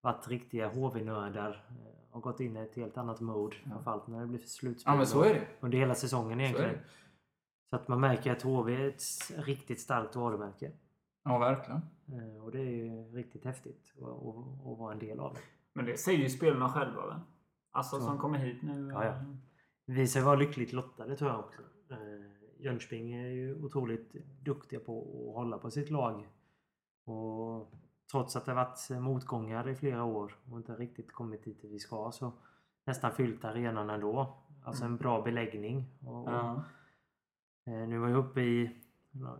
[0.00, 1.64] varit riktiga HV-nördar
[2.10, 3.56] har gått in i ett helt annat mode.
[3.56, 4.92] Framförallt när det blir slutspel.
[4.92, 5.46] Ja men så är det.
[5.60, 6.72] Under hela säsongen Så egentligen.
[6.72, 6.80] det.
[7.70, 9.02] Så att man märker att HV är ett
[9.36, 10.72] riktigt starkt varumärke.
[11.24, 11.80] Ja verkligen.
[12.12, 15.40] Eh, Och det är ju riktigt häftigt att, vara en del av det.
[15.72, 17.20] Men det säger ju spelarna själva väl?
[17.70, 18.02] Alltså Så.
[18.06, 18.90] som kommer hit nu.
[18.92, 19.14] Ja, ja.
[19.86, 21.60] Vi ska vara lyckligt lottade tror jag också.
[21.90, 24.12] Eh, Jönköping är ju otroligt
[24.44, 26.28] duktiga på att hålla på sitt lag.
[27.04, 27.72] Och
[28.10, 32.10] trots att det varit motgångar i flera år och inte riktigt kommit dit vi ska
[32.12, 32.32] så
[32.86, 34.36] nästan fyllt arenan ändå.
[34.64, 35.84] Alltså en bra beläggning.
[36.06, 36.64] Och, och, Ja.
[37.66, 38.76] eh, nu var jag uppe i,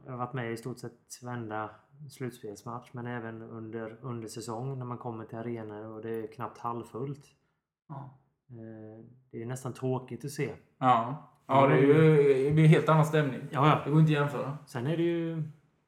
[0.05, 1.71] jag har varit med i stort sett varenda
[2.11, 6.59] slutspelsmatch men även under, under säsong när man kommer till arenor och det är knappt
[6.59, 7.27] halvfullt.
[7.89, 8.19] Ja.
[8.51, 10.55] Eh, Det är nästan tråkigt att se.
[10.79, 11.27] Ja.
[11.47, 13.41] Ja det är ju det helt annan stämning.
[13.51, 13.81] Ja, ja.
[13.85, 14.59] Det går inte att jämföra.
[14.67, 15.43] Sen är det ju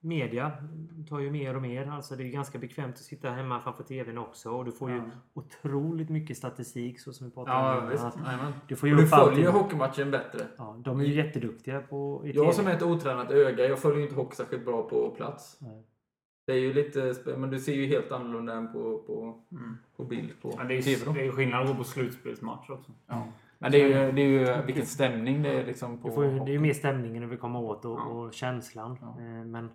[0.05, 0.53] media
[1.09, 1.91] tar ju mer och mer.
[1.91, 4.51] Alltså det är ju ganska bekvämt att sitta hemma framför TVn också.
[4.51, 5.03] Och du får ju Ja.
[5.35, 7.89] otroligt mycket statistik så som vi pratade Ja om.
[7.89, 8.05] visst.
[8.05, 8.53] Att Jajamän.
[8.69, 10.47] Du får ju du följer hockeymatchen bättre.
[10.59, 12.53] Ja, de är ju jätteduktiga på i Jag TV.
[12.53, 15.57] som är ett otränat öga, jag följer inte hockey särskilt bra på plats.
[15.61, 15.83] Nej.
[16.47, 19.77] Det är ju lite, men du ser ju helt annorlunda än på, på, Mm.
[19.97, 21.13] på bild på Men det är TV ju då.
[21.13, 22.93] det är ju skillnad att gå på slutspelsmatch också.
[23.07, 23.27] Ja.
[23.59, 26.31] Men det är ju, det är ju vilken stämning det är liksom på får ju,
[26.39, 28.05] det är ju mer stämningen du vill komma åt och, Ja.
[28.05, 28.99] och känslan.
[29.01, 29.09] Ja.
[29.19, 29.71] Eh, Men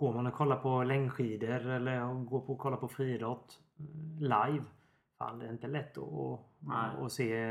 [0.00, 4.64] går man och kollar på längdskidor eller går på och kollar på friidrott eh, live.
[5.18, 6.04] Fan, det är inte lätt att,
[6.74, 7.44] att, att se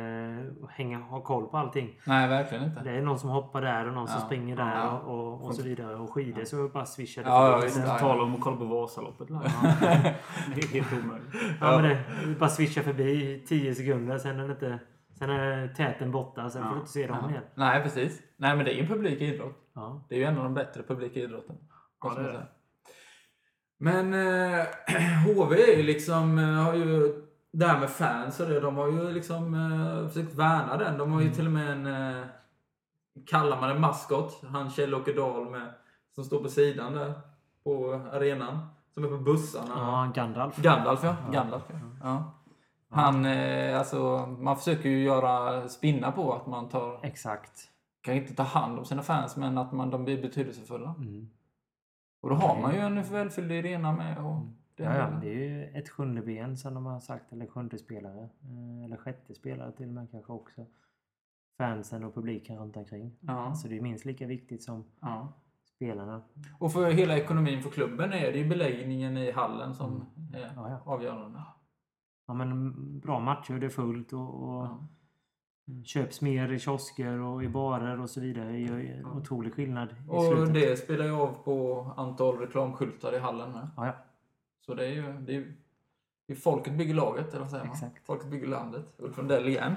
[0.62, 2.00] och hänga, ha koll på allting.
[2.08, 2.82] Nej, verkligen inte.
[2.84, 4.26] Det är någon som hoppar där och någon som Ja.
[4.26, 5.00] springer där Ja.
[5.00, 5.96] och, och, och så vidare.
[5.96, 9.30] Och skidor så bara swishar det Ja, ja, Ja, Tala om att kolla på Vasaloppet
[9.30, 9.42] live.
[10.56, 11.34] Det är helt omöjligt.
[11.62, 14.18] Ja, men det, det bara swishar förbi i 10 sekunder.
[14.18, 14.80] Sen är, det inte,
[15.20, 16.50] sen är täten borta.
[16.50, 16.74] Sen får Ja.
[16.74, 17.30] du inte se dem Ja.
[17.30, 17.44] igen.
[17.56, 18.22] Nej, precis.
[18.38, 19.56] Nej, men det är ju en publik idrott.
[19.74, 20.02] Ja.
[20.10, 21.56] Det är ju en av de bättre publika idrotten.
[22.02, 22.46] Ja, det är säga.
[23.78, 24.66] Men eh,
[25.26, 27.14] HV är ju liksom, eh, har ju
[27.52, 30.98] det här med fans och det, de har ju liksom eh, försökt värna den.
[30.98, 32.26] De har ju till och med en, eh,
[33.28, 35.74] kallar man en maskot, han Kjell-Åke Dahl med,
[36.16, 37.14] som står på sidan där
[37.64, 38.68] på arenan.
[38.94, 39.74] Som är på bussarna.
[39.76, 40.58] ja, Gandalf.
[40.58, 41.16] Gandalf ja.
[41.26, 41.32] Ja.
[41.32, 41.80] Gandalf, ja.
[42.04, 42.34] ja.
[42.90, 47.70] Han, eh, alltså, man försöker ju göra spinna på att man tar, Exakt.
[48.02, 50.96] kan inte ta hand om sina fans, men att man, de blir betydelsefulla.
[50.98, 51.30] Mm.
[52.22, 54.26] Och då har man ju en välfylld arena med.
[54.26, 54.42] Och
[54.76, 57.34] det, Ja, ja, det är ju ett sjunde ben som de har sagt.
[57.34, 58.30] Eller sjunde spelare.
[58.44, 60.66] eh, Eller sjätte spelare till och med kanske också.
[61.58, 63.12] Fansen och publiken runt omkring.
[63.20, 65.34] Ja, Så det är minst lika viktigt som ja.
[65.76, 66.22] spelarna.
[66.60, 70.70] Och för hela ekonomin för klubben är det ju beläggningen i hallen som är Ja,
[70.70, 70.82] ja.
[70.86, 71.44] avgörande.
[72.28, 74.68] Ja, men bra matcher, det är fullt och, och.
[75.86, 78.52] Köps mer i kiosker och i barer och så vidare.
[78.52, 80.54] Det gör en otrolig skillnad Och slutet.
[80.54, 83.68] det spelar ju av på antal reklamskyltar i hallen med.
[83.78, 83.94] Ja, ja.
[84.66, 85.54] Så det är ju, det är
[86.28, 87.74] det är folket bygger laget, eller vad säger man?
[87.74, 88.06] Exakt.
[88.06, 88.94] Folket bygger landet.
[88.98, 89.76] Ulf Lundell igen.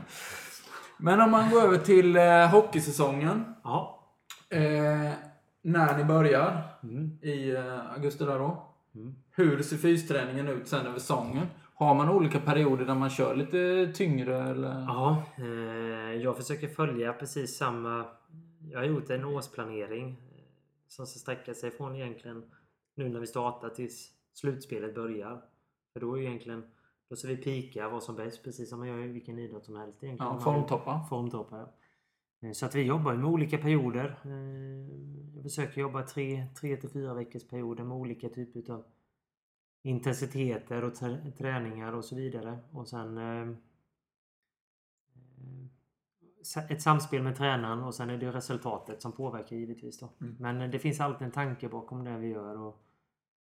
[0.99, 3.55] Men om man går över till eh, hockeysäsongen.
[3.65, 4.05] Ja.
[4.51, 5.13] Eh,
[5.63, 7.19] när ni börjar Mm.
[7.23, 8.63] i eh, augusti där då.
[8.95, 9.15] Mm.
[9.31, 11.47] Hur ser fysträningen ut sen över säsongen?
[11.75, 14.69] Har man olika perioder där man kör lite tyngre eller?
[14.69, 18.05] Ja, eh, jag försöker följa precis samma...
[18.71, 20.45] Jag har gjort en årsplanering eh,
[20.89, 22.45] som ska sträcka sig från egentligen
[22.95, 25.43] nu när vi startar tills slutspelet börjar.
[25.93, 26.65] För då är egentligen
[27.09, 29.77] då ska vi pika vad som bäst precis som man gör i vilken idrott som
[29.77, 30.03] helst.
[30.03, 30.33] Egentligen.
[30.33, 31.05] Ja, formtoppar.
[31.09, 32.49] Formtoppar, ja.
[32.49, 34.17] Eh, Så att vi jobbar med olika perioder.
[35.35, 38.85] Jag försöker jobba tre, tre till fyra veckors perioder med olika typer av
[39.83, 42.59] intensiteter och trä- träningar och så vidare.
[42.73, 43.49] Och sen eh,
[46.57, 49.99] eh, ett samspel med tränaren och sen är det resultatet som påverkar givetvis.
[49.99, 50.09] Då.
[50.21, 50.37] Mm.
[50.39, 52.83] Men det finns alltid en tanke bakom det vi gör och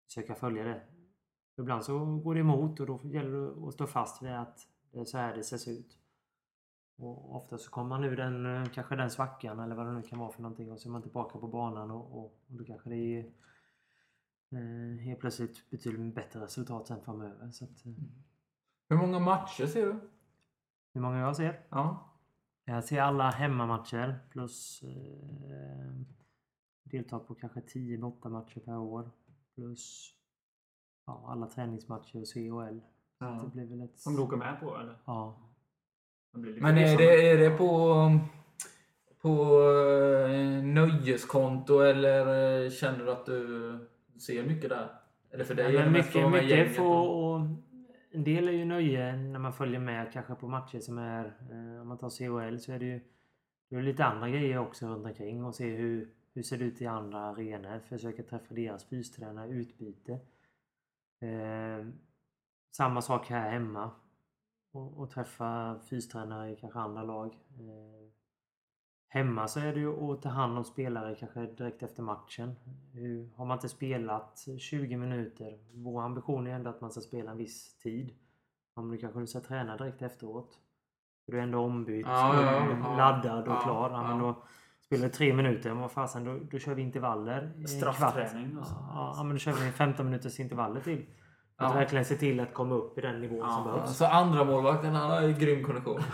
[0.06, 0.80] försöka följa det.
[1.58, 5.00] Ibland så går det emot och då gäller det att stå fast vid att det
[5.00, 5.98] är så här det ser ut.
[6.96, 10.02] Och ofta så kommer man ur den, eh, kanske den svackan eller vad det nu
[10.02, 12.64] kan vara för någonting och så är man tillbaka på banan och, och, och då
[12.64, 13.32] kanske det är
[14.52, 17.50] eh, helt plötsligt betydligt bättre resultat sen framöver.
[17.50, 17.92] Så att, eh,
[18.88, 20.00] Hur många matcher ser du?
[20.94, 21.60] hur många jag ser?
[21.68, 22.08] Ja.
[22.64, 25.92] Jag ser alla hemmamatcher plus eh,
[26.84, 29.10] deltar på kanske 10 bortamatcher per år.
[29.54, 30.14] Plus
[31.06, 32.80] ja, alla träningsmatcher och CHL.
[33.18, 33.40] Så Ja.
[33.44, 33.98] det blir väl ett...
[33.98, 34.98] Som du åker med på eller?
[35.04, 35.38] Ja.
[36.32, 37.94] Men är det, är det på,
[39.20, 39.30] på
[40.28, 42.26] eh, nöjeskonto eller
[42.64, 43.78] eh, känner du att du
[44.22, 44.88] ser mycket där?
[45.30, 47.40] Eller för dig det men mycket, mycket får, och
[48.10, 51.80] en del är ju nöje när man följer med kanske på matcher som är, eh,
[51.80, 53.00] om man tar CHL så är det ju
[53.72, 56.82] det är lite andra grejer också runt omkring och se hur, hur ser det ut
[56.82, 57.78] i andra arenor.
[57.78, 60.12] Försöka träffa deras fystränare, utbyte.
[61.20, 61.86] Eh,
[62.70, 63.90] samma sak här hemma.
[64.72, 67.38] Och, och träffa fystränare i kanske andra lag.
[67.58, 68.01] Eh,
[69.14, 72.54] Hemma så är det ju att ta hand om spelare kanske direkt efter matchen.
[72.92, 77.30] Hur, har man inte spelat 20 minuter, vår ambition är ändå att man ska spela
[77.30, 78.14] en viss tid.
[78.74, 80.58] Om du kanske ska träna direkt efteråt.
[81.26, 82.96] Du är ändå ombytt, Ja, ja, ja.
[82.96, 83.90] laddad och Ja, klar.
[83.90, 84.24] Ja, men ja.
[84.24, 84.42] då
[84.86, 87.66] spelar du tre minuter, men vad fasen, då, då kör vi intervaller.
[87.66, 88.74] Straffträning och så.
[88.94, 91.06] Ja, ja, men då kör vi 15 minuters intervaller till.
[91.56, 91.74] Att Ja.
[91.78, 93.96] verkligen se till att komma upp i den nivån som Ja, behövs.
[93.96, 96.00] Så andra målvakten han har ju grym kondition.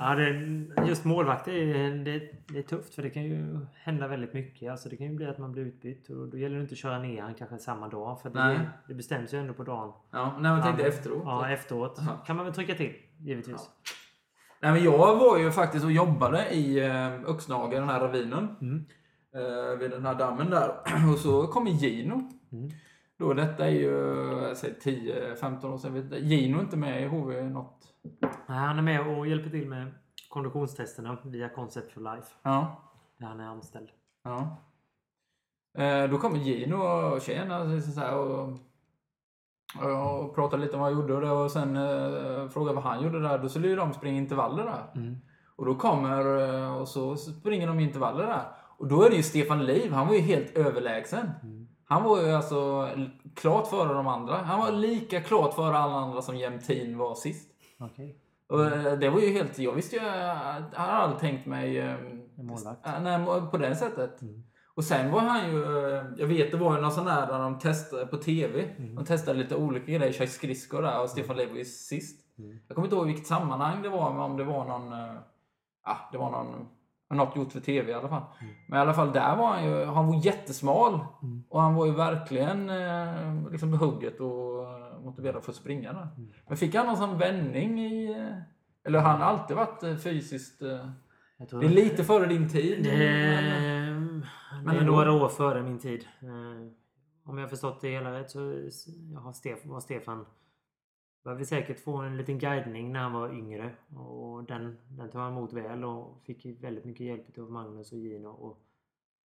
[0.00, 4.34] Ja, det, just målvakt är, det, det är tufft för det kan ju hända väldigt
[4.34, 4.70] mycket.
[4.70, 6.78] Alltså det kan ju bli att man blir utbytt och då gäller det inte att
[6.78, 8.20] köra ner han kanske samma dag.
[8.20, 9.92] För det, det bestäms ju ändå på dagen.
[10.10, 11.22] Ja, nej, men tänkte Ja, efteråt.
[11.24, 12.16] Ja, efteråt Aha.
[12.26, 13.70] kan man väl trycka till givetvis.
[14.60, 18.56] Nej, men jag var ju faktiskt och jobbade i eh, Öxnagen, den här ravinen.
[18.60, 18.84] Mm.
[19.34, 20.68] Eh, vid den här dammen där.
[21.12, 22.30] Och så kommer Gino.
[22.52, 22.70] Mm.
[23.18, 23.90] Då, detta är ju
[24.42, 24.74] jag säger
[25.34, 26.10] 10-15 år sedan.
[26.28, 27.94] Gino är inte med i HV något.
[28.48, 29.94] Nej, Han är med och hjälper till med
[30.28, 32.28] konditionstesterna via Concept for Life.
[32.42, 32.80] Ja.
[33.18, 33.88] Där han är anställd.
[34.24, 34.56] ja.
[35.78, 38.48] Eh, då kommer Gino och tjena så här, och,
[39.82, 43.02] och pratar lite om vad han gjorde och, det, och sen eh, frågar vad han
[43.02, 43.38] gjorde där.
[43.38, 45.00] Då skulle ju de springa intervaller där.
[45.00, 45.16] Mm.
[45.56, 48.44] Och då kommer eh, och så springer de intervaller där.
[48.78, 51.30] Och då är det ju Stefan Liv, han var ju helt överlägsen.
[51.42, 51.63] Mm.
[51.86, 52.88] Han var ju alltså
[53.34, 54.36] klart före de andra.
[54.36, 57.50] Han var lika klart före alla andra som Jämtin var sist.
[57.78, 58.18] Okej.
[58.48, 59.58] Och eh, det var ju helt...
[59.58, 60.02] Jag visste ju...
[60.02, 61.78] Jag hade aldrig tänkt mig...
[61.78, 61.94] eh,
[62.38, 62.86] En målvakt.
[63.02, 64.22] Nej, på det sättet.
[64.22, 64.42] Mm.
[64.74, 65.64] Och sen var han ju...
[65.96, 68.62] eh, Jag vet det var ju någon sån där där de testade på TV.
[68.78, 68.94] Mm.
[68.94, 70.12] De testade lite olika grejer.
[70.12, 72.20] Kör skridskor där och Stefan var ju sist.
[72.38, 72.58] Mm.
[72.68, 74.92] Jag kommer inte ihåg vilket sammanhang det var, men om det var någon...
[74.92, 75.14] eh,
[75.86, 76.68] Ja, det var någon...
[77.10, 78.22] Något gjort för TV i alla fall.
[78.40, 78.54] Mm.
[78.68, 79.84] Men i alla fall där var han ju...
[79.84, 81.00] Han var jättesmal.
[81.22, 81.42] Mm.
[81.48, 86.08] Och han var ju verkligen eh, liksom hugget och eh, motiverad för att springa där.
[86.16, 86.28] Mm.
[86.48, 88.10] Men fick han någon sån vändning i...
[88.10, 88.36] eh,
[88.84, 90.62] Eller har han alltid varit eh, fysiskt...
[90.62, 90.88] eh,
[91.60, 92.84] Det är lite före din tid.
[92.84, 94.92] Det, men- det men är ändå.
[94.92, 96.06] några år före min tid.
[97.26, 98.38] Om jag har förstått det hela rätt så
[99.18, 100.26] har Stefan, var Stefan
[101.24, 103.76] behövde säkert få en liten guidning när han var yngre.
[103.96, 107.98] Och den, den tog han emot väl och fick väldigt mycket hjälp av Magnus och
[107.98, 108.58] Gino och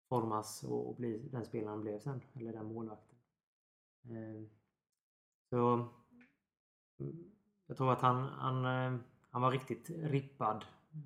[0.10, 2.22] formas och, och bli den spelaren han blev sen.
[2.34, 3.18] Eller den målvakten.
[4.04, 4.44] Eh,
[5.50, 5.88] Så
[7.68, 10.66] jag tror att han, han, eh, han var riktigt rippad.
[10.94, 11.00] eh,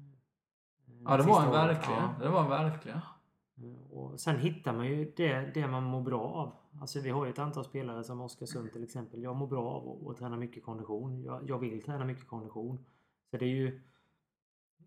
[1.06, 2.02] Ja, det var han verkligen.
[2.02, 2.16] Ja.
[2.20, 3.00] Det var verkligen.
[3.92, 6.52] Och sen hittar man ju det, det man mår bra av.
[6.82, 9.24] Alltså vi har ju ett antal spelare som Oskarsund till exempel.
[9.24, 11.24] Jag mår bra av att- träna mycket kondition.
[11.24, 12.86] Jag, jag vill träna mycket kondition.
[13.32, 13.82] Så det är ju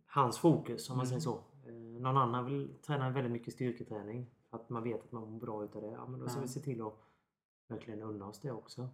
[0.06, 1.34] hans fokus om man säger så.
[1.66, 4.30] Eh, Någon annan vill träna väldigt mycket styrketräning.
[4.50, 5.88] För att man vet att man mår bra utav det.
[5.90, 6.94] Ja, men då ska vi se till att
[7.68, 8.88] verkligen unna oss det också.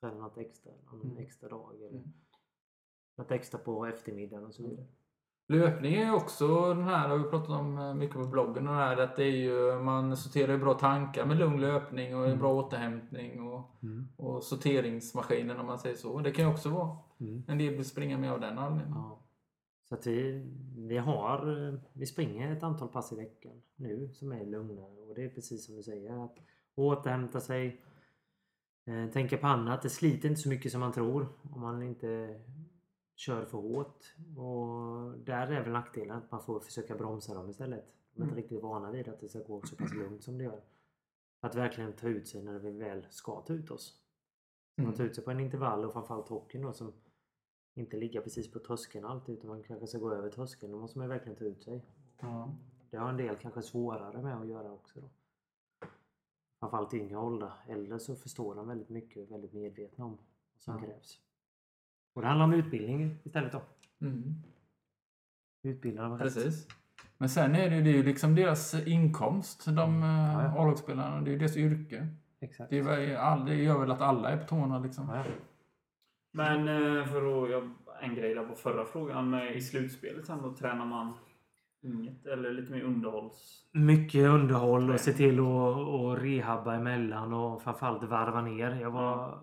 [0.00, 1.16] Träna något extra, någon Mm.
[1.16, 2.12] extra dag eller Mm.
[3.16, 4.86] något extra på eftermiddagen och så vidare.
[5.48, 8.74] Löpning är ju också den här, har vi pratat om eh, mycket på bloggen, den
[8.74, 12.38] här, att det är ju, man sorterar ju bra tankar med lugn löpning och Mm.
[12.38, 13.70] bra återhämtning och,
[14.16, 16.20] och sorteringsmaskinen om man säger så.
[16.20, 17.42] Det kan ju också vara Mm.
[17.48, 18.98] en del vill springa med av den anledningen.
[19.02, 19.18] Ja.
[19.88, 24.32] Så att vi, vi har, eh, vi springer ett antal pass i veckan nu som
[24.32, 26.36] är lugnare och det är precis som du säger att
[26.74, 27.80] återhämta sig,
[28.86, 29.82] eh, tänka på annat.
[29.82, 32.40] Det sliter inte så mycket som man tror om man inte
[33.26, 34.14] kör för hårt.
[34.36, 37.84] Och där är väl nackdelen att man får försöka bromsa dem istället.
[38.14, 38.42] De är inte Mm.
[38.42, 40.60] riktigt vana vid att det ska gå så pass lugnt som det gör.
[41.40, 44.02] Att verkligen ta ut sig när vi väl ska ta ut oss.
[44.76, 44.96] Man Mm.
[44.96, 46.92] tar ut sig på en intervall och framförallt hockeyn då som
[47.74, 50.72] inte ligga precis på tröskeln alltid utan man kanske ska gå över tröskeln.
[50.72, 51.86] Då måste man verkligen ta ut sig.
[52.20, 52.54] Ja.
[52.90, 55.00] Det har en del kanske svårare med att göra också.
[55.00, 55.08] Då.
[56.60, 57.64] Framförallt i yngre åldrar.
[57.68, 60.80] Äldre så förstår de väldigt mycket och är väldigt medvetna om vad som Ja.
[60.80, 61.20] krävs.
[62.14, 63.62] Och det handlar om utbildning istället då.
[64.00, 64.34] Mm.
[65.62, 66.18] Utbilda dem.
[66.18, 66.68] Precis.
[67.18, 70.62] Men sen är det, ju- det är ju liksom deras inkomst, de Ja, eh, ja.
[70.62, 71.20] A-lagsspelarna.
[71.20, 72.08] Det är ju deras yrke.
[72.40, 72.70] Exakt.
[72.70, 75.08] Det, är, det gör väl att alla är på tårna liksom.
[75.08, 75.24] Ja, ja.
[76.32, 77.50] Men eh, för att...
[77.50, 77.70] Jag
[78.02, 79.30] en grej där på förra frågan.
[79.30, 81.14] Med, I slutspelet sen då tränar man
[81.82, 83.64] inget eller lite mer underhålls...
[83.72, 88.80] Mycket underhåll och se till att och rehabba emellan och framförallt varva ner.
[88.80, 89.38] Jag var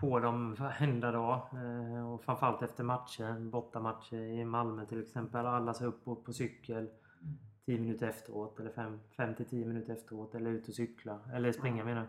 [0.00, 1.40] på dem varenda dag.
[1.52, 5.46] eh, Och framförallt efter matcher, bortamatcher i Malmö till exempel.
[5.46, 6.88] Alla sa upp på, på cykel
[7.66, 11.20] 10 minuter efteråt eller 5 till 10 minuter efteråt eller ut och cykla.
[11.34, 12.08] Eller springa menar jag.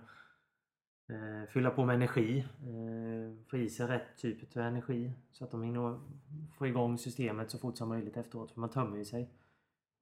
[1.15, 2.39] Eh, Fylla på med energi.
[2.39, 5.13] eh, Få i sig rätt typ av energi.
[5.31, 5.99] Så att de hinner
[6.57, 8.51] få igång systemet så fort som möjligt efteråt.
[8.51, 9.29] För man tömmer ju sig.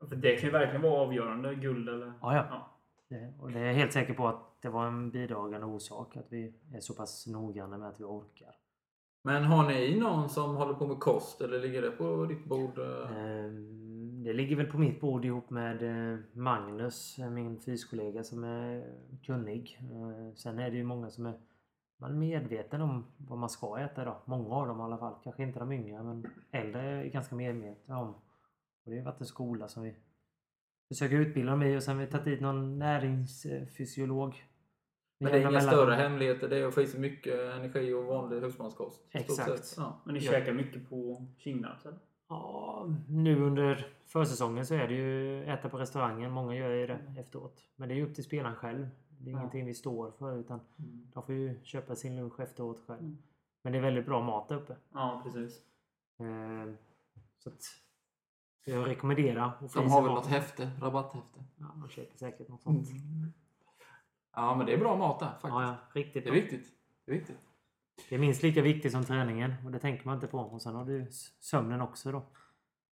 [0.10, 1.55] För det kan ju verkligen vara avgörande.
[1.55, 2.14] Guld eller...
[2.22, 2.36] Ja.
[2.36, 2.76] Ja.
[3.10, 6.26] Det, och det är jag helt säker på att det var en bidragande orsak att
[6.30, 8.55] vi är så pass noggranna med att vi orkar.
[9.24, 12.78] Men har ni någon som håller på med kost eller ligger det på ditt bord?
[12.80, 13.18] eh?
[13.18, 15.84] Ehm, Det ligger väl på mitt bord ihop med
[16.14, 18.93] eh, Magnus, eh, min fyskollega som är
[19.26, 19.80] kunnig.
[19.82, 21.34] Eh, Sen är det ju många som är
[21.99, 24.18] man är medveten om vad man ska äta då.
[24.26, 25.16] Många av dem i alla fall.
[25.24, 28.10] Kanske inte de yngre men äldre är ganska medvetna om.
[28.86, 29.95] Och det har varit en skola som vi
[30.88, 34.43] försöker utbilda dem i och sen har vi tagit dit någon näringsfysiolog.
[35.19, 36.49] Men det är inga mellan- större hemligheter.
[36.49, 39.01] Det är att få i sig mycket energi och vanlig husmanskost.
[39.11, 39.65] Exakt.
[39.65, 39.77] sett.
[39.77, 40.01] Ja.
[40.05, 40.31] Men ni Ja.
[40.31, 41.99] käkar mycket på Kinnarps eller?
[42.29, 46.31] Ja, nu under försäsongen så är det ju äta på restaurangen.
[46.31, 47.63] Många gör ju det efteråt.
[47.75, 48.88] Men det är ju upp till spelaren själv.
[49.09, 49.39] Det är Ja.
[49.39, 50.59] ingenting vi står för utan
[51.13, 52.99] de får ju köpa sin lunch efteråt själv.
[52.99, 53.17] Mm.
[53.63, 54.75] Men det är väldigt bra mat där uppe.
[54.93, 55.61] Ja, precis.
[56.19, 56.73] Eh,
[57.39, 57.61] Så att
[58.64, 60.72] jag rekommenderar få De har väl något häfte?
[60.82, 61.39] Rabatthäfte?
[61.58, 62.88] Ja, de köper säkert något sånt.
[64.36, 65.49] Ja, men det är bra mat där faktiskt.
[65.49, 66.41] Ja, ja, riktigt Det är bra.
[66.41, 66.68] viktigt.
[67.05, 67.38] Det är viktigt.
[68.10, 70.38] Det är minst lika viktigt som träningen och det tänker man inte på.
[70.39, 71.08] Och sen har du
[71.39, 72.20] sömnen också då.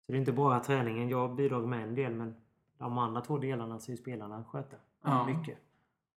[0.06, 1.08] Så det är inte bara träningen.
[1.08, 2.34] Jag bidrar med en del men
[2.78, 4.76] de andra två delarna ska ju spelarna sköta.
[5.04, 5.26] Ja.
[5.26, 5.58] Mycket.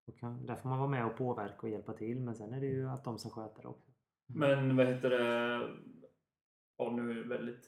[0.07, 2.19] Och kan, där får man vara med och påverka och hjälpa till.
[2.19, 3.91] Men sen är det ju att de som sköter det också.
[4.27, 5.69] Men vad heter det?
[6.77, 7.65] Ja, nu är det väldigt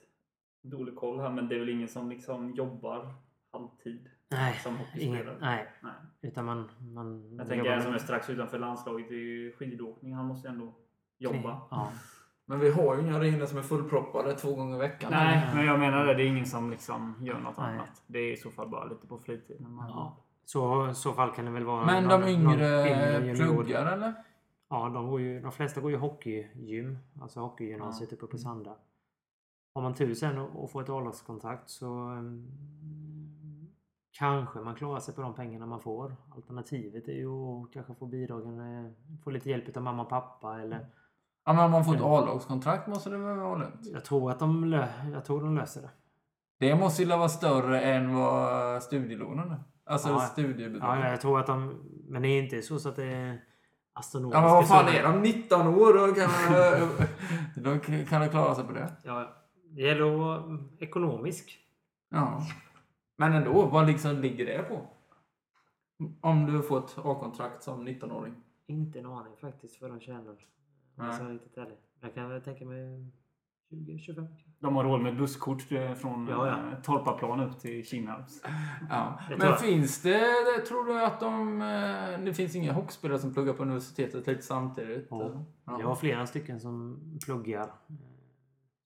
[0.64, 3.14] dålig koll här, men det är väl ingen som liksom jobbar
[3.52, 5.22] halvtid Nej, som hockeyspelare?
[5.24, 5.68] ingen, nej.
[5.82, 5.92] Nej.
[6.22, 6.70] Utan man...
[6.80, 10.14] man Jag tänker en som är strax utanför landslaget i skidåkning.
[10.14, 10.74] Han måste ju ändå
[11.18, 11.62] jobba.
[11.72, 11.92] Ja.
[12.46, 15.12] Men vi har ju inga arenor som är fullproppade två gånger i veckan.
[15.12, 16.14] Nej, men jag menar det.
[16.14, 17.74] Det är ingen som liksom gör något Nej.
[17.74, 18.04] annat.
[18.08, 19.74] Det är i så fall bara lite på fritiden.
[19.74, 20.18] Man, Ja.
[20.46, 21.86] Så i så fall kan det väl vara...
[21.86, 22.66] Men någon- de yngre
[23.26, 23.36] junior.
[23.36, 24.14] pluggar eller?
[24.70, 26.98] Ja, de, går ju, de flesta går ju hockeygym.
[27.22, 28.76] Alltså hockeygymnasiet uppe på Sanda.
[29.76, 32.48] Har man tur sen och får ett A-lagskontrakt så um,
[34.12, 36.16] kanske man klarar sig på de pengarna man får.
[36.36, 38.92] Alternativet är ju att kanske få bidragen, eh,
[39.24, 40.86] få lite hjälp av mamma och pappa eller
[41.46, 43.80] Ja, men om man får ett A-lagskontrakt måste det väl vara lugnt?
[43.94, 45.90] jag tror att de, lö- jag tror de löser det.
[46.60, 49.64] Det måste ju vara större än vad studielånen är.
[49.86, 50.20] Alltså Ja.
[50.20, 50.98] studiebidrag.
[50.98, 51.74] Ja, jag tror att de,
[52.08, 53.42] men det är inte så, så att det är
[53.94, 55.22] astronomiska Ja, men vad fan är de?
[55.22, 56.08] 19 år?
[56.08, 56.30] Då kan,
[57.64, 58.92] då kan de klara sig på det.
[59.04, 59.28] Ja,
[59.76, 61.60] det gäller att vara ekonomisk.
[62.10, 62.42] Ja.
[63.18, 64.82] Men ändå, vad liksom ligger det på?
[66.22, 68.34] Om du får ett A-kontrakt som 19-åring.
[68.68, 70.36] Inte en aning faktiskt vad de tjänar.
[70.96, 71.58] Vara riktigt.
[72.02, 73.10] Jag kan väl tänka mig
[73.72, 74.28] 20-25.
[74.60, 76.72] De har råd med busskort eh, från Ja, ja.
[76.72, 78.42] eh, Torpaplan upp till Kinnarps.
[78.90, 79.20] Ja.
[79.30, 79.60] Men jag.
[79.60, 81.62] finns det, det, tror du att de...
[81.62, 85.08] eh, Det finns inga hockeyspelare som pluggar på universitetet lite samtidigt?
[85.10, 85.46] Ja.
[85.66, 85.80] Ja.
[85.80, 87.72] Jag har flera stycken som pluggar.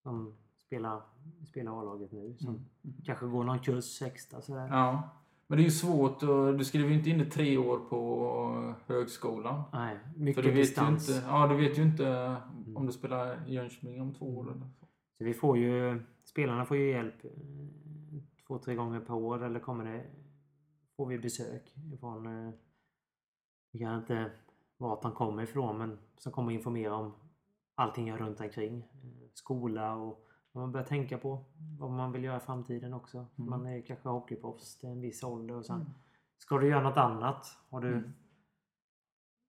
[0.03, 1.01] Som spelar,
[1.47, 2.35] spelar A-laget nu.
[2.37, 3.01] Som Mm.
[3.05, 4.67] kanske går någon kurs extra sådär.
[4.67, 5.09] Ja.
[5.47, 8.73] Men det är ju svårt och du skriver ju inte in i tre år på
[8.87, 9.63] högskolan.
[9.73, 11.09] Nej, För mycket du vet distans.
[11.09, 12.35] ju inte, ja, du vet ju inte
[12.75, 14.67] om du spelar i Jönköping om två år eller så.
[15.17, 17.31] Så vi får ju, spelarna får ju hjälp eh,
[18.47, 19.43] två, tre gånger per år.
[19.43, 20.05] Eller kommer det,
[20.97, 22.53] får vi besök ifrån, eh,
[23.71, 24.31] vi kan inte
[24.77, 27.13] vart de kommer ifrån, men som kommer informera om
[27.75, 28.77] allting runt omkring.
[28.77, 30.26] Eh, Skola och
[30.57, 31.45] man börjar tänka på.
[31.79, 33.17] Vad man vill göra i framtiden också.
[33.17, 33.49] Mm.
[33.49, 35.93] Man är kanske hockeyproffs till en viss ålder och sen Mm.
[36.37, 37.57] ska du göra något annat.
[37.69, 38.13] Har du Mm.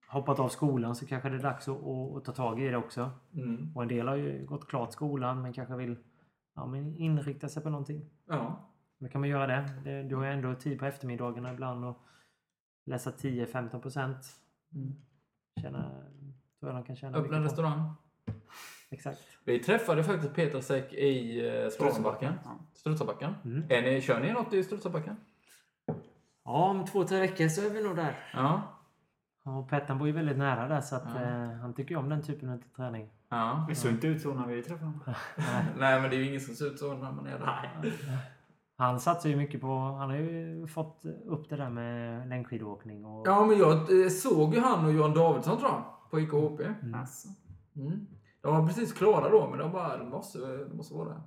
[0.08, 2.76] hoppat av skolan så kanske det är dags att, att, att ta tag i det
[2.76, 3.10] också.
[3.34, 3.76] Mm.
[3.76, 5.96] Och en del har ju gått klart skolan men kanske vill
[6.54, 8.10] ja, men inrikta sig på någonting.
[8.26, 8.64] Ja.
[8.98, 9.80] Då kan man göra det.
[9.84, 11.96] det du har ju ändå tid på eftermiddagarna ibland och
[12.84, 14.40] läsa 10-15 procent.
[14.74, 14.94] Mm.
[15.60, 15.90] Tjäna,
[16.60, 17.92] tror jag de kan tjäna Öppna restaurang.
[18.90, 19.18] Exakt.
[19.44, 22.34] Vi träffade faktiskt Peter Säck i eh, Strutsabacken.
[22.44, 22.50] Ja.
[22.74, 23.34] Strutsabacken.
[23.44, 23.64] Mm.
[23.68, 25.16] Är ni, kör ni något i Strutsabacken?
[26.44, 28.16] Ja, om två, tre veckor så är vi nog där.
[28.34, 28.62] Ja.
[29.44, 31.22] Och Pettan bor ju väldigt nära där så att Ja.
[31.22, 33.08] eh, han tycker ju om den typen av träning.
[33.28, 33.66] ja.
[33.68, 35.00] Det såg inte ut så när vi träffade honom.
[35.06, 35.16] Nej.
[35.78, 37.70] Nej, men det är ju ingen som ser ut så när man är där.
[38.76, 43.28] Han satsar ju mycket på, han har ju fått upp det där med längdskidåkning och
[43.28, 46.64] Ja, men jag eh, såg ju han och Johan Davidsson tror jag, på IKHP.
[46.82, 46.94] Mm.
[47.00, 47.28] Alltså.
[47.76, 48.06] Mm.
[48.40, 51.20] De var precis klara då, men de bara, det måste, det måste vara det.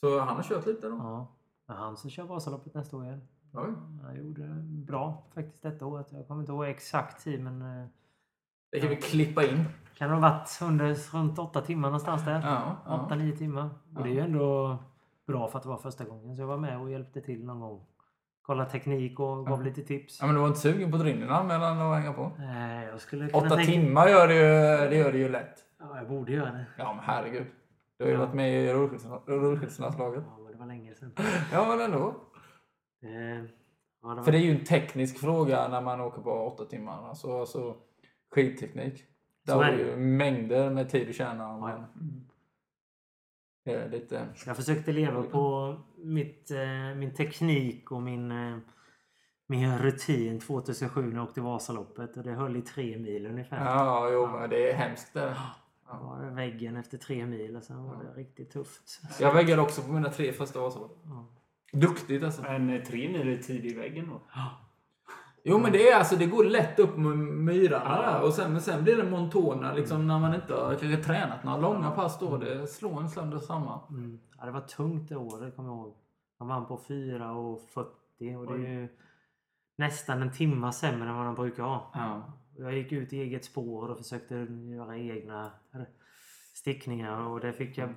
[0.00, 0.96] Så han har kört lite då.
[0.96, 1.26] Ja.
[1.66, 3.28] Men han som kör Vasaloppet nästa år igen.
[3.52, 3.70] Oj.
[4.02, 4.42] Han gjorde
[4.86, 6.06] bra faktiskt detta året.
[6.12, 7.86] Jag kommer inte ihåg exakt tid men eh,
[8.72, 9.64] Det kan vi klippa in.
[9.94, 12.40] kan det ha varit under runt åtta timmar någonstans där.
[12.42, 13.16] Ja, Åtta, ja.
[13.16, 13.68] nio timmar.
[13.96, 14.76] Och det är ju ändå
[15.26, 16.36] bra för att det var första gången.
[16.36, 17.86] Så jag var med och hjälpte till någon gång.
[18.42, 19.64] Kolla teknik och gav Ja.
[19.64, 20.18] lite tips.
[20.20, 22.30] ja men du var inte sugen på att dra in anmälan och hänga på?
[22.38, 23.72] Nej, jag skulle kunna Åtta tänka...
[23.72, 25.58] timmar gör det ju, det gör det ju lätt.
[25.90, 26.66] Ja, jag borde göra det.
[26.78, 27.46] Ja men herregud.
[27.98, 28.72] Du har ju varit med i
[29.26, 30.24] rullskyddslandslaget.
[30.26, 31.12] Ja, men det var länge sedan.
[31.52, 32.08] Ja men ändå.
[33.02, 33.44] Eh,
[34.02, 34.24] ja, det.
[34.24, 37.08] För det är ju en teknisk fråga när man åker på åtta timmar.
[37.08, 37.76] Alltså, alltså
[38.30, 39.04] skidteknik.
[39.46, 41.44] Där har du ju mängder med tid att tjäna.
[41.44, 41.88] Ja,
[43.64, 43.86] ja.
[43.86, 44.26] lite...
[44.46, 48.58] Jag försökte leva på mitt, eh, min teknik och min, eh,
[49.46, 52.16] min rutin 2007 när jag åkte Vasaloppet.
[52.16, 53.64] Och det höll i tre mil ungefär.
[53.64, 55.36] Ja, jo, men det är hemskt det.
[55.98, 59.00] Det var väggen efter tre mil och sen var det riktigt tufft.
[59.20, 60.98] Jag väggade också på mina tre första Vasalopp.
[61.04, 61.26] Ja.
[61.72, 62.42] Duktigt alltså.
[62.42, 64.20] Men eh, tre mil är tid i väggen då.
[65.46, 68.10] Jo men det är alltså, det går lätt upp med myrarna Ja.
[68.12, 68.22] där.
[68.22, 71.58] Och sen, men sen blir det montona liksom när man inte har kanske tränat några
[71.58, 72.36] långa pass då.
[72.36, 73.80] Det slår en sönder samma.
[73.90, 74.20] Mm.
[74.38, 75.94] Ja, det var tungt det året, kommer jag ihåg.
[76.38, 78.88] Han vann på 4.40 och det är ju
[79.76, 81.90] nästan en timma sämre än vad de brukar ha.
[81.94, 82.32] Ja.
[82.58, 84.34] Jag gick ut i eget spår och försökte
[84.76, 85.50] göra egna
[86.54, 87.94] stickningar och det fick jag...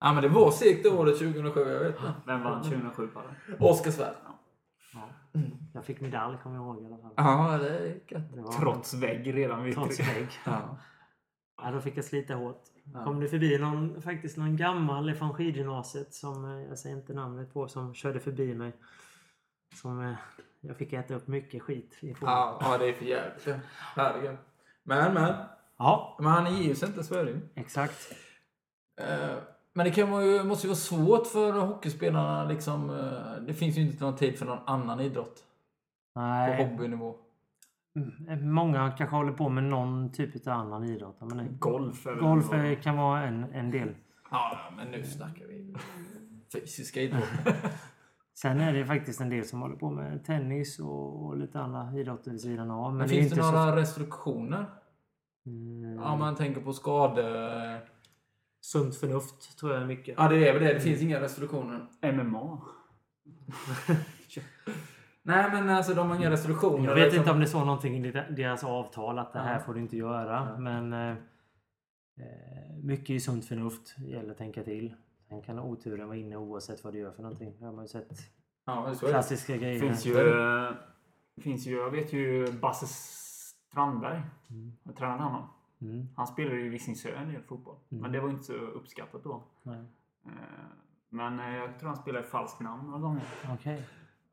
[0.00, 2.14] ja men det var segt det året 2007, jag vet det.
[2.26, 3.24] Vem vann 2007 bara?
[3.70, 4.14] Oskar Svärd.
[4.94, 5.08] Ja.
[5.74, 7.12] Jag fick medalj, kommer jag ihåg i alla fall.
[7.16, 8.34] Ja, det är gött.
[8.34, 10.28] Det var, Trots vägg redan vid trots vägg.
[10.44, 10.78] Ja.
[11.62, 12.62] Ja, då fick jag slita hårt.
[12.94, 13.04] Ja.
[13.04, 17.52] Kom det förbi någon, faktiskt någon gammal från skidgymnasiet som, eh, jag säger inte namnet
[17.52, 18.72] på, som körde förbi mig.
[19.74, 20.14] Som eh,
[20.60, 22.28] jag fick äta upp mycket skit ifrån.
[22.28, 23.48] Ja, ja, det är för jävligt.
[23.96, 24.36] Herregud.
[24.82, 25.34] Men, men.
[25.76, 27.40] Ja, Men han ger sig inte, så är det ju.
[27.54, 28.12] exakt.
[29.00, 29.36] Eh,
[29.72, 32.44] Men det kan vara, ju- måste ju vara svårt för hockeyspelarna.
[32.44, 35.44] Liksom, eh, det finns ju inte någon tid för någon annan idrott
[36.14, 37.16] på Nej, hobbynivå.
[37.96, 41.16] mm, många kanske håller på med någon typ av annan idrott.
[41.20, 43.94] Men Golf är golf eh, kan vara en, en del.
[44.30, 45.74] Ja, men nu snackar vi
[46.52, 47.56] fysiska idrotter.
[48.34, 51.92] Sen är det faktiskt en del som håller på med tennis och, och lite andra
[52.00, 52.90] idrotter vid sidan av.
[52.90, 53.76] Men, Men finns det inte några så...
[53.76, 54.66] restriktioner?
[55.46, 57.80] Mm, Om man tänker på skador?
[58.60, 60.14] Sunt förnuft tror jag är mycket.
[60.18, 60.74] Ja, det är väl det.
[60.74, 61.86] Det finns inga restriktioner.
[62.12, 62.60] MMA.
[65.22, 66.88] Nej, men alltså de har inga restriktioner.
[66.88, 67.18] Jag vet liksom.
[67.20, 69.60] inte om det står någonting i deras avtal att det här Ja.
[69.60, 70.48] får du inte göra.
[70.50, 70.58] Ja.
[70.58, 74.94] Men eh, eh, mycket sunt förnuft gäller att tänka till.
[75.30, 77.54] Sen kan oturen vara inne oavsett vad du gör för någonting.
[77.58, 78.08] Det har man ju sett
[78.64, 79.80] Ja, så klassiska grejer.
[79.80, 80.72] finns ju, eh,
[81.42, 84.22] finns ju, jag vet ju Basse Strandberg.
[84.50, 84.72] Mm.
[84.82, 85.48] Jag tränade honom.
[85.80, 86.08] Mm.
[86.16, 87.76] Han spelade ju i Visingsö en del fotboll.
[87.90, 88.02] Mm.
[88.02, 89.42] Men det var inte så uppskattat då.
[89.62, 89.84] Nej.
[90.26, 90.32] Eh,
[91.08, 93.22] Men eh, jag tror han spelade i falskt namn några gånger.
[93.54, 93.82] Okej.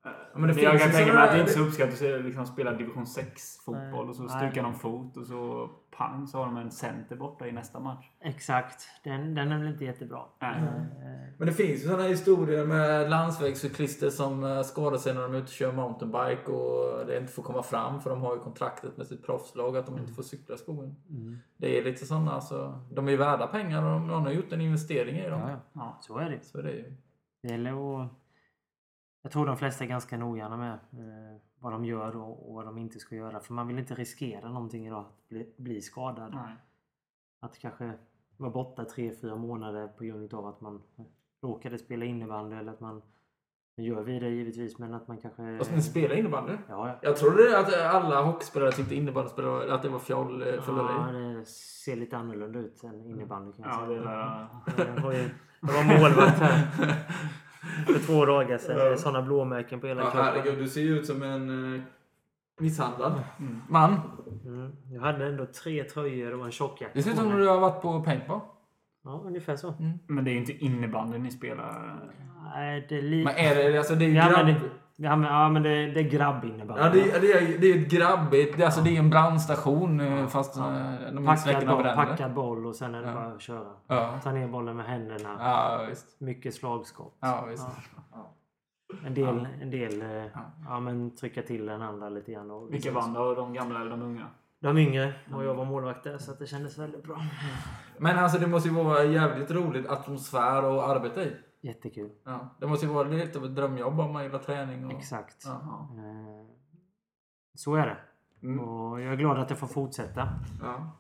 [0.08, 2.26] Eh, men det men jag kan tänka mig att det inte är så uppskattat att
[2.26, 4.10] liksom spela division 6 fotboll Nej.
[4.10, 4.30] och så Nej.
[4.50, 8.06] stukar de fot och så pang så har de en center borta i nästa match.
[8.20, 8.84] Exakt.
[9.04, 10.22] Den, den är väl inte jättebra.
[10.42, 10.52] Nej.
[10.58, 15.34] Eh, Men det finns ju sådana historier med landsvägscyklister som eh, skadar sig när de
[15.34, 18.40] är ute och kör mountainbike och det inte får komma fram för de har ju
[18.42, 20.96] kontraktet med sitt proffslag att de inte får cykla i skogen.
[21.10, 21.38] mm.
[21.58, 24.52] Det är lite sådana, alltså, de är ju värda pengar och de- någon har gjort
[24.54, 25.40] en investering i dem.
[25.42, 25.58] Ja, ja.
[25.74, 25.98] Ja.
[26.02, 26.46] Så är det.
[26.46, 26.94] Så det är ju.
[27.44, 27.72] Det gäller
[28.04, 28.10] att...
[29.22, 32.66] Jag tror de flesta är ganska noggranna med eh, vad de gör och, och vad
[32.66, 33.40] de inte ska göra.
[33.40, 35.00] För man vill inte riskera någonting idag.
[35.00, 36.34] Att bli, bli skadad.
[36.34, 36.56] Nej.
[37.40, 37.94] Att kanske
[38.38, 40.82] vara borta tre, fyra månader på grund av att man
[41.42, 43.02] råkade spela innebandy eller att man
[43.78, 45.58] gör vi det givetvis men att man kanske...
[45.58, 46.54] Fast ni spelar innebandy?
[46.70, 47.00] Ja, ja.
[47.02, 51.96] Jag trodde att alla hockeyspelare tyckte innebandyspelare att det var fjoll, eh, ja, det ser
[51.96, 54.94] lite annorlunda ut än innebandy kan jag Ja, det säga.
[54.96, 55.30] Jag, har ju,
[55.62, 56.68] jag var målvakt här
[57.86, 58.76] för två dagar sedan.
[58.78, 60.26] Det är sådana blåmärken på hela Ja, kroppen.
[60.34, 61.82] herregud, du ser ju ut som en eh,
[62.60, 63.62] misshandlad Mm.
[63.70, 63.96] man.
[64.46, 64.72] Mm.
[64.94, 67.38] Jag hade ändå tre tröjor och en tjockjacka Det ser ut som mig.
[67.38, 68.40] du har varit på paintball.
[69.04, 69.74] Ja, ungefär så.
[70.08, 72.00] Men det är ju inte innebandy ni spelar.
[72.56, 73.24] Nej, det är li...
[73.24, 74.70] Men är det, alltså det är använder, grabb...
[75.00, 76.82] vi använder, ja, men det, det är grabbinnebandy.
[76.84, 79.10] Ja, det, är- det, är, det är ett grabbigt, det, är- alltså det är en
[79.10, 80.80] brandstation eh, fast Ja.
[80.80, 83.14] eh, de packad, boll, packad boll och sen är det Ja.
[83.14, 83.68] bara att köra.
[83.88, 84.20] Ja.
[84.24, 85.30] Ta ner bollen med händerna.
[85.40, 86.22] ja, visst.
[86.22, 87.18] Mycket slagskott.
[87.20, 87.68] Ja, visst.
[88.14, 88.34] Ja.
[89.06, 89.62] En del, Ja.
[89.64, 90.26] en del eh,
[90.68, 90.80] ja.
[90.80, 92.52] men trycka till den andra lite grann.
[92.52, 93.34] Och Vilka vann då?
[93.36, 94.26] De gamla eller de unga?
[94.60, 97.18] De yngre och jag var målvakt där så att det kändes väldigt bra.
[97.98, 101.36] Men alltså det måste ju vara jävligt roligt atmosfär att arbeta i.
[101.68, 102.10] Jättekul.
[102.24, 102.50] Ja.
[102.60, 104.86] Det måste ju vara lite av ett drömjobb om man gillar träning.
[104.86, 104.92] Och...
[104.94, 105.44] Exakt.
[105.46, 105.90] Ja.
[105.98, 106.46] Eh,
[107.54, 107.98] Så är det.
[108.48, 108.60] Mm.
[108.60, 110.30] Och jag är glad att jag får fortsätta.
[110.62, 110.92] Ja.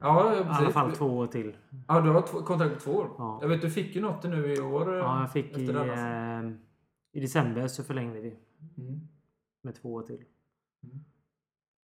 [0.00, 0.74] Ja, I alla precis.
[0.74, 1.56] fall två år till.
[1.88, 3.10] Ja, du har två, kontrakt på två år.
[3.18, 3.38] Ja.
[3.42, 4.92] Jag vet, du fick ju något nu i år.
[4.92, 6.50] eh, Ja, jag fick i, eh,
[7.12, 8.36] i december så förlängde vi
[8.78, 9.00] Mm.
[9.62, 10.24] med två år till.
[10.84, 11.04] Mm.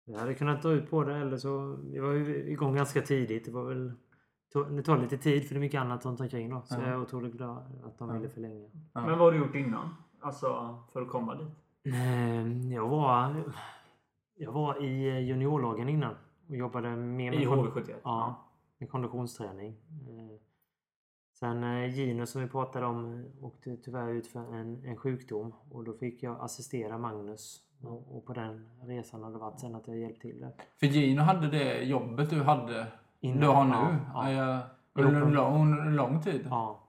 [0.06, 1.78] Jag hade kunnat dra ut på det eller så.
[1.84, 3.46] Vi var ju igång ganska tidigt.
[3.46, 3.92] Det var väl
[4.60, 6.62] det tar lite tid för det är mycket annat runt omkring då.
[6.66, 6.80] Så Ja.
[6.82, 8.16] jag är otroligt glad att de Ja.
[8.16, 8.68] ville förlänga.
[8.94, 9.02] Ja.
[9.02, 9.96] Men vad har du gjort innan?
[10.22, 11.48] Alltså för att komma dit?
[11.94, 13.44] Eh, Jag var,
[14.36, 16.16] jag var i juniorlagen innan
[16.50, 17.96] och jobbade mer I med, kon- HV71?
[18.04, 18.36] ja,
[18.78, 19.70] med konditionsträning.
[20.08, 20.40] Eh,
[21.40, 25.54] Sen eh, Gino som vi pratade om eh, åkte tyvärr ut för en, en sjukdom
[25.72, 27.60] och då fick jag assistera Magnus.
[27.82, 30.52] Och, och på den resan har det varit sen att jag hjälpt till där.
[30.80, 32.88] För Gino hade det jobbet du hade,
[33.24, 34.60] Innan- du har nu, Ja, ja.
[34.94, 36.48] under en lång, lång tid.
[36.50, 36.80] Ja.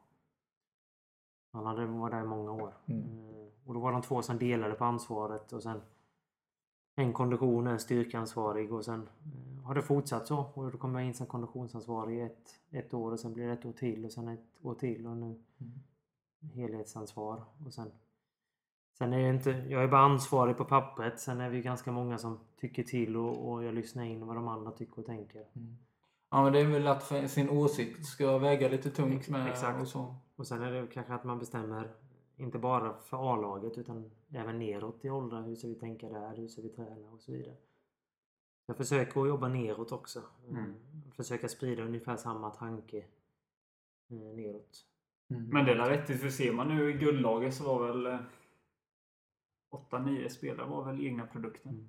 [1.53, 2.73] Han hade varit där i många år.
[2.87, 3.03] Mm.
[3.03, 5.81] Eh, Och då var de två som delade på ansvaret och sen
[6.97, 10.39] en kondition, en styrkeansvarig och sen eh, har det fortsatt så.
[10.55, 13.65] Och då kom jag in som konditionsansvarig ett, ett år och sen blir det ett
[13.67, 16.53] år till och sen ett år till och nu Mm.
[16.55, 17.45] helhetsansvar.
[17.67, 17.91] Och sen,
[18.99, 21.21] sen är jag inte, jag är bara ansvarig på pappret.
[21.21, 24.49] Sen är vi ganska många som tycker till och, och jag lyssnar in vad de
[24.49, 25.45] andra tycker och tänker.
[25.57, 25.77] Mm.
[26.35, 29.83] Ja, men det är väl att sin åsikt ska väga lite tungt med exakt.
[29.83, 30.15] och så.
[30.37, 31.91] Och sen är det kanske att man bestämmer
[32.37, 35.43] inte bara för A-laget utan även neråt i åldrar.
[35.43, 36.37] Hur ska vi tänka där?
[36.37, 37.11] Hur ska vi träna?
[37.11, 37.57] Och så vidare.
[38.67, 40.23] Jag försöker att jobba neråt också.
[40.49, 40.75] Mm.
[41.17, 42.99] Försöka sprida ungefär samma tanke
[44.09, 44.87] eh, neråt.
[45.31, 45.49] Mm.
[45.49, 48.19] Men det är rätt för ser man nu i guldlaget så var väl
[49.71, 51.73] 8-9 spelare var väl egna produkten.
[51.73, 51.89] Mm.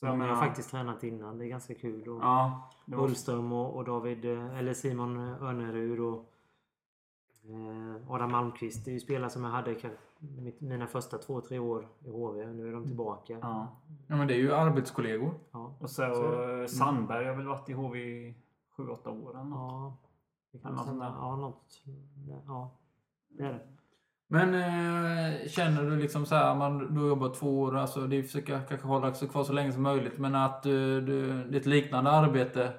[0.00, 1.38] Så Jag, jag har menar, faktiskt tränat innan.
[1.38, 2.08] Det är ganska kul.
[2.08, 6.32] Och Ja, var, Ullström och, och David, eh, eller Simon Örnerud och
[7.44, 8.84] eh, Adam Malmqvist.
[8.84, 9.76] Det är ju spelare som jag hade
[10.18, 12.52] mitt, mina första två, tre år i HV.
[12.52, 13.38] Nu är de tillbaka.
[13.42, 13.76] ja.
[14.06, 15.34] Ja, men det är ju arbetskollegor.
[15.50, 15.74] Ja.
[15.80, 18.34] Och Så så eh, Sandberg har väl varit i HV i
[18.76, 19.58] 7-8 år eller något.
[19.58, 19.96] Ja,
[20.52, 21.14] det kan Eller något.
[21.20, 21.82] Ja, något.
[22.46, 22.70] Ja,
[23.28, 23.66] det är det.
[24.28, 28.22] Men eh, känner du liksom så här, man, du har jobbat två år, alltså det
[28.22, 31.56] försöker kanske hålla sig kvar så länge som möjligt, men att eh, du, du, det
[31.56, 32.72] är ett liknande arbete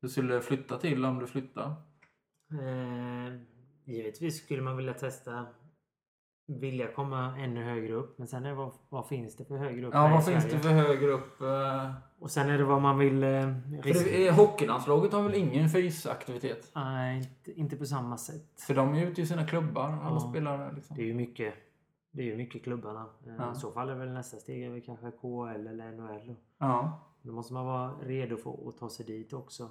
[0.00, 1.74] du skulle flytta till om du flyttar?
[2.52, 3.34] Eh,
[3.84, 5.46] givetvis skulle man vilja testa
[6.60, 8.18] vilja komma ännu högre upp.
[8.18, 10.58] Men sen är det vad, vad finns det för högre upp Ja, vad finns det
[10.58, 11.40] för högre upp?
[11.40, 13.22] Eh, Och sen är det vad man vill...
[13.22, 13.48] Eh,
[13.82, 16.70] det, hockeylandslaget har väl ingen fysaktivitet?
[16.74, 18.60] Nej, inte, inte på samma sätt.
[18.60, 20.20] För de är ute i sina klubbar, alla Ja.
[20.30, 20.72] spelare.
[20.74, 20.96] Liksom.
[20.96, 21.54] Det är ju mycket,
[22.10, 23.06] det är ju mycket klubbarna.
[23.26, 23.52] Eh, Ja.
[23.52, 26.34] I så fall är väl nästa steg är väl kanske KHL eller NHL.
[26.58, 26.98] Ja.
[27.22, 29.64] Då måste man vara redo för att ta sig dit också.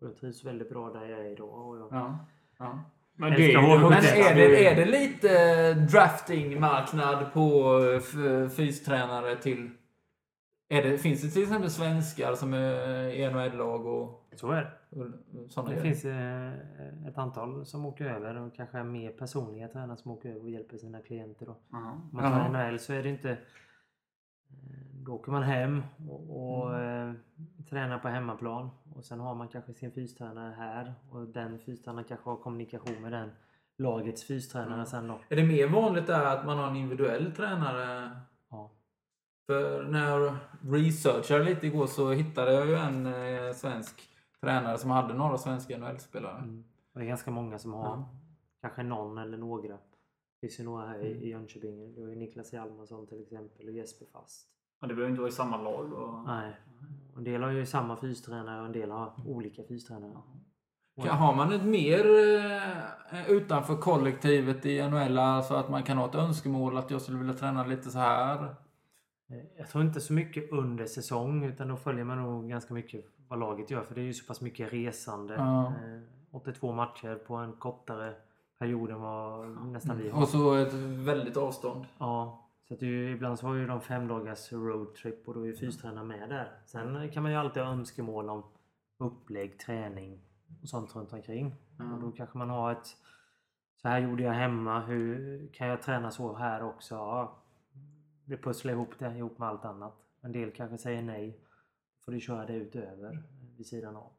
[0.00, 1.68] Och jag trivs väldigt bra där jag är idag.
[1.68, 2.18] Och jag, Ja.
[2.58, 2.78] ja.
[3.20, 9.70] Men det Men är det, är det lite draftingmarknad på eh, fystränare till...
[10.68, 14.96] Är det, finns det till exempel svenskar som är i NHL-lag och, så är det.
[15.60, 16.52] och Det finns eh,
[17.08, 20.50] ett antal som åker över och kanske är mer personliga tränare som åker över och
[20.50, 21.46] hjälper sina klienter.
[21.46, 21.56] Då.
[21.72, 21.78] Ja.
[21.78, 22.68] Om man tar.
[22.70, 23.30] NHL så är det inte...
[23.30, 23.36] eh,
[24.92, 27.08] Då åker man hem och, och Mm.
[27.10, 27.14] eh,
[27.70, 28.70] tränar på hemmaplan.
[28.94, 30.94] Och sen har man kanske sin fystränare här.
[31.10, 33.30] Och den fystränaren kanske har kommunikation med den
[33.78, 34.86] lagets fystränare Mm.
[34.86, 35.20] sen då.
[35.28, 38.10] Är det mer vanligt där att man har en individuell tränare?
[38.50, 38.70] Ja.
[39.46, 44.08] För när jag researchade lite igår så hittade jag ju en eh, svensk
[44.40, 46.38] tränare som hade några svenska NHL-spelare.
[46.38, 46.64] Mm.
[46.94, 48.08] Det är ganska många som har Ja.
[48.60, 49.68] kanske någon eller några.
[49.72, 51.06] Det finns ju några här Mm.
[51.22, 51.94] i, Jönköping.
[51.94, 54.48] Du har ju Niklas Hjalmarsson till exempel och Jesper Fast.
[54.80, 55.92] Ja, det behöver inte vara i samma lag.
[55.92, 56.24] Och...
[56.26, 56.56] Nej.
[57.12, 60.12] Och En del har ju samma fystränare och en del har olika fystränare.
[61.02, 62.06] Kan, har man ett mer
[63.12, 67.18] eh, utanför kollektivet i NHL, alltså att man kan ha ett önskemål att jag skulle
[67.18, 68.44] vilja träna lite så här?
[68.44, 73.04] Eh, Jag tror inte så mycket under säsong utan då följer man nog ganska mycket
[73.28, 75.34] vad laget gör för det är ju så pass mycket resande.
[75.34, 75.66] Ja.
[75.66, 76.00] Eh,
[76.32, 78.14] 82 matcher på en kortare
[78.58, 80.10] period än vad nästan vi har.
[80.10, 80.22] Mm.
[80.22, 81.84] Och så ett väldigt avstånd.
[81.98, 85.46] Ja, så att ju, ibland så har ju de fem dagars roadtrip och då är
[85.46, 86.52] ju fystränaren med där.
[86.66, 88.42] Sen kan man ju alltid ha önskemål om
[88.98, 90.20] upplägg, träning
[90.62, 91.54] och sånt runt omkring.
[91.78, 91.94] Ja.
[91.94, 92.86] Och då kanske man har ett
[93.82, 94.80] så här gjorde jag hemma.
[94.80, 96.94] Hur kan jag träna så här också?
[96.94, 97.42] Ja,
[98.24, 99.94] vi pusslar ihop det ihop med allt annat.
[100.22, 101.40] En del kanske säger nej.
[102.04, 103.18] Får du köra det utöver eh,
[103.56, 104.12] vid sidan av.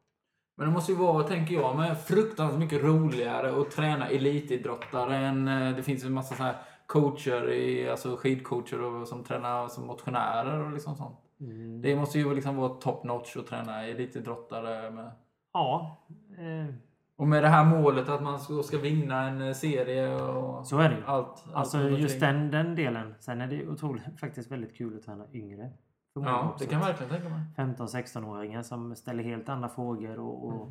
[0.54, 5.48] Men det måste ju vara, tänker jag, med fruktansvärt mycket roligare att träna elitidrottare än...
[5.48, 6.56] eh, Det finns en massa så här
[6.92, 11.18] coacher, i, alltså skidcoacher och, som tränar som motionärer och liksom sånt.
[11.40, 11.82] Mm.
[11.82, 15.10] Det måste ju liksom vara top notch att träna elitidrottare med.
[15.52, 15.96] Ja,
[16.38, 16.74] eh,
[17.16, 20.88] Och med det här målet att man ska, ska vinna en serie och så är
[20.88, 21.02] det ju.
[21.06, 21.28] allt.
[21.28, 23.14] allt Alltså runt just den, den delen.
[23.20, 25.70] Sen är det otroligt faktiskt väldigt kul att träna yngre.
[26.14, 26.64] Ja, också.
[26.64, 27.40] det kan verkligen tänka mig.
[27.56, 30.68] 15-16-åringar som ställer helt andra frågor och, och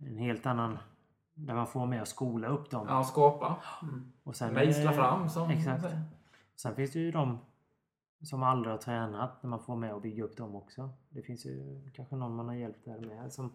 [0.00, 0.12] Mm.
[0.12, 0.78] en helt annan...
[1.38, 2.86] Där man får med och skola upp dem.
[2.90, 3.56] Ja, skapa.
[4.24, 5.84] Och sen, Mejsla fram som Exakt.
[6.56, 7.38] Sen finns det ju de
[8.22, 10.90] som aldrig har tränat när man får med och bygga upp dem också.
[11.08, 13.52] Det finns ju kanske någon man har hjälpt där med som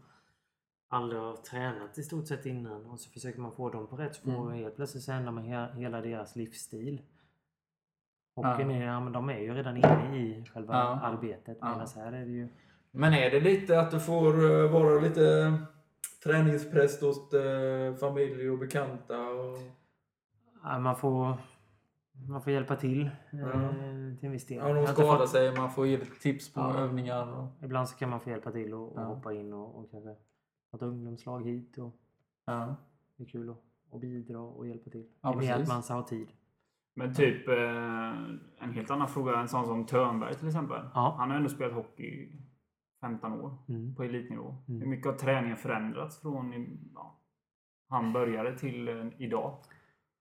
[0.87, 4.15] aldrig har tränat i stort sett innan och så försöker man få dem på rätt
[4.15, 4.43] spår Mm.
[4.47, 7.01] och helt plötsligt så ändrar man he- hela deras livsstil.
[8.35, 10.99] Hockeyn är, ja, men de är ju redan inne i själva Ja.
[11.01, 11.85] arbetet Ja.
[11.95, 12.47] här är det ju
[12.91, 15.53] Men är det lite att du får eh, vara lite
[16.23, 19.29] träningspräst hos eh, familj och bekanta?
[19.29, 19.57] Och...
[20.63, 21.37] ja, man får
[22.29, 23.69] man får hjälpa till eh, Ja.
[24.19, 24.57] till en viss del.
[24.57, 26.77] Ja, de har skadar fått- sig, man får ge tips på Ja.
[26.77, 27.37] övningar.
[27.37, 27.63] Och...
[27.65, 29.05] Ibland så kan man få hjälpa till och, och Ja.
[29.05, 30.09] hoppa in och, och kanske
[30.71, 31.77] ha ett ungdomslag hit.
[31.77, 31.95] Och
[32.45, 32.75] Ja.
[33.17, 33.57] det är kul att,
[33.93, 35.07] att bidra och hjälpa till.
[35.21, 36.27] Ja, det är mer att man ska ha tid.
[36.93, 37.55] Men typ eh,
[38.59, 39.35] en helt annan fråga.
[39.39, 40.79] En sån som Törnberg till exempel.
[40.93, 41.15] Ja.
[41.17, 42.31] Han har ändå spelat hockey
[43.01, 43.95] 15 år Mm.
[43.95, 44.55] på elitnivå.
[44.67, 44.81] Mm.
[44.81, 47.15] Hur mycket har träningen förändrats från ja,
[47.89, 49.57] han började till eh, idag?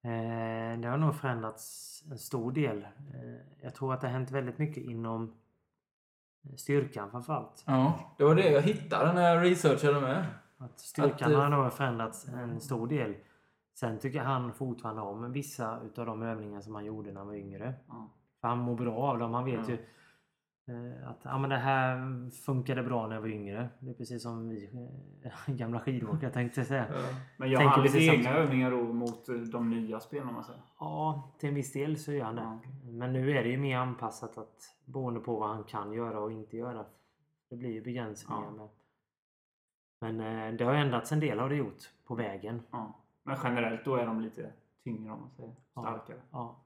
[0.05, 2.83] Eh, det har nog förändrats en stor del.
[2.83, 5.33] Eh, jag tror att det har hänt väldigt mycket inom
[6.45, 7.65] eh, styrkan framförallt.
[7.67, 10.27] ja, det var det jag hittade när jag researchade med.
[10.59, 13.15] Att styrkan Att, eh, har nog förändrats en stor del.
[13.75, 17.35] Sen tycker han fortfarande om vissa utav de övningar som han gjorde när han var
[17.35, 17.75] yngre.
[17.89, 18.09] Ja.
[18.41, 19.35] För han mår bra av dem.
[19.35, 19.75] Han vet Ja.
[19.75, 19.79] ju
[21.07, 23.69] att ja, men det här funkade bra när jag var yngre.
[23.79, 24.71] Det är precis som vi
[25.23, 26.87] eh, gamla skidåkare tänkte jag säga.
[27.37, 30.33] Men gör han lite egna övningar då mot eh, de nya spelarna?
[30.33, 30.63] man säger?
[30.79, 32.43] Ja, till en viss del så gör han det.
[32.43, 32.93] Ja, okej.
[32.93, 36.33] Men nu är det ju mer anpassat att beroende på vad han kan göra och
[36.33, 36.85] inte göra.
[37.51, 38.53] Det blir ju begränsningar.
[38.57, 38.71] Ja.
[40.01, 42.63] Men eh, det har ändrats en del har det gjort på vägen.
[42.71, 42.95] Ja.
[43.23, 44.53] Men generellt då är de lite
[44.85, 45.55] tyngre om man säger.
[45.71, 46.21] Starkare.
[46.31, 46.57] Ja.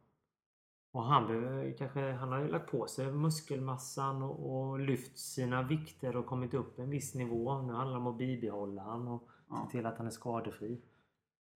[0.95, 5.62] Och han, behöver, kanske, han har ju lagt på sig muskelmassan och, och lyft sina
[5.62, 7.62] vikter och kommit upp en viss nivå.
[7.62, 9.64] Nu handlar det om att bibehålla han och Ja.
[9.64, 10.80] se till att han är skadefri.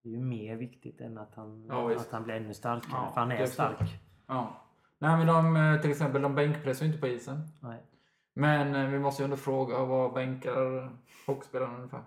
[0.04, 2.92] Det är ju mer viktigt än att han, Ja, att han blir ännu starkare.
[2.92, 4.00] Ja, för han är är stark.
[4.28, 4.62] Ja.
[5.00, 7.42] Nej, men de, eh, till exempel, de bänkpressar ju inte på isen.
[7.62, 7.84] Nej.
[8.34, 10.92] Men eh, vi måste ju ändå fråga vad bänkar
[11.28, 12.04] hockeyspelarna ungefär?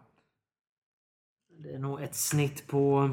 [1.49, 3.11] Det är nog ett snitt på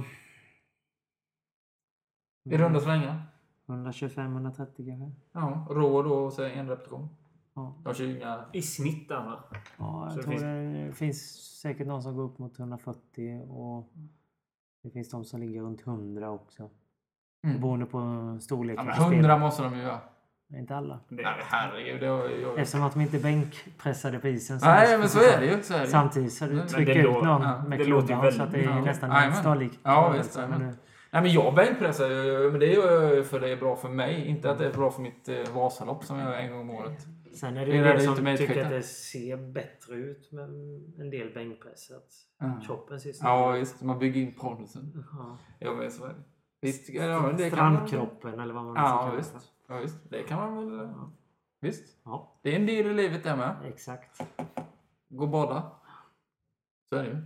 [2.43, 3.21] I runda slängar?
[3.67, 5.11] 125-130 kanske.
[5.31, 7.09] Ja, rå då och så en repetition.
[7.53, 8.45] Ja, De kör inga...
[8.51, 9.43] I snitt va?
[9.77, 11.21] ja Så jag det tror finns- det finns
[11.61, 13.89] säkert någon som går upp mot 140 och
[14.83, 16.69] det finns de som ligger runt 100 också.
[17.43, 17.61] Mm.
[17.61, 19.39] Beroende på Ja, storleken men på 100 spelet.
[19.39, 19.99] måste de ju göra.
[20.53, 20.99] Inte alla.
[21.09, 22.01] Det Nej, herregud.
[22.01, 22.55] Det var ju...
[22.57, 24.59] Eftersom att de inte bänkpressade på isen.
[24.59, 25.63] så Nej, det men så är det ju.
[25.63, 25.87] Så är det.
[25.87, 28.63] Samtidigt så du Men trycker det ut någon ja, med det klubban så att det
[28.63, 30.67] är väldigt- nästan Ja, snarlik Ja, visst, men jajamän.
[30.69, 30.75] nu-
[31.15, 33.89] Nej, men jag bänkpressar ju, men det gör jag ju för det är bra för
[33.89, 34.25] mig.
[34.27, 36.69] Inte att det är bra för mitt eh, Vasalopp som jag gör en gång om
[36.69, 37.05] året.
[37.33, 38.63] Sen är det ju det det som tycker skiten.
[38.63, 40.43] att det ser bättre ut med
[40.99, 41.91] en del bänkpress.
[41.91, 42.61] Att Ja.
[42.67, 43.81] kroppen ser Ja, visst.
[43.81, 45.03] Man bygger in pondisen.
[45.13, 45.37] Ja.
[45.59, 46.23] Ja, men så är det.
[46.61, 47.01] Visst, ja,
[47.37, 47.87] det kan man...
[47.87, 49.35] Strandkroppen eller vad man ska Ja, kalla det visst.
[49.67, 50.09] Ja, visst.
[50.09, 50.87] Det kan man väl...
[50.87, 51.11] Ja.
[51.61, 51.97] Visst.
[52.05, 53.55] Ja, Det är en del i livet det med.
[53.67, 54.21] exakt.
[55.09, 55.71] Gå och bada.
[56.89, 57.17] Så är det ju.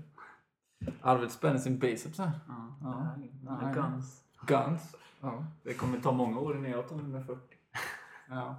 [1.01, 2.32] Arvid spänner sin biceps här.
[2.47, 2.75] Ja.
[2.82, 3.15] Ja.
[3.61, 3.71] Ja.
[3.73, 4.23] Guns.
[4.47, 4.95] Guns.
[5.21, 5.45] Ja.
[5.63, 7.57] Det kommer ta många år innan jag tar 140.
[8.30, 8.55] ja.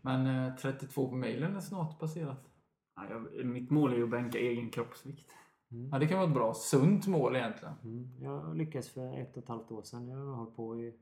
[0.00, 2.50] Men eh, 32 på milen är snart passerat.
[2.96, 5.32] Ja, jag, mitt mål är ju att bänka egen kroppsvikt.
[5.70, 5.88] Mm.
[5.92, 7.74] Ja, det kan vara ett bra, sunt mål egentligen.
[7.84, 8.10] Mm.
[8.20, 10.08] Jag lyckades för ett och ett halvt år sedan.
[10.08, 10.94] Jag har hållit på i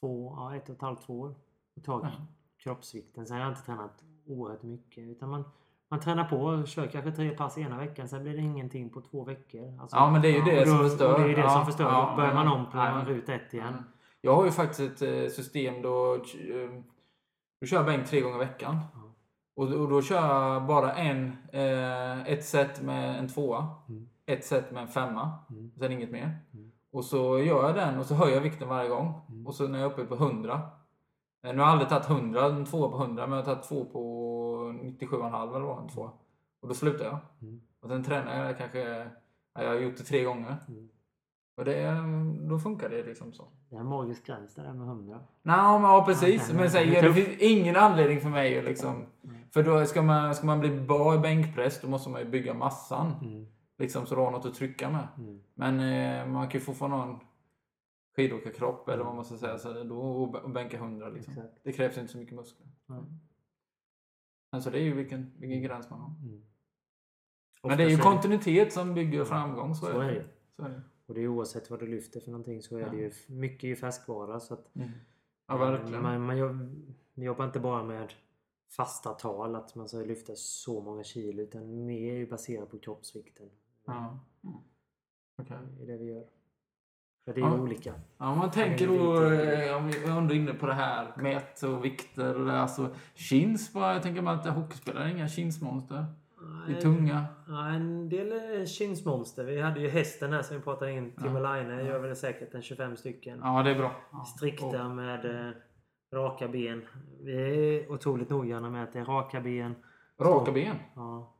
[0.00, 1.34] två, ja, ett och ett halvt, två år.
[1.76, 2.26] Och tagit Ja.
[2.56, 3.26] kroppsvikten.
[3.26, 5.04] Sen har jag inte tränat oerhört mycket.
[5.08, 5.44] Utan man,
[5.90, 8.08] man tränar på och kör kanske tre pass ena veckan.
[8.08, 9.78] Sen blir det ingenting på två veckor.
[9.80, 11.18] Alltså, Ja, men det är ju det då- som förstör.
[11.18, 11.84] Det är det Ja, som förstör.
[11.84, 13.02] ja, då börjar man om på Ja.
[13.06, 13.68] ruta ett igen.
[13.68, 13.84] Mm.
[14.20, 16.14] Jag har ju faktiskt ett eh, system då...
[16.14, 16.20] eh,
[17.60, 18.76] Då kör jag bänk tre gånger i veckan.
[18.94, 19.00] Ja.
[19.56, 23.66] Och, och då kör jag bara en, eh, ett set med en tvåa.
[23.88, 24.08] Mm.
[24.26, 25.32] Ett set med en femma.
[25.50, 25.70] Mm.
[25.78, 26.38] Sen inget mer.
[26.54, 26.72] Mm.
[26.92, 29.20] Och så gör jag den och så höjer jag vikten varje gång.
[29.28, 29.46] Mm.
[29.46, 30.52] Och så när jag är uppe på 100.
[30.54, 30.60] eh,
[31.52, 33.84] Nu har jag aldrig tagit 100, en tvåa på 100, men jag har tagit två
[33.84, 33.98] på
[34.88, 36.10] 97,5 eller vad en tvåa.
[36.60, 37.18] Och då slutar jag.
[37.42, 37.60] Mm.
[37.80, 38.78] Och sen tränar jag kanske,
[39.54, 40.56] ja, jag har gjort det tre gånger.
[40.68, 40.88] Mm.
[41.56, 41.94] Och det,
[42.48, 43.48] då funkar det liksom så.
[43.70, 45.20] Det är en magisk gräns det där med 100.
[45.42, 46.52] Nej, men ja precis.
[46.52, 48.94] Men säger, det- finns ingen anledning för mig att liksom...
[49.24, 49.36] Mm.
[49.50, 52.54] För då ska man, ska man bli bra i bänkpress, då måste man ju bygga
[52.54, 53.12] massan.
[53.22, 53.46] Mm.
[53.78, 55.08] Liksom så du har något att trycka med.
[55.18, 55.40] Mm.
[55.54, 57.18] Men eh, man kan ju fortfarande ha en
[58.16, 59.58] skidåkarkropp eller vad man ska säga.
[59.58, 61.32] Så då, och bä- och bänka 100 liksom.
[61.32, 61.60] Exakt.
[61.62, 62.68] Det krävs inte så mycket muskler.
[62.86, 63.00] Nej.
[64.50, 66.08] Men så det är ju vilken, vilken gräns man har.
[66.08, 66.42] Mm.
[67.62, 69.74] Men det är ju kontinuitet som bygger framgång.
[69.74, 70.24] Så, Så är det.
[70.56, 70.82] Så är det.
[71.06, 73.76] Och det är oavsett vad du lyfter för någonting så är det ju mycket i
[73.76, 74.40] färskvara.
[74.40, 74.88] Så att Mm.
[75.46, 76.02] Ja, verkligen.
[76.02, 78.12] Man, man jobb- vi jobbar inte bara med
[78.70, 82.78] fasta tal, att man ska lyfta så många kilo, utan mer är ju baserat på
[82.78, 83.50] kroppsvikten.
[83.86, 84.18] Ja.
[85.42, 85.56] Okej.
[85.78, 86.24] Det är det vi gör.
[87.28, 87.60] För det är Ja.
[87.60, 87.94] olika.
[88.18, 91.62] Ja, om man tänker då, eh, om vi är ändå inne på det här, mät
[91.62, 96.04] och vikter och det, alltså chins bara, jag tänker man att hockeyspelare är inga chinsmonster.
[96.66, 97.24] Det är tunga.
[97.48, 99.44] Ja, en del är kinsmonster.
[99.44, 101.12] Vi hade ju hästen här som vi pratade in.
[101.16, 101.22] Ja.
[101.22, 103.40] Timberline gör väl säkert en 25 stycken.
[103.42, 103.92] Ja, det är bra.
[104.36, 105.52] Strikta med eh,
[106.14, 106.82] raka ben.
[107.24, 109.74] Vi är otroligt noggranna med att det är raka ben.
[110.20, 110.76] Raka ben.
[110.94, 111.34] Ja.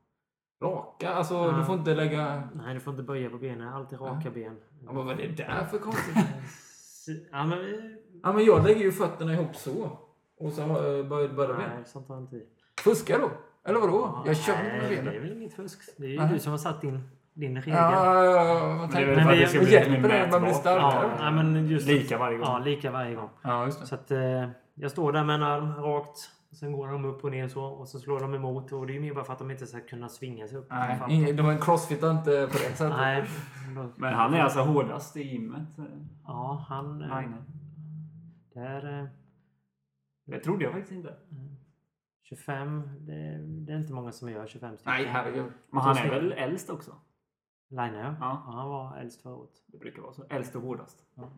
[0.62, 1.10] Raka?
[1.14, 1.52] Alltså, Ja.
[1.58, 2.42] du får inte lägga...
[2.54, 3.68] Nej, du får inte böja på benen.
[3.68, 4.56] Alltid raka ben.
[4.86, 6.16] Ja, men vad är det där för konstigt?
[7.32, 7.96] Ja, men vi...
[8.22, 9.90] Ja, men jag lägger ju fötterna ihop så.
[10.40, 11.56] Och så uh, böjer bara ben.
[11.76, 12.42] Nej, sånt har jag inte i.
[12.84, 13.30] Fuskar då?
[13.64, 14.22] Eller vadå?
[14.26, 15.22] Jag kör Nej, med Det är benen.
[15.22, 15.78] väl inget fusk.
[15.96, 16.28] Det är ju Nej.
[16.32, 17.74] du som har satt din, din regel.
[17.74, 18.74] Ja, ja, ja.
[18.76, 21.10] Men det är väl för att vi- det ska bli lite mer man blir starkare.
[21.18, 22.46] Ja, men just Lika varje gång.
[22.48, 23.30] Ja, lika varje gång.
[23.42, 23.86] Ja, just det.
[23.86, 26.18] Så att eh, jag står där med en arm rakt.
[26.50, 27.64] Och sen går de upp och ner så.
[27.64, 28.72] Och så slår de emot.
[28.72, 30.66] Och det är ju mer bara för att de inte ska kunna svinga sig upp.
[30.70, 32.88] Nej, ingen- de crossfitar inte på det sättet.
[32.96, 33.24] Nej.
[33.74, 35.68] då- Men han är alltså hårdast i gymmet.
[36.26, 37.02] Ja, han...
[37.02, 37.34] eh, Line.
[38.54, 39.00] Det är...
[39.02, 39.06] eh,
[40.26, 41.16] Det trodde jag faktiskt inte.
[42.22, 42.82] 25.
[43.06, 44.92] Det, det är inte många som gör 25 stycken.
[44.92, 45.52] Nej, herregud.
[45.70, 46.90] Men han är väl äldst också?
[47.70, 48.00] Line, ja.
[48.00, 48.14] Ja.
[48.20, 48.52] ja.
[48.52, 49.50] Han var äldst förra året.
[49.66, 50.24] Det brukar vara så.
[50.30, 51.04] Äldst och hårdast.
[51.14, 51.30] Ja,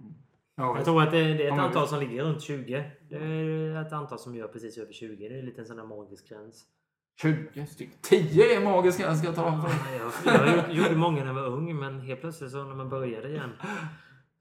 [0.61, 2.91] Jag tror att det, det är Ja, ett men antal som ligger runt 20.
[3.09, 5.29] Det är ett antal som gör precis över 20.
[5.29, 6.65] Det är en liten sån där magisk gräns.
[7.23, 7.99] 20 stycken.
[8.03, 9.93] 10 är magiska, jag ska ta dem för.
[10.35, 13.29] Jag, jag gjorde- många när jag var ung men helt plötsligt så när man började
[13.29, 13.51] igen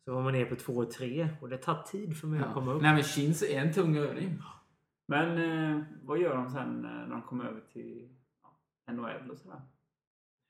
[0.06, 2.54] så var man ner på 2 och 3 och det tar tid för mig att
[2.54, 2.82] komma upp.
[2.82, 4.42] Nej, men chins är en tung övning.
[5.08, 5.38] Men
[5.78, 8.10] eh, vad gör de sen eh, när de kommer över till
[8.88, 9.62] ja, NHL och sådär?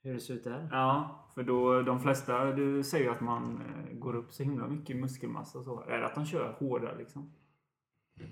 [0.02, 0.68] Hur det ser ut där.
[0.70, 4.96] Ja, för då de flesta du säger att man eh, går upp så himla mycket
[4.96, 5.80] muskelmassa och så.
[5.80, 7.32] Är det att de kör hårdare liksom?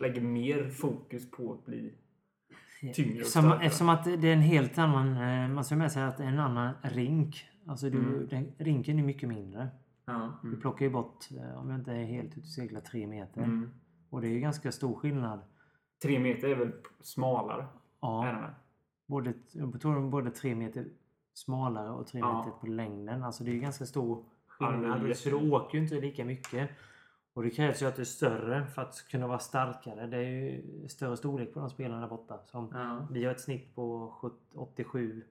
[0.01, 1.95] Lägger mer fokus på att bli
[2.95, 6.16] tyngre och Eftersom, att det är en helt annan, eh, man ska med sig att
[6.16, 7.45] det är en annan rink.
[7.66, 8.28] Alltså du, Mm.
[8.28, 9.69] den, rinken är mycket mindre.
[10.05, 10.40] Ja.
[10.43, 13.43] Du plockar ju bort, eh, om jag inte är helt ute och seglar, 3 meter.
[13.43, 13.70] Mm.
[14.11, 15.40] Och det är ju ganska stor skillnad.
[16.03, 17.66] Tre meter är väl smalare?
[18.01, 18.51] Ja,
[19.09, 20.86] både, jag tror de är både 3 meter
[21.39, 22.39] smalare och 3 Ja.
[22.44, 23.23] meter på längden.
[23.24, 24.24] Alltså det är ju ganska stor
[24.60, 24.98] Ja, skillnad.
[24.98, 25.52] så du jättemycket.
[25.52, 26.70] åker ju inte lika mycket.
[27.35, 30.06] Och det krävs ju att du är större för att kunna vara starkare.
[30.06, 32.39] Det är ju större storlek på de spelarna där borta.
[32.44, 33.06] Som Ja.
[33.10, 35.23] vi har ett snitt på 70 87,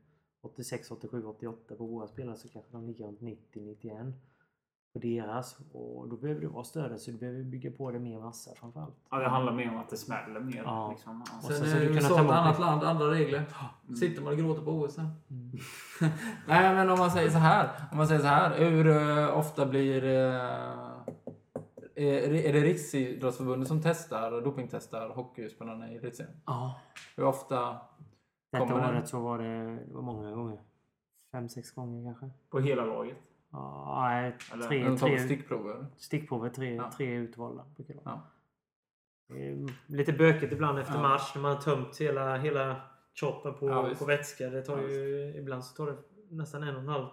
[0.41, 4.15] 86, 87, 88 på våra spelare så kanske de ligger runt 90, 91
[4.99, 5.57] på deras.
[5.73, 8.95] Och då behöver du vara större så du behöver bygga på det mer massa framförallt.
[9.11, 10.61] Ja, det handlar mer om att det smäller mer.
[10.65, 10.89] Ja.
[10.91, 11.21] Liksom.
[11.21, 12.61] Och Sen så- är så du det USA ta ett annat det.
[12.61, 13.45] land, andra regler.
[13.83, 13.95] Mm.
[13.95, 15.09] Sitter man och gråter på OS sen.
[15.29, 15.51] Mm.
[16.47, 17.69] Nej, men om man säger så här.
[17.91, 18.57] Om man säger så här.
[18.59, 20.03] Hur eh, ofta blir...
[20.03, 20.97] eh,
[21.95, 26.33] är är det Riksidrottsförbundet som testar, dopingtestar hockeyspelarna i elitserien?
[26.45, 26.79] Ja.
[27.15, 27.77] Hur ofta?
[28.51, 28.73] Detta den?
[28.95, 30.59] året så var det, det var många gånger.
[31.31, 32.29] Fem, sex gånger kanske.
[32.49, 33.17] På hela laget.
[33.51, 34.37] Ja, nej,
[34.67, 35.85] tre, tre stickprover?
[35.97, 36.91] stickprover, tre, Ja.
[36.97, 37.65] tre utvalda.
[38.05, 38.21] Ja.
[39.87, 41.01] Lite bökigt ibland efter Ja.
[41.01, 42.75] match när man har tömt hela, hela
[43.19, 44.49] kroppen på, Ja, på vätska.
[44.49, 45.97] Det tar Ja, ju, ibland så tar det
[46.29, 47.05] nästan en och en halv,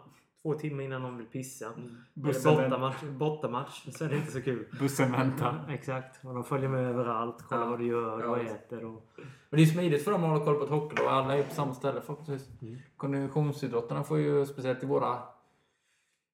[0.43, 1.69] två timmar innan någon vill pissa.
[2.15, 4.67] Vänt, bortamatch, bortamatch så är det inte så kul.
[4.81, 5.67] bussen väntar.
[5.69, 6.25] Exakt.
[6.25, 7.43] Och de följer med överallt.
[7.43, 7.71] Kollar Ja.
[7.71, 8.55] vad du gör, Ja, vad du visst.
[8.55, 8.85] äter.
[8.85, 9.11] Och...
[9.51, 11.13] Men det är smidigt för dem att hålla koll på ett hockeylag.
[11.13, 12.63] Alla är på samma ställe förhoppningsvis.
[12.63, 12.77] Mm.
[12.97, 15.19] Konditionsidrottarna får ju, speciellt i våra,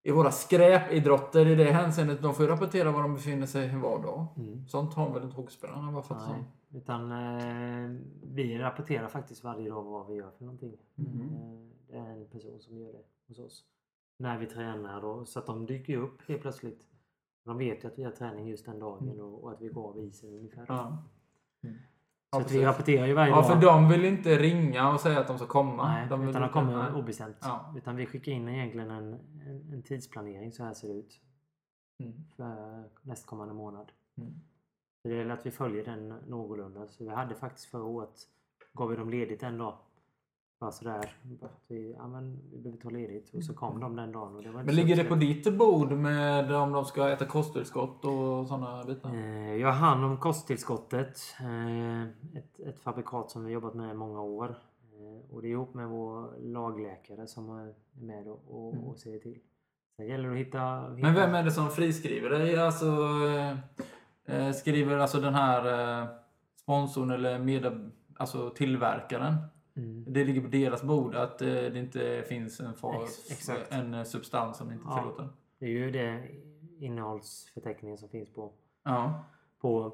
[0.03, 4.03] i våra skräpidrotter i det hänseendet, de får ju rapportera var de befinner sig var
[4.03, 4.27] dag.
[4.37, 4.69] Mm.
[4.69, 5.91] Sånt har väl inte hockeyspelarna?
[5.91, 10.77] Vad fattar Nej, utan eh, vi rapporterar faktiskt varje dag vad vi gör för någonting.
[10.95, 11.21] Mhm.
[11.21, 13.65] Eh, det är en person som gör det hos oss.
[14.17, 16.83] När vi tränar och, så att de dyker upp helt plötsligt.
[17.45, 19.89] De vet ju att vi har träning just den dagen och, och att vi går
[19.89, 20.65] av isen ungefär.
[20.69, 21.03] Ja.
[21.63, 21.77] Mm.
[22.33, 23.47] Så Ja, att vi rapporterar ju varje Ja, dag.
[23.47, 25.89] för de vill inte ringa och säga att de ska komma.
[25.93, 27.37] Nej, de vill utan de kommer obestämt.
[27.41, 27.75] Ja.
[27.77, 29.13] Utan vi skickar in egentligen en,
[29.47, 30.53] en, en tidsplanering.
[30.53, 31.21] Så här ser det ut
[32.03, 32.13] Mm.
[32.37, 33.93] för nästkommande månad.
[34.19, 34.33] Mm.
[35.03, 36.89] Så det gäller att vi följer den någorlunda.
[36.89, 38.11] Så vi hade faktiskt förra året,
[38.73, 39.79] gav vi dem ledigt en dag.
[40.61, 41.13] Bara sådär.
[41.43, 43.35] att Vi, ja, men, vi behöver ta ledigt.
[43.35, 44.37] Och så kom de den dagen.
[44.37, 48.05] Och det var Men ligger det på ditt bord med om de ska äta kosttillskott
[48.05, 49.15] och sådana bitar?
[49.15, 51.19] Eh, Jag har hand om kosttillskottet.
[51.41, 52.03] eh,
[52.39, 54.49] Ett, ett fabrikat som vi jobbat med i många år.
[54.93, 58.85] Eh, Och det är ihop med vår lagläkare som är med och, och, Mm.
[58.85, 59.39] och säger till.
[59.97, 60.81] Sen gäller det att hitta...
[60.81, 62.59] hitta Men vem är det som friskriver dig?
[62.59, 62.87] Alltså,
[63.27, 63.57] eh,
[64.47, 66.09] eh, skriver alltså den här eh,
[66.63, 69.35] sponsorn eller med, alltså tillverkaren?
[69.77, 70.05] Mm.
[70.09, 74.05] Det ligger på deras bord att eh, det inte finns en, far, Ex- en eh,
[74.05, 74.99] substans som inte är Ja.
[75.03, 75.29] tillåten?
[75.59, 76.29] Det är ju det
[76.79, 78.53] innehållsförteckningen som finns på,
[78.85, 79.25] Ja.
[79.61, 79.93] på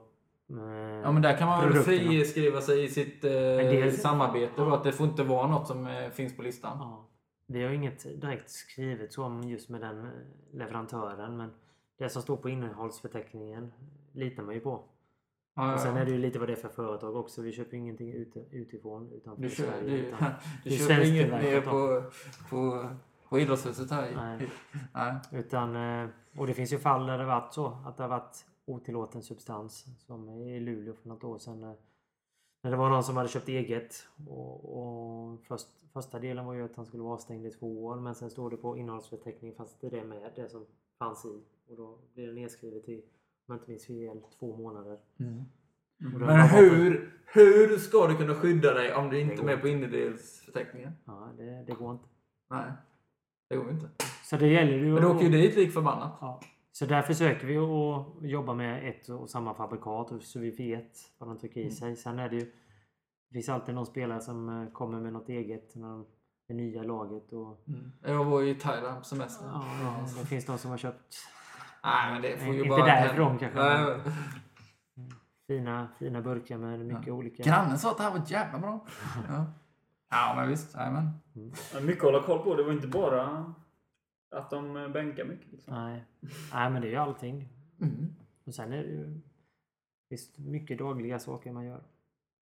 [0.51, 0.57] eh,
[1.03, 4.85] Ja men där kan man väl friskriva sig i sitt eh, dels- samarbete då, att
[4.85, 6.79] det får inte vara något som eh, finns på listan.
[6.81, 7.07] Ja.
[7.47, 10.09] Vi har inget direkt skrivet så om just med den
[10.53, 11.51] leverantören men
[11.99, 13.73] det som står på innehållsförteckningen
[14.13, 14.85] litar man ju på.
[15.59, 17.43] Ja, Och sen är det ju lite vad det är för företag också.
[17.43, 19.91] Vi köper ingenting ut, utifrån utanför Du, kör, Sverige.
[19.91, 20.19] du, utan,
[20.65, 22.11] du det köper inget svensktillverkat ner på,
[22.51, 22.89] på,
[23.29, 24.13] på idrottshuset här?
[24.17, 24.51] Nej.
[24.95, 25.15] Nej.
[25.33, 26.09] utan, eh,
[26.39, 29.87] och det finns ju fall där det varit så att det har varit otillåten substans.
[30.07, 31.65] Som i Luleå för något år sedan.
[31.65, 31.73] eh,
[32.63, 33.95] När det var någon som hade köpt eget.
[34.29, 37.97] Och, och först, första delen var ju att han skulle vara avstängd i två år.
[37.97, 40.67] Men sen står det på innehållsförteckningen fast det är det med det som
[40.99, 41.43] fanns i.
[41.71, 43.05] Och då blir det nedskrivet i,
[43.47, 44.99] om jag inte minns fel, två månader.
[46.15, 49.61] Och då Men hur, hur ska du kunna skydda dig om du inte är med
[49.61, 50.93] på innedelsförteckningen?
[51.05, 52.09] Ja, det, det går inte.
[52.51, 52.73] Nej,
[53.49, 53.89] det går inte.
[54.25, 56.13] Så det gäller ju Men du att- åker ju dit lik förbannat.
[56.21, 56.41] Ja.
[56.73, 60.93] Så där försöker vi att jobba med ett och samma fabrikat och så vi vet
[61.19, 61.97] vad de trycker i sig.
[61.97, 62.45] Sen är det ju
[63.29, 66.07] Det finns alltid någon spelare som eh, kommer med något eget när de
[66.49, 67.33] är nya laget.
[67.33, 67.65] Och,
[68.03, 69.47] Jag var i Thailand på semester.
[69.47, 69.65] ja,
[70.21, 71.17] det finns någon som har köpt
[71.87, 72.87] Nej, men det får ju Inte bara...
[72.87, 74.01] därifrån kanske, Nej,
[75.47, 77.43] fina, fina burkar med mycket olika...
[77.43, 78.87] Grannen sa att det här var jävla bra.
[79.29, 79.47] Ja,
[80.11, 80.75] ja men visst.
[80.75, 82.55] Ja, Mycket att hålla koll på.
[82.55, 83.55] Det var inte bara
[84.31, 85.53] att de bänkar mycket.
[85.53, 85.75] Liksom.
[85.75, 86.05] Nej.
[86.53, 87.49] Nej, men det är ju allting.
[87.81, 88.15] Mm.
[88.45, 89.21] Och sen är det ju
[90.09, 91.81] visst mycket dagliga saker man gör.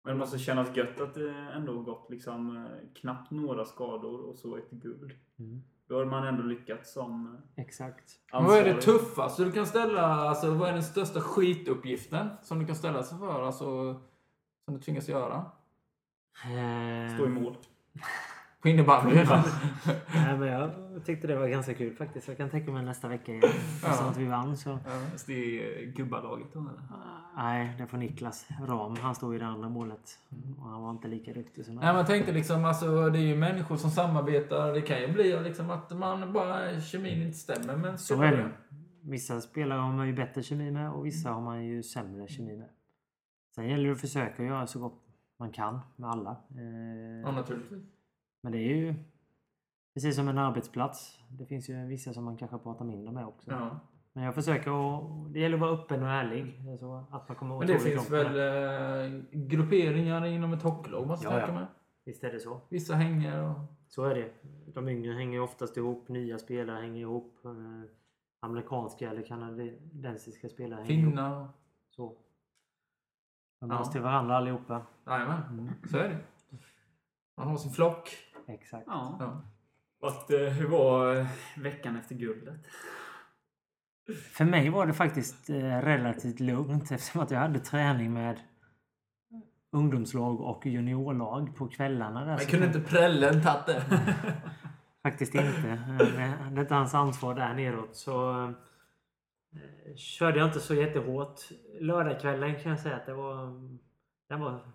[0.04, 4.58] Men det måste kännas gött att det ändå gått liksom knappt några skador och så
[4.58, 5.12] ett guld.
[5.40, 5.64] Mm.
[5.94, 8.04] Då har man ändå lyckats som Exakt.
[8.32, 9.00] Men Vad är det ansvarig.
[9.00, 10.02] tuffaste du kan ställa?
[10.02, 13.44] Alltså, vad är den största skituppgiften som du kan ställa sig för?
[13.44, 13.66] Alltså,
[14.66, 15.36] som du tvingas göra?
[16.46, 17.58] Eh, Stå i mål.
[18.64, 19.16] På innebandy?
[20.16, 20.72] Nej, men jag
[21.06, 22.28] tyckte det var ganska kul faktiskt.
[22.28, 23.44] Jag kan tänka mig nästa vecka igen.
[23.46, 24.80] Eftersom att vi vann så...
[25.12, 26.82] Fast det är gubbalaget då eller?
[27.38, 28.96] Nej, det får Niklas Ram.
[29.02, 30.20] Han stod i det andra målet.
[30.60, 33.24] Och han var inte lika duktig som Nej, men jag tänkte liksom, alltså, det är
[33.24, 34.74] ju människor som samarbetar.
[34.74, 37.76] Det kan ju bli liksom att man bara, kemin inte stämmer.
[37.76, 38.50] Men Så är det.
[39.02, 42.58] Vissa spelare har man ju bättre kemi med och vissa har man ju sämre kemi
[42.58, 42.70] med.
[43.56, 45.00] Sen gäller det att försöka göra så gott
[45.40, 46.32] man kan med alla.
[46.32, 47.84] Eh, Ja, naturligtvis.
[48.44, 48.96] Men det är ju
[49.94, 51.20] precis som en arbetsplats.
[51.30, 53.52] Det finns ju vissa som man kanske pratar mindre med också.
[53.52, 53.80] Ja.
[54.14, 55.34] Men jag försöker att...
[55.34, 56.62] Det gäller att vara öppen och ärlig.
[56.80, 61.26] Så att man kommer Men det finns med väl eh, grupperingar inom ett hockeylag måste
[61.28, 61.54] jag Ja, ja.
[61.54, 61.66] mig.
[62.06, 62.62] Visst är det så.
[62.70, 63.56] Vissa hänger och...
[63.88, 64.32] Så är det.
[64.74, 66.10] De yngre hänger oftast ihop.
[66.10, 67.46] Nya spelare hänger ihop.
[67.46, 67.52] eh,
[68.40, 71.12] Amerikanska eller kanadensiska spelare hänger ihop.
[71.12, 71.42] finnar.
[71.42, 71.48] och-
[71.90, 72.16] Så.
[73.60, 73.84] De Ja.
[73.86, 74.82] till varandra allihopa.
[75.06, 75.70] Jajamän, Mm.
[75.90, 76.20] så är det.
[77.38, 78.10] Man har sin flock.
[78.48, 78.84] Exakt.
[78.88, 79.18] Ja.
[79.20, 79.42] Ja.
[80.00, 82.68] Vart, eh, hur var eh, veckan efter guldet?
[84.32, 88.40] För mig var det faktiskt eh, relativt lugnt eftersom att jag hade träning med
[89.72, 92.26] ungdomslag och juniorlag på kvällarna.
[92.26, 93.84] Där, Men kunde inte prällen tagit det?
[95.04, 95.82] Faktiskt inte.
[95.98, 97.96] Det är inte hans ansvar där neråt.
[97.96, 101.40] Så eh, körde jag inte så jättehårt.
[101.80, 103.46] Lördagskvällen kan jag säga att det var,
[104.30, 104.72] den var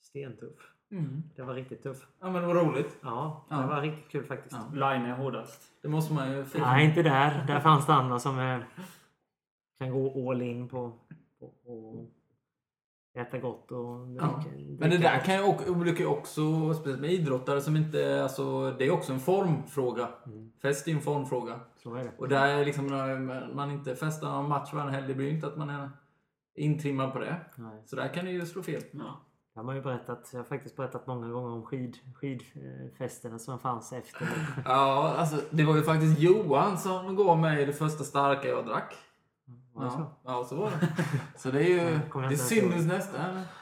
[0.00, 0.73] stentuff.
[0.98, 1.22] Mm.
[1.36, 2.06] Det var riktigt tuff.
[2.20, 2.98] Ja men det var roligt.
[3.02, 3.66] Ja, det Ja.
[3.66, 4.56] var riktigt kul faktiskt.
[4.72, 4.92] Ja.
[4.92, 5.62] Line är hårdast.
[5.82, 6.66] Det måste man ju fira.
[6.72, 7.44] Nej, inte där.
[7.46, 8.58] Där fanns det andra som eh,
[9.78, 10.92] kan gå all in på,
[11.40, 12.06] på, på
[13.20, 14.24] äta gott och dricka.
[14.44, 14.50] Ja.
[14.52, 15.24] dricka Men det där gott.
[15.26, 20.08] kan ju också, också, speciellt med idrottare som inte, alltså det är också en formfråga.
[20.26, 20.52] Mm.
[20.62, 21.60] Fest är ju en formfråga.
[21.76, 22.12] Så är det.
[22.18, 25.34] Och där är liksom när man inte festar någon match varje helg, det blir ju
[25.34, 25.90] inte att man är
[26.54, 27.40] intrimmad på det.
[27.56, 27.82] Nej.
[27.86, 28.82] Så där kan det ju slå fel.
[28.90, 29.20] Ja.
[29.54, 30.30] Det har man ju berättat.
[30.32, 34.28] Jag har faktiskt berättat många gånger om skid, skidfesterna som fanns efter.
[34.64, 38.94] Ja, alltså det var ju faktiskt Johan som gav mig det första starka jag drack.
[39.72, 39.98] Var det så?
[39.98, 40.88] Ja, ja, så var det.
[41.36, 41.98] Så det är ju...
[42.14, 43.20] Ja, Det syntes nästan.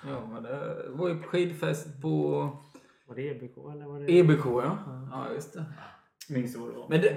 [0.08, 2.38] Ja, men det var ju skidfest på
[3.06, 4.12] Var det EBK eller var det...
[4.18, 4.78] EBK, ja.
[5.10, 5.64] Ja, just det.
[6.28, 6.88] Minns du vad det var?
[6.88, 7.10] Men det...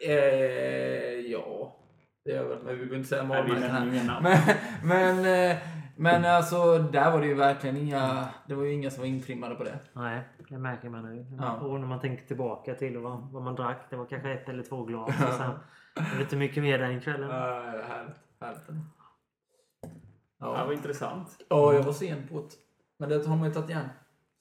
[0.00, 1.76] Eh, ja.
[2.24, 4.20] Det är väl, men vi behöver inte säga Nej, vi målmärken här.
[4.22, 4.38] Men,
[4.82, 5.56] men, eh,
[6.02, 8.28] men alltså, där var det ju verkligen inga...
[8.46, 9.78] Det var ju inga som var intrimmade på det.
[9.92, 11.26] Nej, det märker man nu.
[11.38, 11.56] Ja.
[11.56, 13.86] Och när man tänker tillbaka till vad, vad man drack.
[13.90, 15.08] Det var kanske ett eller två glas.
[15.08, 15.50] Och sen
[15.94, 17.30] var det inte mycket mer den kvällen.
[17.30, 18.16] Ja, härligt.
[18.40, 18.66] härligt.
[18.66, 20.64] Det här Ja.
[20.66, 21.36] var intressant.
[21.48, 22.54] ja, jag var sen på det.
[22.98, 23.88] Men det har man ju tagit igen.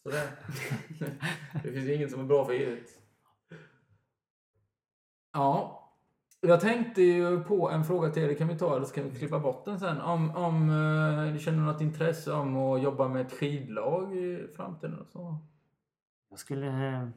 [0.03, 0.30] Så det,
[1.64, 2.91] det finns ju ingen som är bra för evigt.
[5.34, 5.76] Ja.
[6.41, 9.10] Jag tänkte ju på en fråga till er, det kan vi ta eller så kan
[9.10, 10.02] vi klippa bort den sen.
[10.02, 14.99] Om, om eh, ni känner något intresse om att jobba med ett skidlag i framtiden
[14.99, 15.38] och så.
[16.30, 16.68] Jag skulle...
[16.68, 17.07] eh,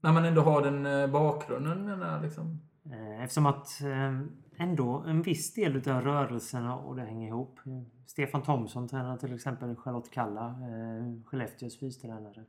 [0.00, 2.60] När man ändå har den eh, bakgrunden menar jag liksom.
[2.92, 4.20] Eh, Eftersom att eh,
[4.56, 7.60] ändå en viss del utav rörelserna och det hänger ihop.
[8.06, 12.44] Stefan Thomsson tränar till exempel Charlotte Kalla, eh, Skellefteås fystränare.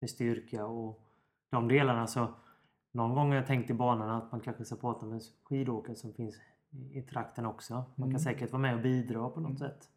[0.00, 1.00] Med styrka och
[1.50, 2.06] de delarna.
[2.06, 2.28] Så
[2.92, 6.12] någon gång har jag tänkt i banan att man kanske ska prata med skidåkare som
[6.12, 6.34] finns
[6.92, 7.74] i, trakten också.
[7.74, 8.10] Man Mm.
[8.10, 9.90] kan säkert vara med och bidra på något sätt.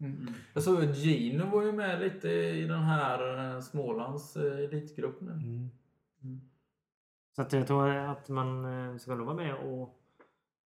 [0.54, 5.22] Jag såg att Gino var ju med lite i den här eh, Smålands eh, elitgrupp
[5.22, 5.32] nu.
[5.32, 5.70] Mm.
[6.24, 6.42] Mm.
[7.36, 10.00] Så att jag tror att man eh, ska nog vara med och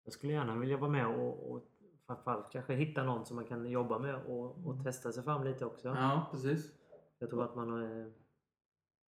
[0.05, 1.63] jag skulle gärna vilja vara med och, och
[2.07, 5.65] framförallt kanske hitta någon som man kan jobba med och, och testa sig fram lite
[5.67, 5.89] också.
[5.89, 6.71] Ja, precis.
[7.19, 8.07] Jag tror att man eh,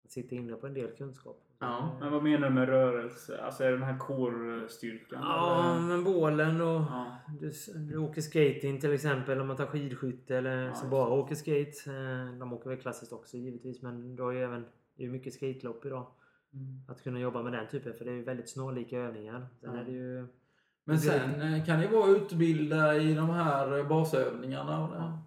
[0.07, 1.43] sitter inne på en del kunskap.
[1.63, 3.41] Ja, Men vad menar du med rörelse?
[3.43, 5.19] Alltså är det den här core-styrkan?
[5.21, 5.81] Ja, eller?
[5.87, 7.05] men bålen och Ja.
[7.39, 7.51] du,
[7.89, 11.71] du åker skating till exempel om man tar skidskytte eller Ja, som bara åker skate.
[11.91, 14.65] Eh, De åker väl klassiskt också givetvis men du har ju även
[14.95, 16.07] det är ju mycket skatelopp idag.
[16.53, 16.81] Mm.
[16.87, 19.47] Att kunna jobba med den typen för det är ju väldigt snarlika övningar.
[19.61, 19.79] Sen Ja.
[19.81, 20.27] är det ju...
[20.85, 24.83] Men sen eh, kan det vara utbilda i de här eh, basövningarna.
[24.83, 25.17] och det.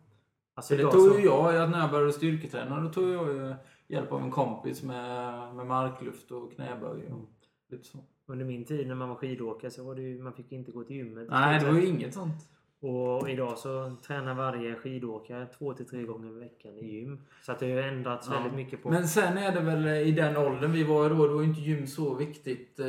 [0.55, 3.55] Alltså det tog ju jag, när jag började styrketräna, då tog jag ju
[3.89, 7.27] hjälp av en kompis med, med marklyft och knäböj och Mm.
[7.71, 7.99] lite så.
[8.27, 10.85] Under min tid när man var skidåkare så var det ju, man fick inte gå
[10.85, 11.29] till gymmet.
[11.31, 12.49] Nej, det var ju inget sånt.
[12.81, 17.21] Och idag så tränar varje skidåkare två till tre gånger i veckan i gym.
[17.43, 18.35] Så att det har ju ändrats Ja.
[18.35, 18.91] väldigt mycket på...
[18.91, 21.61] Men sen är det väl i den åldern vi var då, då var ju inte
[21.61, 22.87] gym så viktigt eh,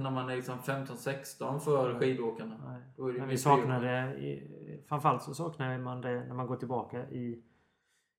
[0.00, 2.54] när man är liksom 15-16 för skidåkarna.
[2.68, 2.80] Nej.
[2.96, 3.36] Då är det Men vi
[3.80, 4.14] det.
[4.18, 7.42] i- Framförallt så saknar man det när man går tillbaka i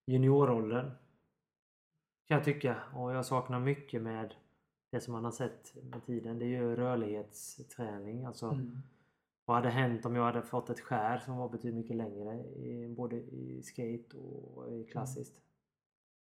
[0.07, 0.91] junioråldern.
[2.27, 2.75] Kan jag tycka.
[2.95, 4.33] Och jag saknar mycket med
[4.91, 6.39] det som man har sett med tiden.
[6.39, 8.25] Det är ju rörlighetsträning.
[8.25, 8.77] Alltså, Mm.
[9.45, 12.93] Vad hade hänt om jag hade fått ett skär som var betydligt mycket längre i,
[12.97, 15.33] både i skate och i klassiskt?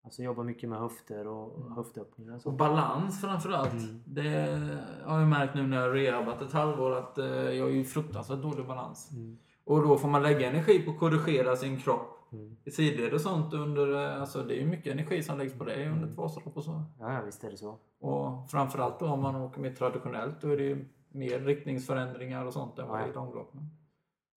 [0.03, 1.72] Alltså jobba mycket med höfter och Mm.
[1.72, 2.36] höftöppningar.
[2.36, 3.74] och Och balans framförallt.
[3.74, 4.02] Mm.
[4.06, 4.60] Det
[5.03, 7.84] har jag märkt nu när jag har rehabat ett halvår att eh, jag har ju
[7.86, 9.11] fruktansvärt dålig balans.
[9.11, 9.38] Mm.
[9.64, 12.57] Och då får man lägga energi på att korrigera sin kropp Mm.
[12.65, 15.64] i sidled och sånt under, eh, alltså det är ju mycket energi som läggs på
[15.64, 16.84] det under ett Vasalopp och så.
[16.99, 17.80] Ja, ja, visst är det så.
[17.99, 22.53] Och framförallt då om man åker mer traditionellt då är det ju mer riktningsförändringar och
[22.53, 23.51] sånt än vad det är i långlopp.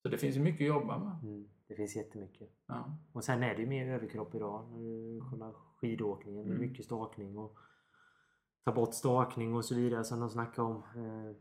[0.03, 1.19] Så det finns ju mycket att jobba med.
[1.23, 1.49] Mm.
[1.69, 2.49] Det finns jättemycket.
[2.67, 2.99] Ja.
[3.13, 4.69] Och sen är det ju mer överkropp idag.
[4.71, 6.45] När du kollar skidåkningen.
[6.45, 6.69] Det är Mm.
[6.69, 7.57] mycket stakning och
[8.65, 10.77] ta bort stakning och så vidare som de snackar om.
[10.77, 11.37] Eh,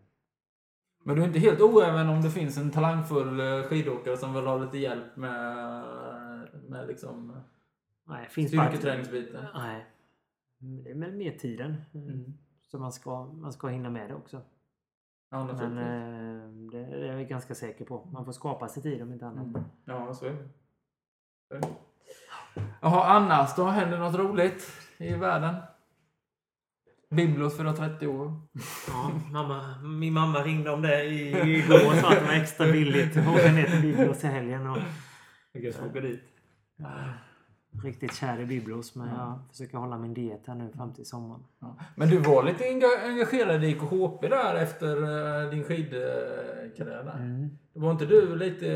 [1.04, 4.46] Men du är inte helt oäven om det finns en talangfull eh, skidåkare som vill
[4.48, 5.84] ha lite hjälp med,
[6.70, 7.42] med liksom
[8.08, 9.46] Nej, finns bara- styrketräningsbiten?
[9.54, 9.86] Nej.
[10.58, 11.72] Det är med mer tiden.
[11.94, 12.34] eh, Mm.
[12.62, 14.42] Så man ska, man ska hinna med det också.
[15.30, 18.06] Ja, Men eh, det är jag ganska säker på.
[18.06, 19.46] Man får skapa sig tid om inte annat.
[19.48, 19.62] Mm.
[19.86, 20.32] Ja, så är
[21.50, 21.68] det.
[22.82, 23.64] Jaha, annars då?
[23.66, 25.56] Händer något roligt i världen?
[27.10, 28.34] Biblos fyller 30 år.
[28.88, 32.72] Ja, mamma, min mamma ringde om det i- igår och sa att det var extra
[32.72, 34.68] billigt att åka ner till Biblos i helgen.
[34.68, 34.78] Och,
[35.52, 36.24] Jag kanske får åka dit.
[36.78, 36.88] Ja,
[37.84, 39.16] riktigt kär i Biblos men Ja.
[39.16, 41.44] jag försöker hålla min diet här nu fram till sommaren.
[41.60, 41.76] Ja.
[41.96, 44.98] Men du var lite enga- engagerad i IKHP där efter
[45.44, 47.16] eh, din skidkarriär.
[47.20, 47.50] Mm.
[47.74, 48.68] Var inte du lite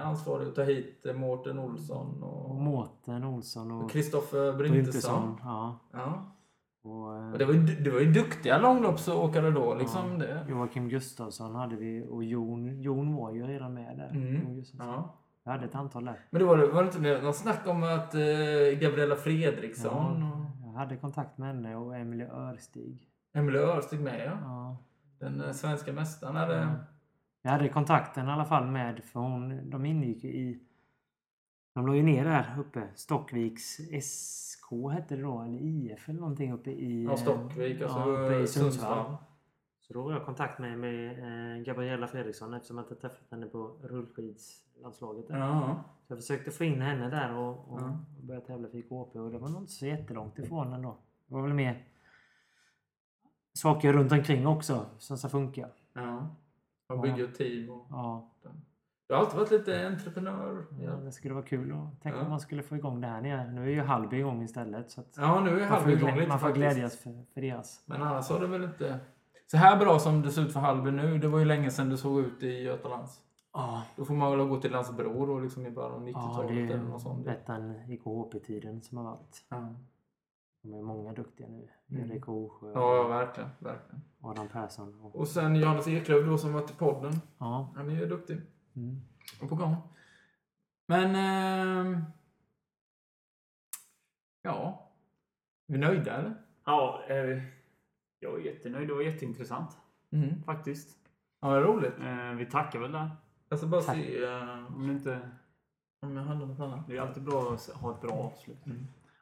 [0.00, 5.40] eh, ansvarig att ta hit eh, Mårten Olsson Och Mårten Olsson och Kristoffer Bryntesson?
[5.42, 5.78] Ja.
[5.92, 6.34] Ja.
[6.82, 9.74] Och, Och det var, ju, det var ju duktiga långloppsåkare då.
[9.74, 10.26] Liksom Ja.
[10.26, 10.46] det.
[10.50, 14.10] Joakim Gustafsson hade vi och Jon, Jon var ju redan med där.
[14.10, 14.34] Mm.
[14.42, 14.88] Jon Gustafsson.
[14.88, 15.14] Ja.
[15.48, 16.20] Jag hade ett antal där.
[16.30, 18.20] Men det var, var det inte något snack om att eh,
[18.80, 23.08] Gabriella Fredriksson Ja, jag hade kontakt med henne och Emelie Örstig.
[23.34, 24.38] Emelie Örstig med ja.
[24.42, 24.76] Ja.
[25.18, 26.36] Den eh, svenska mästaren.
[26.36, 26.60] Eller?
[26.60, 26.74] Ja.
[27.42, 30.60] Jag hade kontakten i alla fall med, för hon, de ingick ju i...
[31.74, 32.88] De låg ju ner där uppe.
[32.94, 37.04] Stockviks SK hette det då, eller IF eller någonting uppe i...
[37.04, 39.04] Ja, Stockvik, alltså ja, uppe eh, i Sundsvall.
[39.04, 39.16] Sundsvall.
[39.88, 41.18] Så då var jag i kontakt med, med
[41.56, 45.28] eh, Gabriella Fredriksson eftersom jag inte träffat henne på rullskidslandslaget.
[45.28, 45.38] där.
[45.38, 45.84] Ja.
[46.06, 47.98] Så jag försökte få in henne där och, och, Ja.
[48.18, 50.96] och börja tävla för IKP och det var nog inte så jättelångt ifrån ändå.
[51.26, 51.84] Det var väl mer
[53.54, 55.68] saker runt omkring också som ska funka.
[55.92, 56.34] ja.
[56.88, 57.70] Och bygga ett team.
[57.70, 57.86] Och...
[57.90, 58.30] Ja,
[59.06, 60.66] Du har alltid varit lite entreprenör.
[60.70, 60.76] ja.
[60.84, 61.72] Ja, det skulle vara kul.
[61.72, 62.20] Och tänk Ja.
[62.22, 63.52] om man skulle få igång det här nere.
[63.52, 64.90] Nu är ju Halby igång istället.
[64.90, 66.56] Så att ja nu är Halby igång lite man får faktiskt.
[66.74, 67.82] glädjas för, för deras.
[67.86, 68.98] Men annars har det väl inte...
[69.50, 71.90] Så här bra som det ser ut för Halby nu, det var ju länge sedan
[71.90, 73.20] det såg ut i Götalands.
[73.52, 76.68] Ja, Då får man väl gå till Landsbro då, liksom i början av ja 90-talet
[76.68, 77.24] det eller något sånt.
[77.24, 79.44] bättre än IKHP-tiden som har varit.
[79.48, 79.74] Ja.
[80.62, 81.68] De är många duktiga nu.
[81.90, 82.10] Mm.
[82.10, 83.50] Erik Osjö ja, ja, och verkligen.
[83.58, 84.02] verkligen.
[84.20, 85.00] Adam Persson.
[85.00, 87.12] Och, Och sen Johannes Eklöf då som varit i podden.
[87.38, 87.68] ja.
[87.76, 88.40] Han är ju duktig
[88.76, 89.00] Mm.
[89.42, 89.76] och på gång.
[90.86, 91.14] Men...
[91.16, 92.04] ehm,
[94.42, 94.90] ja.
[95.68, 96.34] Är vi nöjda eller?
[96.64, 97.42] Ja, är vi.
[98.20, 98.88] Jag är jättenöjd.
[98.88, 99.76] Det var jätteintressant
[100.12, 100.42] Mm.
[100.42, 100.96] faktiskt.
[101.40, 101.94] Ja, vad roligt.
[102.00, 103.10] Eh, vi tackar väl där.
[103.48, 103.96] Jag ska bara Tack.
[103.96, 105.20] se eh, Om det inte...
[106.02, 106.86] om jag hade något annat.
[106.88, 108.58] Det är alltid bra att ha ett bra avslut.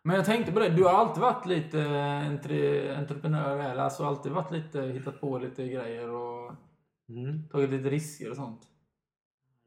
[0.02, 1.80] Men jag tänkte på det, du har alltid varit lite
[2.26, 6.52] entre, entreprenör, eller alltså alltid varit lite, hittat på lite grejer och
[7.08, 7.48] Mm.
[7.48, 8.60] tagit lite risker och sånt.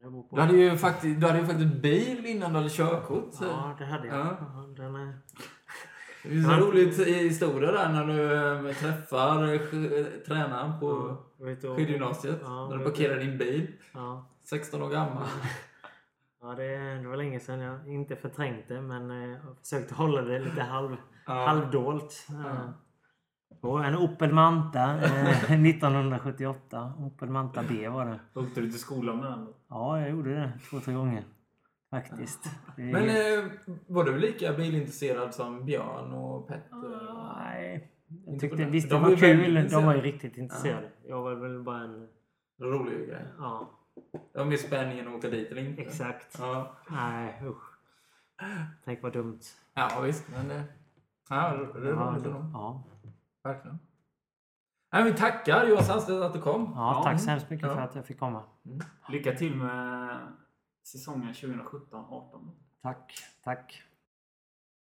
[0.02, 0.36] Jag bor på...
[0.36, 3.34] Du hade ju faktiskt, du hade ju faktiskt bil innan du hade körkort.
[3.34, 4.16] så- Ja, det hade jag.
[4.18, 4.36] Ja.
[4.40, 5.12] Ja, Den är...
[6.22, 8.32] Det finns en rolig historia där när du
[8.68, 9.60] eh, träffar eh,
[10.26, 12.38] tränaren på Ja, skidgymnasiet.
[12.44, 13.66] Ja, när du parkerar din bil.
[13.94, 14.26] Ja.
[14.44, 15.22] 16 år gammal.
[16.42, 20.22] Ja, det, det var länge sedan jag inte förträngt det men eh, jag försökte hålla
[20.22, 21.32] det lite halv, Ja.
[21.46, 22.26] halvdolt.
[22.28, 22.50] Ja.
[22.50, 22.70] Eh,
[23.60, 26.92] Och en Opel Manta eh, 1978.
[26.98, 28.20] Opel Manta B var det.
[28.40, 29.48] Åkte du till skolan med den?
[29.68, 31.24] Ja, jag gjorde det två, tre gånger.
[31.90, 32.44] Faktiskt.
[32.76, 33.50] Är- Men eh,
[33.86, 37.34] var du lika bilintresserad som Björn och Petter?
[37.38, 37.92] Nej.
[38.26, 38.64] Jag tyckte det.
[38.64, 39.68] visst De det var var kul.
[39.70, 40.88] De var ju riktigt intresserade.
[41.06, 42.08] Jag var väl bara en...
[42.62, 43.24] Rolig grej.
[43.38, 43.70] Ja,
[44.32, 45.82] Det var mer spänningen att åka dit eller inte.
[45.82, 46.36] exakt.
[46.38, 47.62] Ja, Nej, usch.
[48.84, 49.40] Tänk vad dumt.
[49.74, 50.28] ja visst.
[50.36, 50.64] Men det,
[51.30, 52.50] ja, det är roligt ändå.
[52.52, 52.84] ja.
[53.44, 53.78] Verkligen.
[54.92, 56.72] Nej, vi tackar Johan Sandstedt att du kom.
[56.74, 57.02] ja, Ja.
[57.04, 57.74] tack så hemskt mycket Ja.
[57.74, 58.42] för att jag fick komma.
[59.08, 60.18] Lycka till med
[60.82, 62.50] säsongen 2017-18.
[62.82, 63.12] Tack,
[63.44, 63.89] tack.